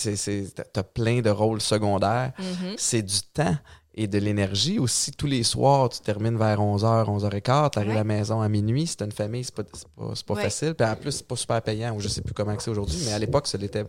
[0.74, 2.34] t'as plein de rôles secondaires.
[2.40, 2.74] Mhm.
[2.78, 3.56] C'est du temps
[3.94, 5.12] et de l'énergie aussi.
[5.12, 7.96] Tous les soirs, tu termines vers 11h, 11h15, tu arrives Ouais.
[7.96, 8.88] à la maison à minuit.
[8.88, 10.44] C'est une famille, c'est pas, pas, pas Ouais.
[10.44, 10.74] facile.
[10.76, 13.12] Puis en plus, c'est pas super payant, ou je sais plus comment c'est aujourd'hui, mais
[13.14, 13.84] à l'époque, ça l'était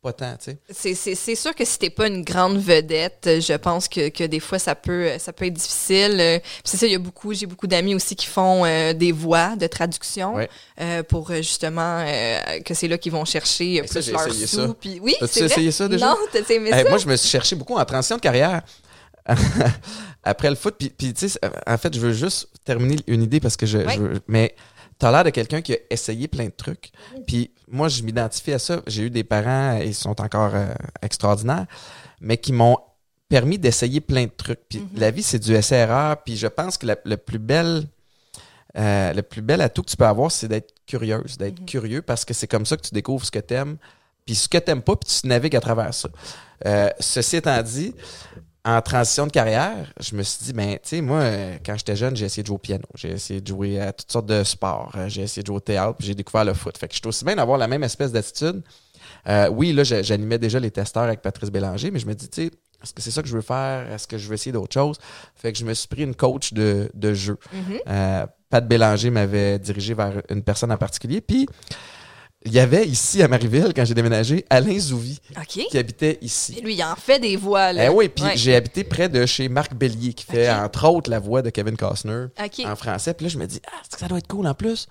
[0.00, 0.94] pas tant, tu sais.
[0.94, 4.38] C'est- sûr que si t'es pas une grande vedette, euh, je pense que, que des
[4.38, 6.16] fois ça peut ça peut être difficile.
[6.20, 8.92] Euh, puis C'est ça, il y a beaucoup, j'ai beaucoup d'amis aussi qui font euh,
[8.92, 10.48] des voix de traduction Ouais.
[10.80, 14.12] euh, pour euh, justement euh, que c'est là qu'ils vont chercher euh, ça, plus j'ai
[14.12, 14.46] leur sous.
[14.46, 14.74] ça.
[14.80, 16.06] Puis oui, c'est essayé ça déjà?
[16.06, 16.84] Non, t'as aimé ça?
[16.88, 18.62] moi, je me suis cherché beaucoup en transition de carrière.
[20.22, 23.40] Après le foot, puis, puis, tu sais, en fait, je veux juste terminer une idée
[23.40, 23.94] parce que je, Ouais.
[23.96, 24.54] je mais
[24.98, 26.90] t'as l'air de quelqu'un qui a essayé plein de trucs.
[27.26, 28.82] Puis moi, je m'identifie à ça.
[28.86, 30.66] J'ai eu des parents, ils sont encore euh,
[31.02, 31.66] extraordinaires,
[32.20, 32.76] mais qui m'ont
[33.28, 34.60] permis d'essayer plein de trucs.
[34.68, 34.88] Puis Mhm.
[35.00, 36.22] la vie, c'est du essai-erreur.
[36.24, 37.84] Puis je pense que la- le plus bel,
[38.76, 41.66] euh, le plus bel atout que tu peux avoir, c'est d'être curieuse, d'être Mhm.
[41.66, 43.76] curieux parce que c'est comme ça que tu découvres ce que t'aimes.
[44.24, 46.08] Puis ce que t'aimes pas, puis tu navigues à travers ça.
[46.66, 47.94] Euh, ceci étant dit,
[48.64, 51.22] en transition de carrière, je me suis dit, ben, tu sais, moi,
[51.64, 52.84] quand j'étais jeune, j'ai essayé de jouer au piano.
[52.94, 54.92] J'ai essayé de jouer à toutes sortes de sports.
[54.96, 56.76] Euh, J'ai essayé de jouer au théâtre, puis j'ai découvert le foot.
[56.76, 58.62] Fait que je suis aussi bien d'avoir la même espèce d'attitude.
[59.26, 62.28] Euh, oui, là, j'a- j'animais déjà les testeurs avec Patrice Bélanger, mais je me dis,
[62.28, 62.50] tu sais,
[62.82, 63.90] est-ce que c'est ça que je veux faire?
[63.92, 64.98] Est-ce que je veux essayer d'autres choses?
[65.34, 67.36] Fait que je me suis pris une coach de, de jeu.
[67.52, 67.78] Mhm.
[67.88, 71.20] Euh, Pat Bélanger m'avait dirigé vers une personne en particulier.
[71.20, 71.46] Puis,
[72.48, 75.20] il y avait ici à Marieville, quand j'ai déménagé, Alain Zouvi,
[75.70, 76.56] qui habitait ici.
[76.58, 77.84] Et lui, il en fait des voix, là.
[77.86, 78.36] Eh oui, puis Ouais.
[78.36, 81.76] j'ai habité près de chez Marc Bellier, qui fait entre autres la voix de Kevin
[81.76, 82.26] Costner
[82.64, 83.14] en français.
[83.14, 84.86] Puis là, je me dis, ah, c'est que ça doit être cool en plus.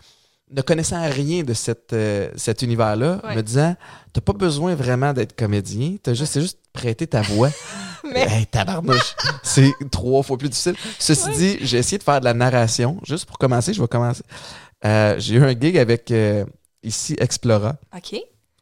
[0.50, 3.36] Ne connaissant rien de cette, euh, cet univers-là, Ouais.
[3.36, 3.76] me disant,
[4.14, 7.50] t'as pas besoin vraiment d'être comédien, t'as juste, c'est juste prêter ta voix.
[8.14, 10.76] Mais- Hey, tabarnouche, c'est trois fois plus difficile.
[11.00, 12.98] Ceci dit, j'ai essayé de faire de la narration.
[13.06, 14.24] Juste pour commencer, je vais commencer.
[14.86, 16.46] Euh, j'ai eu un gig avec euh,
[16.88, 17.76] ici Explora,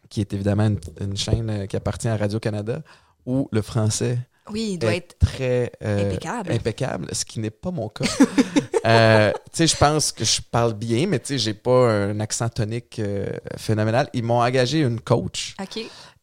[0.09, 2.81] qui est évidemment une, une chaîne euh, qui appartient à Radio-Canada,
[3.25, 4.17] où le français
[4.51, 6.51] Oui, il doit est être très euh, impeccable.
[6.51, 8.05] impeccable, ce qui n'est pas mon cas.
[8.87, 12.19] Euh, tu sais, je pense que je parle bien, mais tu sais, j'ai pas un
[12.19, 14.07] accent tonique euh, phénoménal.
[14.13, 15.55] Ils m'ont engagé une coach.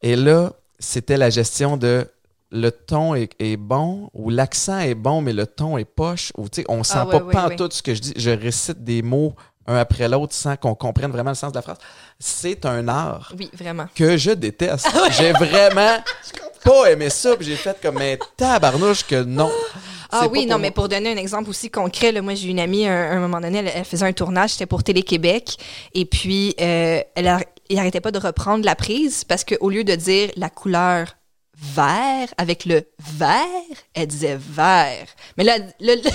[0.01, 2.07] Et là, c'était la gestion de
[2.53, 6.49] le ton est, est bon ou l'accent est bon, mais le ton est poche ou
[6.49, 7.57] tu sais, on sent Ah, ouais, pas ouais.
[7.57, 8.13] tout ce que je dis.
[8.17, 9.35] Je récite des mots
[9.67, 11.79] un après l'autre sans qu'on comprenne vraiment le sens de la phrase.
[12.19, 13.87] C'est un art Oui, vraiment.
[13.95, 14.89] que je déteste.
[14.95, 15.99] Ah J'ai vraiment
[16.65, 19.51] pas aimé ça, puis j'ai fait comme un tabarnouche que non.
[20.15, 22.87] Ah oui, non, mais pour donner un exemple aussi concret, là, moi j'ai une amie,
[22.87, 25.57] à un, un moment donné, elle, elle faisait un tournage, c'était pour Télé-Québec,
[25.95, 27.41] et puis euh, elle a-
[27.71, 31.17] il arrêtait pas de reprendre la prise parce qu'au lieu de dire la couleur
[31.57, 32.83] vert avec le
[33.17, 33.39] vert,
[33.95, 35.07] elle disait vert.
[35.39, 36.11] Mais là, le, le-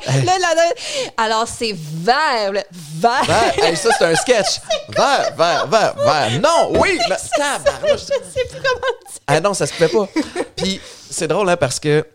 [0.00, 0.24] coupé!
[0.24, 0.72] Là, là, là.
[1.16, 3.24] alors c'est vert, vert.
[3.24, 4.60] Vert, hey, ça c'est un sketch.
[4.96, 6.40] Vert, vert, vert, vert.
[6.40, 8.00] Non, oui, mais tabarnouche.
[8.00, 9.20] Je sais plus comment dire.
[9.26, 10.08] Ah non, ça se fait pas.
[10.56, 12.06] Puis c'est drôle hein, parce que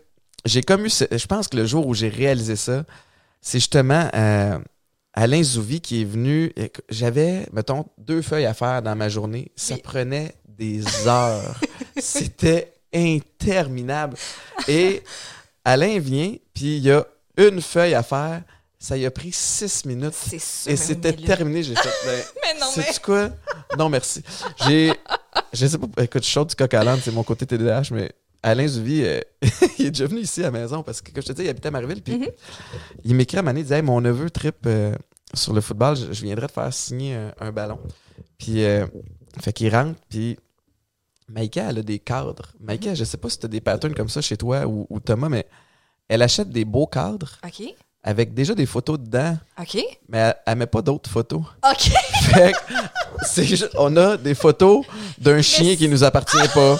[0.44, 2.84] j'ai comme eu, ce- je pense que le jour où j'ai réalisé ça,
[3.40, 4.58] c'est justement euh,
[5.14, 6.52] Alain Zouvi qui est venu.
[6.88, 9.50] J'avais, mettons, deux feuilles à faire dans ma journée.
[9.56, 9.80] Ça Oui.
[9.82, 11.54] prenait des heures.
[11.98, 14.16] C'était interminable.
[14.68, 15.02] Et
[15.64, 17.04] Alain vient, puis il y a
[17.38, 18.42] une feuille à faire.
[18.80, 20.14] Ça y a pris six minutes.
[20.14, 20.70] Sûr.
[20.72, 21.62] Et c'était terminé.
[21.62, 21.88] J'ai fait.
[22.06, 22.84] ben, Mais non, mais.
[23.02, 23.30] Quoi?
[23.76, 24.22] Non, merci.
[24.66, 24.92] J'ai.
[25.52, 26.02] Je sais pas.
[26.04, 28.12] Écoute, je saute du coq à l'âne, c'est mon côté TDAH, mais
[28.42, 29.20] Alain Zouvi, euh,
[29.80, 31.48] il est déjà venu ici à la maison parce que, comme je te dis, il
[31.48, 32.02] habitait à Marieville.
[32.02, 32.28] Puis Mhm.
[33.04, 34.94] il m'écrit à Mané, il dit Hey, mon neveu trip euh,
[35.34, 37.80] sur le football, je, je viendrais te faire signer un, un ballon.
[38.38, 38.86] Puis, euh,
[39.40, 40.38] fait qu'il rentre, puis.
[41.30, 42.52] Maïka, elle a des cadres.
[42.60, 44.98] Maïka, je sais pas si tu as des patterns comme ça chez toi ou, ou
[45.00, 45.46] Thomas, mais
[46.08, 47.66] elle achète des beaux cadres OK.
[48.02, 49.76] avec déjà des photos dedans, OK.
[50.08, 51.42] mais elle, elle met pas d'autres photos.
[51.70, 51.80] OK.
[52.28, 52.52] Fait
[53.34, 54.84] que juste- on a des photos
[55.18, 56.76] d'un chien qui nous appartient pas,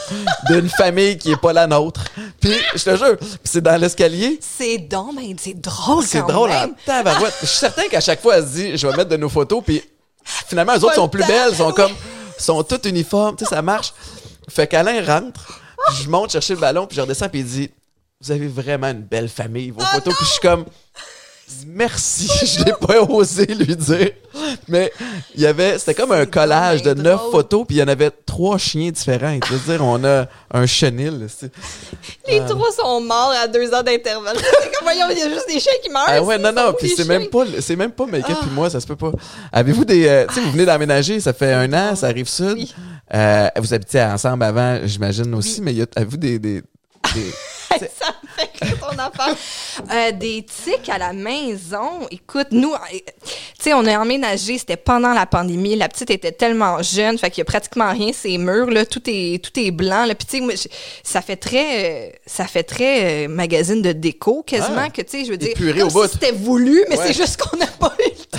[0.51, 2.05] d'une famille qui est pas la nôtre.
[2.41, 4.39] Puis je te jure, c'est dans l'escalier.
[4.41, 6.71] C'est donc, ben, c'est drôle C'est drôle même.
[6.71, 7.35] en tabarouette.
[7.41, 9.63] Je suis certain qu'à chaque fois, elle se dit, je vais mettre de nos photos,
[9.65, 9.83] puis
[10.25, 11.93] finalement, les autres sont plus belles, sont comme,
[12.39, 13.93] sont toutes uniformes, tu sais, ça marche.
[14.49, 15.61] Fait qu'Alain rentre,
[16.01, 17.71] je monte chercher le ballon, puis je redescends, puis il dit,
[18.21, 20.15] vous avez vraiment une belle famille, Ah vos photos.
[20.17, 20.65] Puis je suis comme,
[21.67, 24.11] merci, je l'ai pas osé lui dire.
[24.67, 24.93] Mais
[25.37, 28.11] il y avait, c'était comme un collage de neuf photos, puis il y en avait
[28.27, 29.39] trois chiens différents.
[29.47, 31.27] Je veux dire, on a un chenil.
[32.29, 34.37] Les trois sont morts à deux ans d'intervalle.
[34.83, 36.05] Voyons, il y a juste des chiens qui meurent.
[36.09, 38.35] Ah ouais, non, non, puis c'est même pas, c'est même pas Ah.
[38.41, 39.13] puis moi, ça se peut pas.
[39.53, 42.55] Avez-vous des, euh, tu sais, vous venez d'emménager, ça fait un an, ça arrive sud.
[42.59, 42.75] Oui.
[43.15, 45.65] Euh, vous habitiez ensemble avant, j'imagine aussi, Oui.
[45.65, 46.63] mais y a- avez-vous des, des,
[49.93, 52.07] Euh, des tics à la maison.
[52.11, 55.77] Écoute, nous, euh, tu sais, on a emménagé, c'était pendant la pandémie.
[55.77, 59.03] La petite était tellement jeune, fait qu'il y a pratiquement rien ces murs là, tout
[59.07, 60.15] est tout est blanc là.
[60.15, 60.69] Puis tu sais,
[61.03, 64.91] ça fait très, euh, ça fait très euh, magazine de déco quasiment Ah.
[64.91, 67.05] que tu sais, je veux dire, si c'était voulu, mais Ouais.
[67.09, 68.25] c'est juste qu'on n'a pas eu le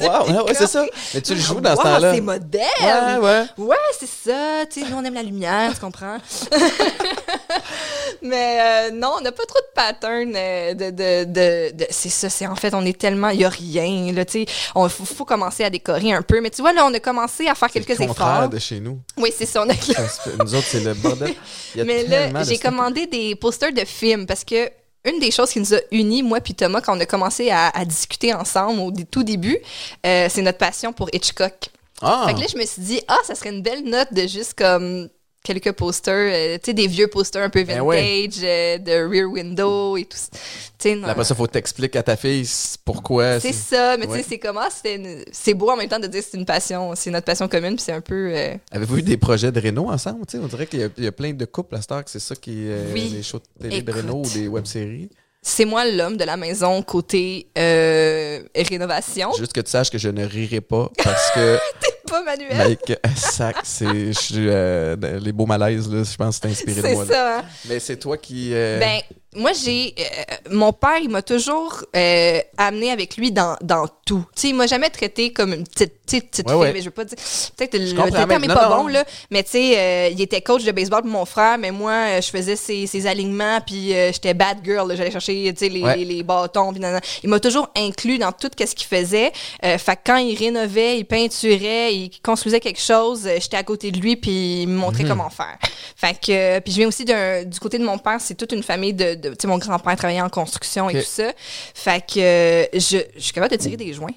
[0.00, 0.84] Wow, ouais, ouais, c'est ça.
[1.14, 2.14] Mais tu le joues dans ce Wow, temps-là.
[2.14, 3.20] C'est moderne.
[3.22, 3.64] Ouais, ouais.
[3.66, 4.66] Ouais, c'est ça.
[4.70, 6.18] Tu sais, nous, on aime la lumière, tu comprends?
[8.26, 10.90] Mais euh, non, on n'a pas trop de pattern euh, de...
[10.90, 13.28] de, de, de- c'est ça, c'est en fait, on est tellement...
[13.30, 14.46] Il n'y a rien, là, tu sais.
[14.76, 16.40] Il faut, faut commencer à décorer un peu.
[16.40, 18.48] Mais tu vois, là, on a commencé à faire quelques le contraire efforts.
[18.48, 18.98] de chez nous.
[19.16, 19.62] Oui, c'est ça.
[19.62, 19.74] On a...
[20.44, 21.34] Nous autres, c'est le bordel.
[21.74, 24.70] Il y a Mais là, j'ai commandé des posters de films parce que
[25.04, 27.68] une des choses qui nous a unis, moi puis Thomas, quand on a commencé à,
[27.68, 29.56] à discuter ensemble au tout début,
[30.04, 31.68] euh, c'est notre passion pour Hitchcock.
[32.02, 34.26] Ah, Fait que là, je me suis dit, ah, ça serait une belle note de
[34.26, 35.08] juste comme
[35.46, 38.28] quelques posters, euh, tu sais, des vieux posters un peu Ben vintage, ouais.
[38.42, 40.16] euh, de Rear Window et tout.
[40.18, 40.90] ça.
[41.06, 42.48] Après ça, faut t'expliquer à ta fille
[42.84, 43.40] pourquoi.
[43.40, 44.18] c'est ça, mais Ouais.
[44.18, 44.68] tu sais, c'est comment,
[45.32, 47.76] c'est beau en même temps de dire que c'est une passion, c'est notre passion commune,
[47.76, 50.26] puis c'est un peu, euh, Avez-vous eu des projets de Renault ensemble?
[50.26, 52.04] Tu sais, on dirait qu'il y, a- il y a plein de couples à Star
[52.04, 53.10] que c'est ça qui est Oui.
[53.14, 55.08] les shows de télé de ou des web-séries.
[55.42, 59.32] c'est moi l'homme de la maison côté rénovation.
[59.38, 61.58] Juste que tu saches que je ne rirai pas parce que
[62.06, 62.56] Pas Manuel.
[62.56, 63.86] Mike euh, sac, c'est
[64.36, 67.04] euh, les beaux malaises là, je pense que c'est inspiré de C'est moi.
[67.04, 67.12] là.
[67.14, 67.38] ça.
[67.38, 67.44] hein.
[67.68, 69.00] Mais c'est toi qui euh, Ben,
[69.36, 69.94] moi, j'ai.
[69.98, 70.02] euh,
[70.50, 74.24] mon père, il m'a toujours euh, amené avec lui dans, dans tout.
[74.34, 76.72] Tu sais, il m'a jamais traité comme une petite, petite, petite Ouais, fille, ouais.
[76.72, 77.16] mais je veux pas dire.
[77.56, 78.76] Peut-être que le le terme mais est non, pas non.
[78.82, 79.04] bon, là.
[79.30, 82.20] Mais tu sais, euh, il était coach de baseball pour mon frère, mais moi, euh,
[82.20, 84.94] je faisais ses, ses alignements, puis euh, j'étais bad girl.
[84.96, 85.96] J'allais chercher, tu sais, les, Ouais.
[85.96, 86.82] les, les bâtons, puis.
[87.22, 89.32] Il m'a toujours inclus dans tout ce qu'il faisait.
[89.64, 93.90] Euh, fait que quand il rénovait, il peinturait, il construisait quelque chose, j'étais à côté
[93.90, 95.08] de lui, puis il me montrait Mhm.
[95.10, 95.58] comment faire.
[95.96, 98.92] Fait que, puis je viens aussi du côté de mon père, c'est toute une famille
[98.94, 101.32] de, de- mon grand-père travaillait en construction et tout ça.
[101.74, 104.14] Fait que euh, je, je suis capable de tirer des joints.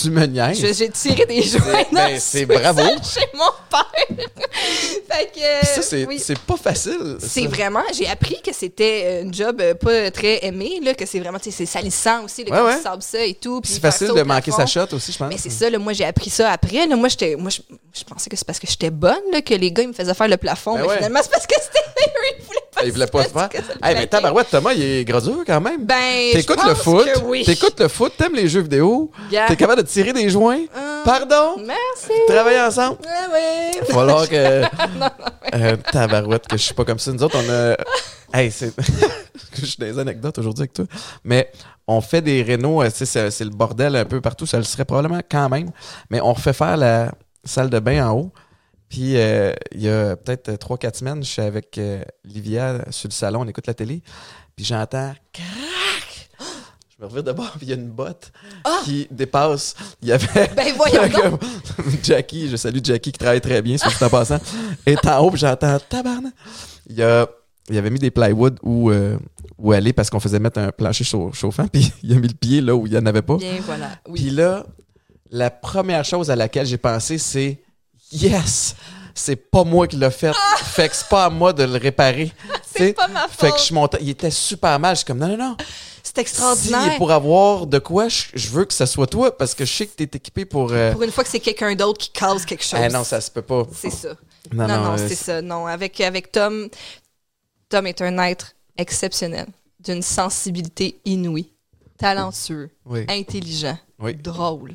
[0.00, 0.76] Tu me niaises.
[0.76, 2.82] J'ai tiré des joints C'est- ben, c'est bravo.
[3.02, 4.26] chez mon père.
[5.08, 5.66] fait que...
[5.66, 6.20] Ça, c'est oui.
[6.46, 7.16] pas facile.
[7.20, 11.20] C'est vraiment, j'ai appris que c'était un job euh, pas très aimé, là, que c'est
[11.20, 12.76] vraiment, c'est salissant aussi, le Ouais, ouais.
[12.76, 13.60] tu sables ça et tout.
[13.64, 15.28] C'est facile de manquer sa shot aussi, je pense.
[15.28, 16.86] Mais c'est ça, là, moi j'ai appris ça après.
[16.86, 19.82] Là, moi, je, je pensais que c'est parce que j'étais bonne là, que les gars
[19.84, 20.74] ils me faisaient faire le plafond.
[20.74, 20.96] Ben mais ouais.
[20.96, 22.60] finalement, c'est parce que c'était ils voulaient pas.
[22.76, 23.48] Ah, il voulait pas se faire.
[23.82, 25.84] Hey, mais tabarouette, Thomas, il est gros dur quand même.
[25.84, 27.44] Ben, T'écoutes le foot, oui.
[27.44, 29.46] t'écoutes le foot, t'aimes les jeux vidéo, Yeah.
[29.46, 30.64] t'es capable de tirer des joints.
[30.74, 31.02] Ah.
[31.04, 31.56] Pardon?
[31.58, 32.12] Merci.
[32.26, 32.98] Travailler ensemble?
[33.02, 34.62] Il va falloir que.
[35.54, 37.12] Euh, tabarouette, que je suis pas comme ça.
[37.12, 37.76] Nous autres, on a.
[38.36, 38.74] Hey, c'est.
[39.60, 40.86] je suis les anecdotes aujourd'hui avec toi.
[41.22, 41.52] Mais
[41.86, 44.46] on fait des rénaux, euh, c'est le bordel un peu partout.
[44.46, 45.70] Ça le serait probablement quand même.
[46.10, 47.12] Mais on refait faire la
[47.44, 48.32] salle de bain en haut.
[48.88, 53.12] Puis euh, il y a peut-être 3-4 semaines, je suis avec euh, Livia sur le
[53.12, 54.02] salon, on écoute la télé.
[54.54, 55.14] Puis j'entends
[57.04, 58.32] me revire de bord, puis il y a une botte
[58.84, 59.74] qui dépasse.
[60.02, 60.26] Il y avait.
[60.36, 60.54] Ah!
[60.56, 61.40] Ben, voyons donc.
[62.02, 64.38] Jackie, je salue Jackie qui travaille très bien, sur tout en passant,
[64.86, 66.32] est en haut, puis j'entends tabarnak.
[66.88, 67.28] Il, y a,
[67.70, 69.16] il avait mis des plywood où, euh,
[69.58, 72.34] où aller parce qu'on faisait mettre un plancher chau- chauffant, puis il a mis le
[72.34, 73.36] pied là où il n'y en avait pas.
[73.36, 73.90] Bien, voilà.
[74.14, 74.66] Puis là,
[75.30, 77.60] la première chose à laquelle j'ai pensé, c'est
[78.12, 78.76] Yes!
[79.14, 80.32] C'est pas moi qui l'ai fait.
[80.58, 82.32] Fait que c'est pas à moi de le réparer.
[82.76, 83.58] C'est pas ma Fait que faute.
[83.60, 83.98] je suis monté.
[84.00, 84.96] Il était super mal.
[84.96, 85.56] Je suis comme non, non, non.
[86.02, 86.96] C'est Si extraordinaire.
[86.96, 89.86] pour avoir de quoi, je, je veux que ce soit toi parce que je sais
[89.86, 90.72] que t'es équipé pour.
[90.72, 92.80] euh, Pour une fois que c'est quelqu'un d'autre qui cause quelque chose.
[92.82, 93.62] eh non, ça se peut pas.
[93.72, 94.08] C'est ça.
[94.52, 95.40] Non, Non, non, non, euh, c'est ça.
[95.40, 96.68] Non, avec, avec Tom,
[97.68, 99.46] Tom est un être exceptionnel,
[99.78, 101.48] d'une sensibilité inouïe,
[101.96, 103.06] talentueux, Oui.
[103.08, 104.14] intelligent, Oui.
[104.16, 104.74] drôle.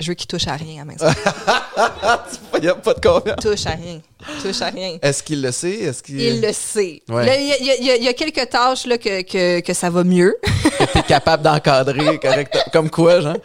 [0.00, 1.06] Je veux qu'il touche à rien à la maison.
[2.54, 3.36] Il n'y a pas de confiance.
[3.40, 4.00] touche à rien.
[4.42, 4.98] Touche à rien.
[5.02, 5.70] Est-ce qu'il le sait?
[5.80, 7.02] Est-ce qu'il Il le sait.
[7.08, 10.36] Il y, a- y y y quelques tâches là, que, que, que ça va mieux.
[10.94, 12.62] est capable d'encadrer correctement?
[12.72, 13.36] Comme quoi, genre?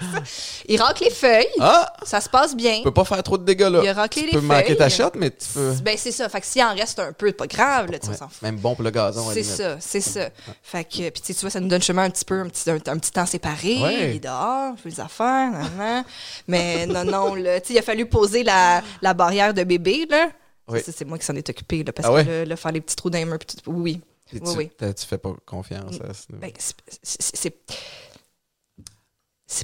[0.68, 1.47] Il racle les feuilles.
[1.60, 1.91] Ah!
[2.03, 2.77] Ça se passe bien.
[2.77, 3.81] Tu peux pas faire trop de dégâts, là.
[3.84, 4.77] Il a raclé tu les peux manquer feuilles.
[4.77, 5.73] ta shot, mais tu peux...
[5.84, 6.27] Ben, c'est ça.
[6.30, 7.91] Fait que s'il en reste un peu, c'est pas grave.
[7.91, 8.15] Là, tu Ouais.
[8.41, 10.30] Même bon pour le gazon, C'est ça, c'est ça.
[10.64, 12.69] Fait que, puis tu tu vois, ça nous donne chemin un petit peu, un petit,
[12.69, 13.77] un, un petit temps séparé.
[13.81, 14.10] Ouais.
[14.11, 16.03] Il est dehors, je fais les affaires, nan, nan.
[16.47, 20.06] Mais non, non, là, tu sais, il a fallu poser la, la barrière de bébé,
[20.10, 20.30] là.
[20.67, 20.81] Oui.
[20.83, 22.25] Ça, c'est moi qui s'en est occupé, là, parce Ah ouais?
[22.25, 24.69] que là, faire les petits trous les puis tout- oui, tu, oui.
[24.79, 27.35] tu fais pas confiance à ce Ben, c'est- c'est-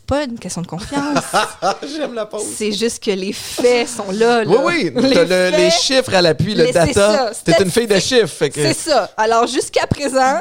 [0.05, 1.23] pas une question de confiance.
[1.95, 2.43] J'aime la pause.
[2.55, 4.63] c'est juste que les faits sont là, là.
[4.63, 7.31] Oui, oui, t'as le- faits- les chiffres à l'appui, le data.
[7.43, 8.61] T'es une fille de chiffres, que...
[8.61, 9.09] C'est ça.
[9.17, 10.39] Alors, jusqu'à présent,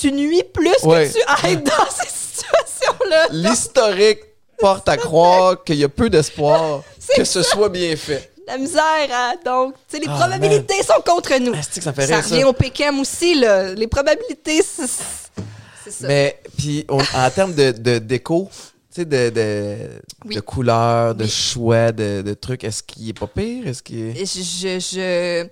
[0.00, 1.08] tu nuis plus Ouais.
[1.08, 3.26] que tu aides dans ces situations-là.
[3.32, 4.20] L'historique
[4.58, 6.82] porte à croire qu'il y a peu d'espoir
[7.16, 8.30] que ce soit bien fait.
[8.48, 9.34] La misère, hein?
[9.44, 11.52] Donc, tu sais, les Ah, probabilités sont contre nous.
[11.54, 12.30] Asti que ça fait Ça rire, ça?
[12.34, 13.74] revient au PKM aussi, là.
[13.74, 16.06] Les probabilités, c'est ça.
[16.08, 19.76] Mais, puis, en termes de, de déco, tu sais, de, de,
[20.24, 20.34] Oui.
[20.36, 21.30] de couleurs, de Oui.
[21.30, 23.66] choix, de, de trucs, est-ce qu'il est pas pire?
[23.66, 24.24] Est-ce qu'il est...
[24.24, 25.46] je,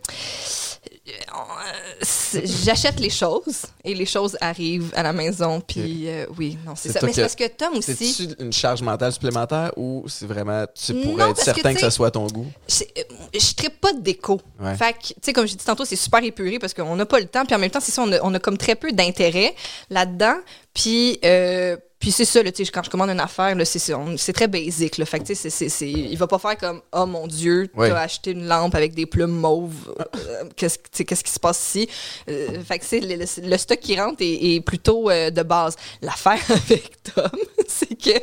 [2.65, 6.89] j'achète les choses et les choses arrivent à la maison puis euh, oui non c'est
[6.93, 10.27] C'est ça mais c'est parce que Tom aussi C'est-tu une charge mentale supplémentaire ou c'est
[10.27, 12.47] vraiment, tu Non, pourrais être que, certain que, ça sais, soit à ton goût?
[12.67, 13.03] c'est- euh,
[13.39, 14.41] je trippe pas de déco.
[14.61, 14.75] Ouais.
[14.77, 17.19] Fait que, tu sais, comme j'ai dit tantôt, c'est super épuré parce qu'on n'a pas
[17.21, 17.45] le temps.
[17.45, 19.55] Puis en même temps, c'est ça, on a, on a comme très peu d'intérêt
[19.91, 20.37] là-dedans.
[20.75, 21.77] Puis, euh,
[22.07, 24.97] puis c'est ça, là, tu quand je commande une affaire, c'est, très basique.
[24.97, 25.05] Là.
[25.07, 27.89] Fait que, tu c'est, c'est- il va pas faire comme «Oh mon Dieu, Ouais.
[27.89, 29.93] t'as acheté une lampe avec des plumes mauves.
[30.15, 31.89] Euh, qu'est-ce, tu qui se passe ici?
[32.31, 35.75] Euh, fait que, le, le- le stock qui rentre est, est plutôt euh, de base.
[36.01, 37.29] L'affaire avec Tom,
[37.67, 38.23] c'est que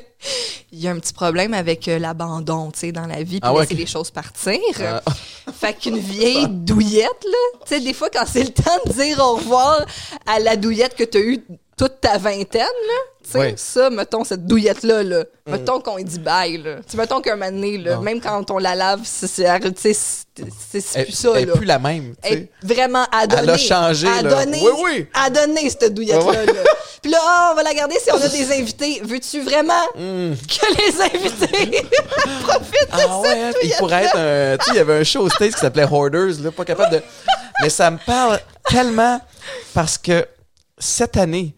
[0.71, 3.43] il y a un petit problème avec euh, l'abandon, tu sais, dans la vie, puis
[3.43, 4.57] Ah ouais, laisser les choses partir.
[4.79, 5.01] Ah.
[5.51, 9.19] Fait qu'une vieille douillette, là, tu sais, des fois, quand c'est le temps de dire
[9.19, 9.85] au revoir
[10.25, 11.43] à la douillette que t'as eue
[11.77, 12.93] toute ta vingtaine, là,
[13.23, 16.75] tu sais, ça, mettons, cette douillette-là, là, mettons qu'on dit bye, là.
[16.89, 19.47] Tu mettons qu'un moment donné, là, même quand on la lave, c'est, c'est,
[19.93, 19.93] c'est,
[20.93, 21.53] Elle, plus ça, elle est là.
[21.53, 22.49] plus la même, tu Elle sais.
[22.75, 23.43] vraiment à donner.
[23.43, 24.43] Elle a changé, À là.
[24.43, 24.61] donner.
[24.61, 25.07] Oui, oui.
[25.13, 26.45] À donner, cette douillette-là.
[26.45, 26.53] Là.
[27.01, 29.01] Puis là, ah, on va la garder si on a des invités.
[29.03, 30.33] Veux-tu vraiment Hmm.
[30.35, 31.81] que les invités
[32.43, 33.77] profitent de Ah cette ouais, hein, il douillette-là?
[33.79, 34.57] pourrait être un.
[34.57, 36.91] Tu sais, il y avait un show au States qui s'appelait Hoarders, là, pas capable
[36.97, 37.01] de.
[37.61, 38.39] Mais ça me parle
[38.69, 39.19] tellement
[39.73, 40.25] parce que
[40.77, 41.55] cette année,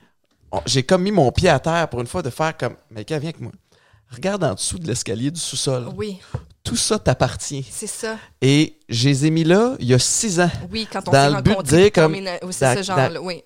[0.65, 2.75] j'ai comme mis mon pied à terre pour une fois de faire comme.
[2.91, 3.51] Mais viens avec moi.
[4.11, 5.89] Regarde en dessous de l'escalier du sous-sol.
[5.95, 6.19] Oui,
[6.63, 7.65] Tout ça t'appartient.
[7.69, 8.17] c'est ça.
[8.41, 10.49] Et je les ai mis là il y a six ans.
[10.71, 13.43] Oui, quand on Dans s'est le but de dire comme- Oui, c'est ce genre-là, oui.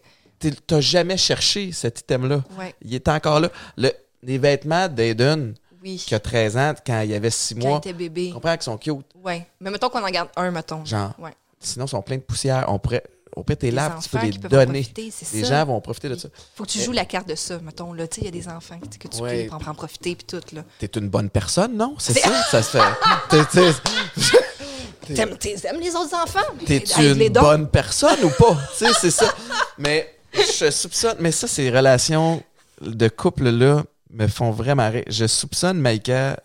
[0.68, 2.44] T'as jamais cherché cet item-là.
[2.58, 3.50] Ouais, Il est encore là.
[3.78, 3.92] Le-
[4.24, 5.54] les vêtements d'Aiden,
[5.84, 5.96] oui.
[6.06, 8.28] qui a 13 ans, quand il avait 6 Quand il mois, était bébé.
[8.28, 9.06] tu comprends qu'ils sont cute.
[9.24, 9.48] Ouais.
[9.60, 10.84] Mais mettons qu'on en garde un, mettons.
[10.86, 11.14] Genre.
[11.20, 11.32] Ouais.
[11.60, 12.66] Sinon, ils sont pleins de poussière.
[12.70, 13.04] On pourrait.
[13.36, 14.82] Au pire, tes laves, tu peux les donner.
[14.82, 15.50] profiter, Les ça.
[15.50, 16.30] gens vont profiter de ça.
[16.56, 17.94] Faut que tu joues la carte de ça, mettons.
[17.94, 19.46] Là, il y a des enfants que tu Ouais.
[19.48, 20.42] peux en, en profiter puis tout.
[20.80, 21.96] T'es une bonne personne, non?
[22.00, 22.30] C'est ça?
[22.52, 23.80] ça se fait.
[25.16, 26.46] T'aimes, t'aimes les autres enfants?
[26.66, 28.56] T'es-tu une bonne personne ou pas?
[28.78, 29.34] tu sais, c'est ça.
[29.80, 31.18] Mais je soupçonne.
[31.20, 32.44] Mais ça, ces relations
[32.82, 35.04] de couple-là me font vraiment rire.
[35.08, 36.40] Je soupçonne Maïka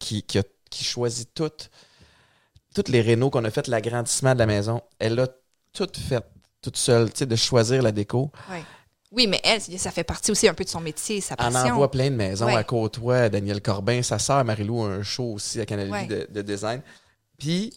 [0.00, 1.70] qui, qui, a- qui choisit toutes,
[2.74, 4.80] toutes les rénaux qu'on a fait, l'agrandissement de la maison.
[4.98, 5.28] Elle a
[5.74, 6.24] tout fait
[6.62, 8.30] toute seule, tu sais, de choisir la déco.
[8.50, 8.62] Ouais.
[9.12, 11.74] Oui, mais elle, ça fait partie aussi un peu de son métier, sa Elle passion.
[11.74, 12.56] envoie plein de maisons Ouais.
[12.56, 16.06] à Côte-Ouest, Daniel Corbin, sa sœur Marilou a un show aussi à Canal Ouais.
[16.06, 16.80] de, de design.
[17.38, 17.72] Puis,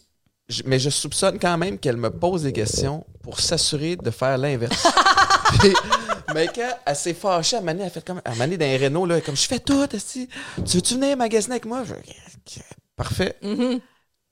[0.48, 4.36] je- mais je soupçonne quand même qu'elle me pose des questions pour s'assurer de faire
[4.38, 4.86] l'inverse.
[6.34, 8.20] Mais quand elle s'est fâchée, à Mané, elle fait comme.
[8.24, 9.86] À Mané, dans les Renault, là, elle comme je fais tout.
[9.86, 11.84] Tu veux-tu venir magasiner avec moi?
[11.84, 12.60] Je-
[12.96, 13.36] Parfait.
[13.42, 13.80] Mhm.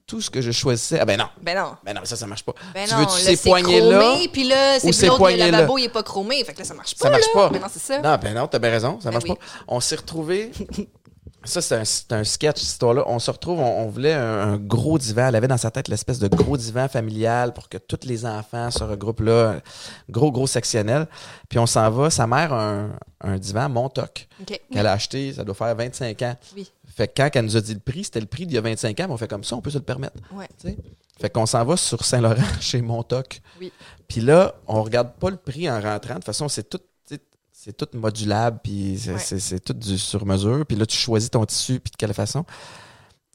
[0.07, 1.01] Tout ce que je choisissais.
[1.01, 1.27] Ah ben non.
[1.43, 1.77] Ben non.
[1.85, 2.55] Ben non, ça, ça marche pas.
[2.73, 4.15] Ben tu non, là, ces c'est poignées-là?
[4.33, 6.45] Puis là, c'est ces l'autre, le lavabo, il est pas chromé.
[6.45, 7.05] Fait que là, ça marche pas.
[7.07, 7.41] Ça marche là.
[7.43, 7.49] pas.
[7.51, 7.99] Ben non, c'est ça.
[8.01, 9.35] Non, ben non, t'as bien raison, ça Ben marche oui.
[9.35, 9.65] pas.
[9.67, 10.53] On s'est retrouvés.
[11.45, 13.05] Ça, c'est un, un sketch, cette histoire-là.
[13.07, 15.29] On se retrouve, on, on voulait un, un gros divan.
[15.29, 18.69] Elle avait dans sa tête l'espèce de gros divan familial pour que tous les enfants
[18.73, 19.61] se regroupent là.
[20.11, 21.07] Gros, gros sectionnel.
[21.49, 22.11] Puis on s'en va.
[22.11, 24.61] Sa mère a un, un divan Montauk OK.
[24.73, 26.35] qu'elle a acheté, ça doit faire 25 ans.
[26.57, 26.69] Oui.
[26.97, 28.63] Fait que quand elle nous a dit le prix, c'était le prix d'il y a
[28.63, 30.17] 25 ans, mais on fait comme ça, on peut se le permettre.
[30.33, 30.49] Ouais.
[31.21, 33.41] Fait qu'on s'en va sur Saint-Laurent, chez Montauk.
[33.61, 33.71] Oui.
[34.09, 36.15] Puis là, on regarde pas le prix en rentrant.
[36.15, 36.81] De toute façon, c'est tout,
[37.53, 39.59] c'est tout modulable, puis c'est, Ouais.
[39.61, 40.65] tout du sur-mesure.
[40.67, 42.45] Puis là, tu choisis ton tissu, puis de quelle façon.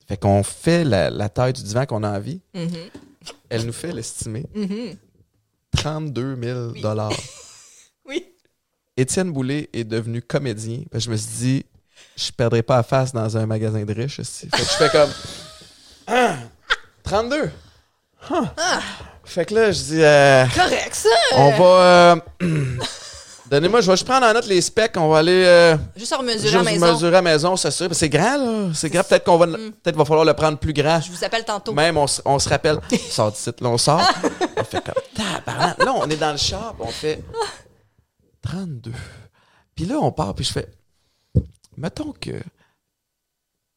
[0.08, 2.42] Fait qu'on fait la, la taille du divan qu'on a envie.
[2.56, 2.70] Mhm.
[3.50, 4.46] Elle nous fait l'estimer.
[4.56, 4.96] Mhm.
[5.78, 7.12] 32 000 dollars.
[8.08, 8.26] Oui.
[8.98, 10.82] Étienne Boulay est devenu comédien.
[10.94, 11.66] Je me suis dit,
[12.28, 14.20] je perdrai pas la face dans un magasin de riches.
[14.20, 14.48] esti.
[14.50, 15.10] Fait que je fais comme.
[16.08, 16.36] Ah,
[17.04, 17.52] 32.
[18.30, 18.44] Ah.
[19.24, 21.10] Fait que là, je dis, euh, Correct, ça.
[21.36, 21.66] on va.
[21.66, 22.16] euh,
[23.50, 24.96] Donnez-moi, je vais juste prendre en note les specs.
[24.96, 26.94] On va aller euh, Juste en mesurer juste à maison.
[26.94, 27.90] mesurer à maison, c'est sûr.
[27.92, 28.70] C'est grand, là.
[28.74, 29.04] C'est grand.
[29.04, 31.02] Peut-être qu'on va, peut-être va falloir le prendre plus grand.
[31.02, 31.74] Je vous appelle tantôt.
[31.74, 32.80] Même, on, se- on se rappelle.
[33.10, 34.02] Sors d'ici, là, on sort.
[34.58, 35.84] on fait comme, tabarnak.
[35.84, 37.22] Là, on est dans le shop, on fait
[38.42, 38.92] 32.
[39.76, 40.68] Puis là, on part, puis je fais,
[41.82, 42.42] mettons que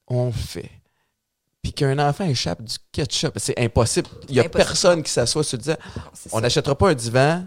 [0.06, 0.70] on fait,
[1.62, 3.32] puis qu'un enfant échappe du ketchup.
[3.38, 4.08] C'est impossible.
[4.28, 4.66] Il n'y a Impossible.
[4.66, 5.76] personne qui s'assoit sur le divan.
[6.32, 7.46] On n'achètera pas un divan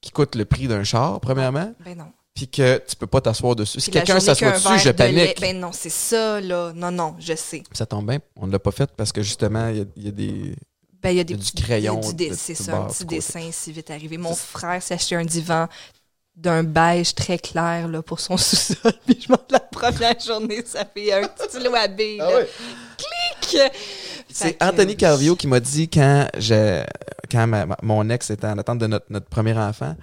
[0.00, 2.12] qui coûte le prix d'un char, premièrement, Ben non.
[2.34, 3.80] puis que tu peux pas t'asseoir dessus.
[3.80, 5.40] Si quelqu'un s'assoit dessus, je de panique.
[5.40, 6.72] Ben non, c'est ça, là.
[6.74, 7.62] Non, non, je sais.
[7.72, 10.04] Ça tombe bien, on ne l'a pas fait parce que justement, il y a- il
[10.04, 10.56] y a des...
[11.02, 12.16] Ben, il y a des Il y a du petits- crayon il y a du
[12.16, 13.16] dé- de- C'est ça, un petit côté.
[13.16, 14.16] dessin si vite arrivé.
[14.18, 15.68] Mon frère s'est acheté un divan
[16.36, 18.92] d'un beige très clair là, pour son sous-sol.
[19.06, 22.18] Puis je monte la première journée, ça fait un petit stylo à billes.
[22.18, 22.40] là.
[22.98, 23.72] Clic!
[24.28, 26.26] C'est Anthony Carvio qui m'a dit quand
[27.30, 29.96] quand ma- ma- mon ex était en attente de notre, notre premier enfant,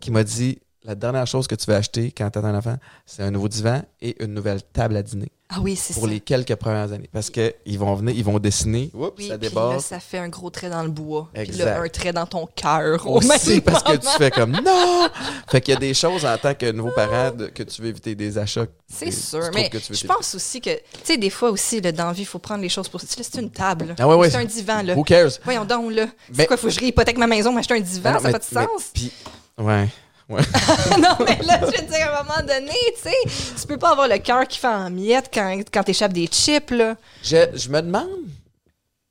[0.00, 2.76] qui m'a dit la dernière chose que tu vas acheter quand tu as un enfant,
[3.06, 5.98] c'est un nouveau divan et une nouvelle table à dîner Ah oui, c'est ça.
[5.98, 7.10] pour les quelques premières années.
[7.12, 9.74] Parce que ils vont venir, ils vont dessiner, Oups, Oui, ça puis déborde.
[9.74, 11.28] là, ça fait un gros trait dans le bois.
[11.32, 11.64] Puis Exact.
[11.64, 13.06] là, un trait dans ton cœur.
[13.06, 15.08] au Aussi parce que tu fais comme non!
[15.48, 17.88] Fait qu'il y a des choses en tant que nouveau parent de- que tu veux
[17.88, 18.66] éviter des achats.
[18.88, 22.12] C'est sûr, mais je pense aussi que, tu sais, des fois aussi, là, dans la
[22.12, 23.00] vie, il faut prendre les choses pour...
[23.00, 23.94] C'est une table.
[23.98, 24.30] Ah ouais, ouais.
[24.30, 24.94] C'est un divan, là.
[24.96, 25.30] Who cares?
[25.44, 26.06] Voyons donc, là.
[26.32, 28.12] C'est quoi, faut que je réhypothèque ma maison, m'acheter un divan?
[28.12, 28.90] Non, ça n'a pas de sens?
[28.94, 29.12] puis-
[29.58, 29.88] ouais.
[30.30, 30.42] Ouais.
[30.98, 33.90] non, mais là, je veux dire, à un moment donné, tu sais, tu peux pas
[33.90, 36.96] avoir le cœur qui fait en miettes quand, quand t'échappes des chips, là.
[37.22, 38.08] Je, je me demande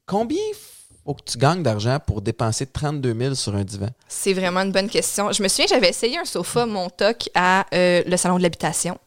[0.05, 0.41] combien
[1.05, 3.87] faut que tu gagnes d'argent pour dépenser 32 000 sur un divan?
[4.07, 5.31] C'est vraiment une bonne question.
[5.31, 8.97] Je me souviens, j'avais essayé un sofa Montauk à euh, le salon de l'habitation.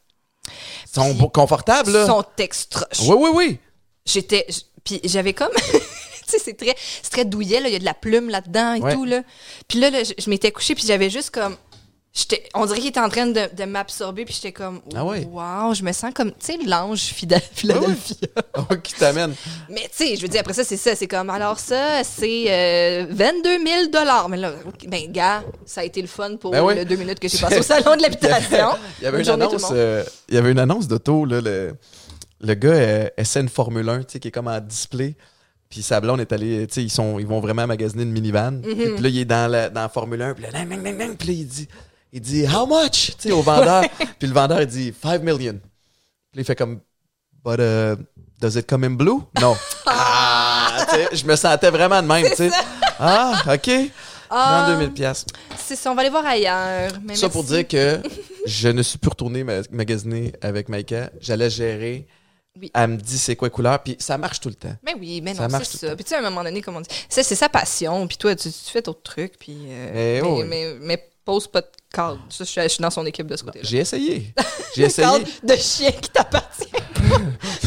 [0.49, 2.03] Ils sont Puis- confortables, là.
[2.03, 2.87] Ils sont extra.
[3.03, 3.59] Oui, oui, oui.
[4.05, 4.47] J'étais.
[4.83, 5.53] Puis j'avais comme.
[5.71, 5.79] tu
[6.27, 6.75] sais, c'est très,
[7.11, 7.69] très douillet, là.
[7.69, 8.95] Il y a de la plume là-dedans et Ouais.
[8.95, 9.23] tout, là.
[9.69, 11.57] Puis là, là, je, je m'étais couchée, puis j'avais juste comme.
[12.13, 14.81] J'étais- On dirait qu'il était en train de, de m'absorber, puis j'étais comme.
[14.95, 15.27] Ah ouais?
[15.31, 16.31] Waouh, je me sens comme.
[16.33, 18.29] Tu sais, l'ange Phila- Philadelphia.
[18.57, 19.35] Oh, qui t'amène.
[19.71, 20.95] Mais tu sais, je veux dire, après ça, c'est ça.
[20.95, 21.31] C'est comme.
[21.31, 23.59] Alors ça, c'est euh, 22
[23.91, 24.53] 000 Mais là,
[24.87, 27.59] ben, gars, ça a été le fun pour Ben les deux minutes que j'ai passé
[27.59, 28.69] au salon de l'habitation.
[29.01, 31.75] Il y avait une journée, annonce, euh, il y avait une annonce d'auto, là, le,
[32.41, 35.15] le gars euh, essaie une Formule 1, tu sais, qui est comme en display.
[35.71, 38.53] Puis sa blonde est allée, tu sais, ils, sont, ils vont vraiment magasiner une minivan.
[38.61, 38.95] Mm-hmm.
[38.95, 41.47] Puis là, il est dans la, dans la Formule 1, puis là, puis là, il
[41.47, 41.69] dit,
[42.13, 43.13] il dit, how much?
[43.19, 43.85] Tu sais, au vendeur.
[44.19, 45.59] puis le vendeur, il dit, 5 million.
[46.33, 46.81] Puis il fait comme,
[47.45, 47.97] but uh,
[48.41, 49.21] does it come in blue?
[49.41, 49.57] Non.
[49.87, 52.51] ah, tu sais, je me sentais vraiment de même, tu sais.
[52.99, 53.71] Ah, OK.
[54.31, 54.65] Ah.
[54.69, 55.35] 32 000 piastres.
[55.59, 56.93] C'est ça, on va aller voir ailleurs.
[57.05, 58.01] Mais Ça pour dire que
[58.47, 61.11] je ne suis plus retourné ma- magasiner avec Maïka.
[61.21, 62.07] J'allais gérer
[62.59, 62.71] Oui.
[62.73, 64.75] Elle me dit c'est quoi les couleurs, puis ça marche tout le temps.
[64.85, 65.95] Mais oui, mais Ça non, marche c'est ça.
[65.95, 68.07] Puis tu sais, à un moment donné, comme on dit, ça, c'est sa passion.
[68.07, 69.39] Puis toi, tu, tu fais d'autres trucs.
[69.39, 70.45] Puis, euh, Mais mais, oui.
[70.49, 72.19] mais, mais pose pas de cadre.
[72.31, 73.65] Je suis, je suis dans son équipe de ce côté-là.
[73.69, 74.35] J'ai essayé.
[74.77, 75.09] J'ai Un essayé.
[75.09, 76.67] cadre de chien qui t'appartient.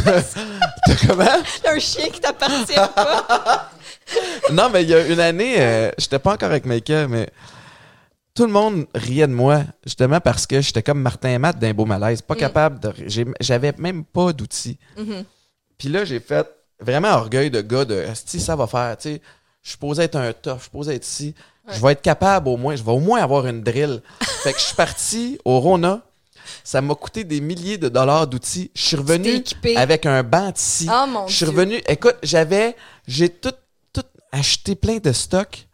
[1.08, 1.42] Comment?
[1.66, 3.72] Un chien qui t'appartient pas.
[4.52, 7.28] Non, mais il y a une année, euh, j'étais pas encore avec Maïka, mais
[8.36, 11.86] tout le monde riait de moi, justement parce que j'étais comme Martin Matt d'un beau
[11.86, 12.38] malaise, pas Mm.
[12.38, 12.94] capable de.
[13.40, 14.78] J'avais même pas d'outils.
[14.96, 15.24] Mhm.
[15.80, 16.48] Puis là, j'ai fait
[16.80, 19.22] vraiment orgueil de gars de si ça va faire, tu sais.
[19.66, 21.34] Je suis posé être un tough, je suis posé être ici.
[21.68, 24.04] Je vais être capable au moins, je vais au moins avoir une drill.
[24.44, 26.02] fait que je suis parti au Rona.
[26.64, 28.70] Ça m'a coûté des milliers de dollars d'outils.
[28.76, 29.44] Je suis revenu
[29.76, 30.88] avec un banc de scie.
[30.92, 31.82] Oh mon Je suis revenu.
[31.88, 32.76] Écoute, j'avais.
[33.08, 33.52] J'ai tout,
[33.92, 35.68] tout acheté plein de stocks.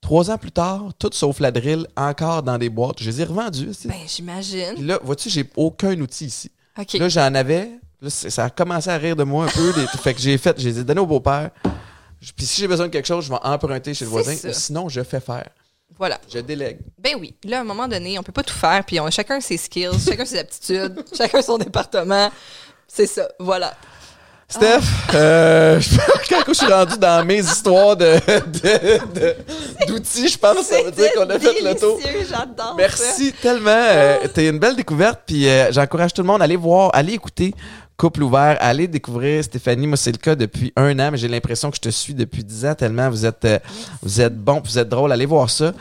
[0.00, 3.02] Trois ans plus tard, tout sauf la drill, encore dans des boîtes.
[3.02, 3.72] Je les ai revendus.
[3.84, 4.86] Ben, Puis j'imagine.
[4.86, 6.50] là, vois-tu, j'ai aucun outil ici.
[6.94, 7.68] Là, j'en avais.
[8.00, 9.74] Là, ça a commencé à rire de moi un peu.
[9.78, 11.50] les- fait que j'ai fait, je les ai donnés au beau-père.
[12.36, 14.34] Puis si j'ai besoin de quelque chose, je vais emprunter chez le voisin.
[14.34, 14.52] ça.
[14.52, 15.48] Sinon, je fais faire.
[15.98, 16.18] Voilà.
[16.32, 16.78] Je délègue.
[16.98, 17.34] Ben oui.
[17.44, 18.84] Là, à un moment donné, on peut pas tout faire.
[18.84, 22.30] Puis on a chacun ses skills, chacun ses aptitudes, chacun son département.
[22.86, 23.28] C'est ça.
[23.38, 23.74] Voilà.
[24.50, 24.80] Steph,
[25.14, 25.98] euh, je-
[26.30, 29.36] quand je suis rendu dans mes histoires de, de- de-
[29.86, 32.00] d'outils, je pense que ça veut dire qu'on a fait le tour.
[32.26, 32.74] ça.
[32.76, 33.68] Merci tellement.
[33.70, 35.20] Euh, T'es une belle découverte.
[35.26, 37.52] Puis euh, j'encourage tout le monde à aller voir, aller écouter
[37.98, 39.88] Couple ouvert, aller découvrir Stéphanie.
[39.88, 42.44] Moi, c'est le cas depuis un an, mais j'ai l'impression que je te suis depuis
[42.44, 43.58] dix ans tellement vous êtes, euh,
[44.02, 45.10] vous êtes bon, vous êtes drôle.
[45.10, 45.74] Allez voir ça.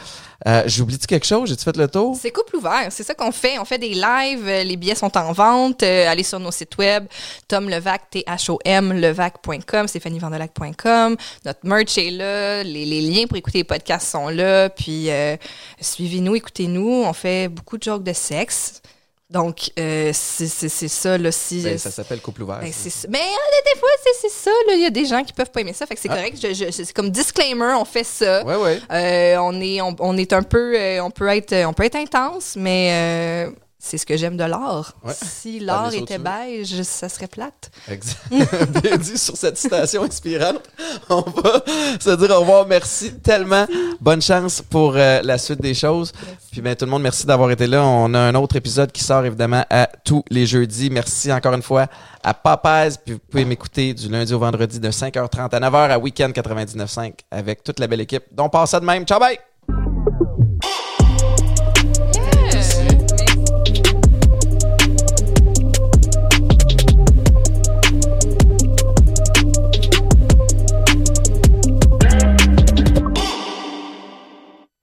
[0.45, 1.49] Euh, J'oublie-tu quelque chose?
[1.49, 2.15] J'ai-tu fait le tour?
[2.19, 3.57] C'est couple ouvert, c'est ça qu'on fait.
[3.59, 5.81] On fait des lives, euh, les billets sont en vente.
[5.83, 7.05] Euh, allez sur nos sites web,
[7.47, 11.17] Tom Levac, T-H-O-M, levac.com, stéphanievandelac.com.
[11.45, 14.69] Notre merch est là, les, les liens pour écouter les podcasts sont là.
[14.69, 15.35] Puis euh,
[15.81, 17.03] suivez-nous, écoutez-nous.
[17.05, 18.81] On fait beaucoup de jokes de sexe.
[19.29, 21.33] Donc, euh, c'est c'est- c'est ça, là.
[21.33, 22.59] Si, Ben, ça s'appelle Couple ouvert.
[22.61, 23.07] Ben, ça.
[23.09, 24.51] Mais euh, des fois, c'est c'est ça.
[24.67, 24.73] là.
[24.75, 25.85] Il y a des gens qui peuvent pas aimer ça.
[25.85, 26.15] Fait que c'est Ah.
[26.15, 26.37] correct.
[26.41, 28.45] Je- je- c'est comme disclaimer, on fait ça.
[28.45, 28.79] Ouais, ouais.
[28.89, 31.97] Euh, on est on, on est un peu euh, on peut être on peut être
[31.97, 34.93] intense mais euh, c'est ce que j'aime de l'art.
[35.03, 35.13] Ouais.
[35.13, 37.69] Si l'art était beige, ça serait plate.
[37.87, 38.17] Exact.
[38.81, 40.61] Bien dit sur cette citation inspirante.
[41.09, 41.61] On va
[41.99, 42.65] se dire au revoir.
[42.67, 43.67] Merci tellement.
[44.01, 46.11] Bonne chance pour euh, la suite des choses.
[46.51, 47.83] Puis ben, tout le monde, merci d'avoir été là.
[47.85, 50.89] On a un autre épisode qui sort évidemment à tous les jeudis.
[50.89, 51.85] Merci encore une fois
[52.23, 52.97] à Popeyes.
[53.05, 57.13] Puis vous pouvez m'écouter du lundi au vendredi de 5h30 à 9h à Weekend 99.5
[57.29, 58.23] avec toute la belle équipe.
[58.31, 59.05] Donc, passe ça de même.
[59.05, 59.46] Ciao, bye!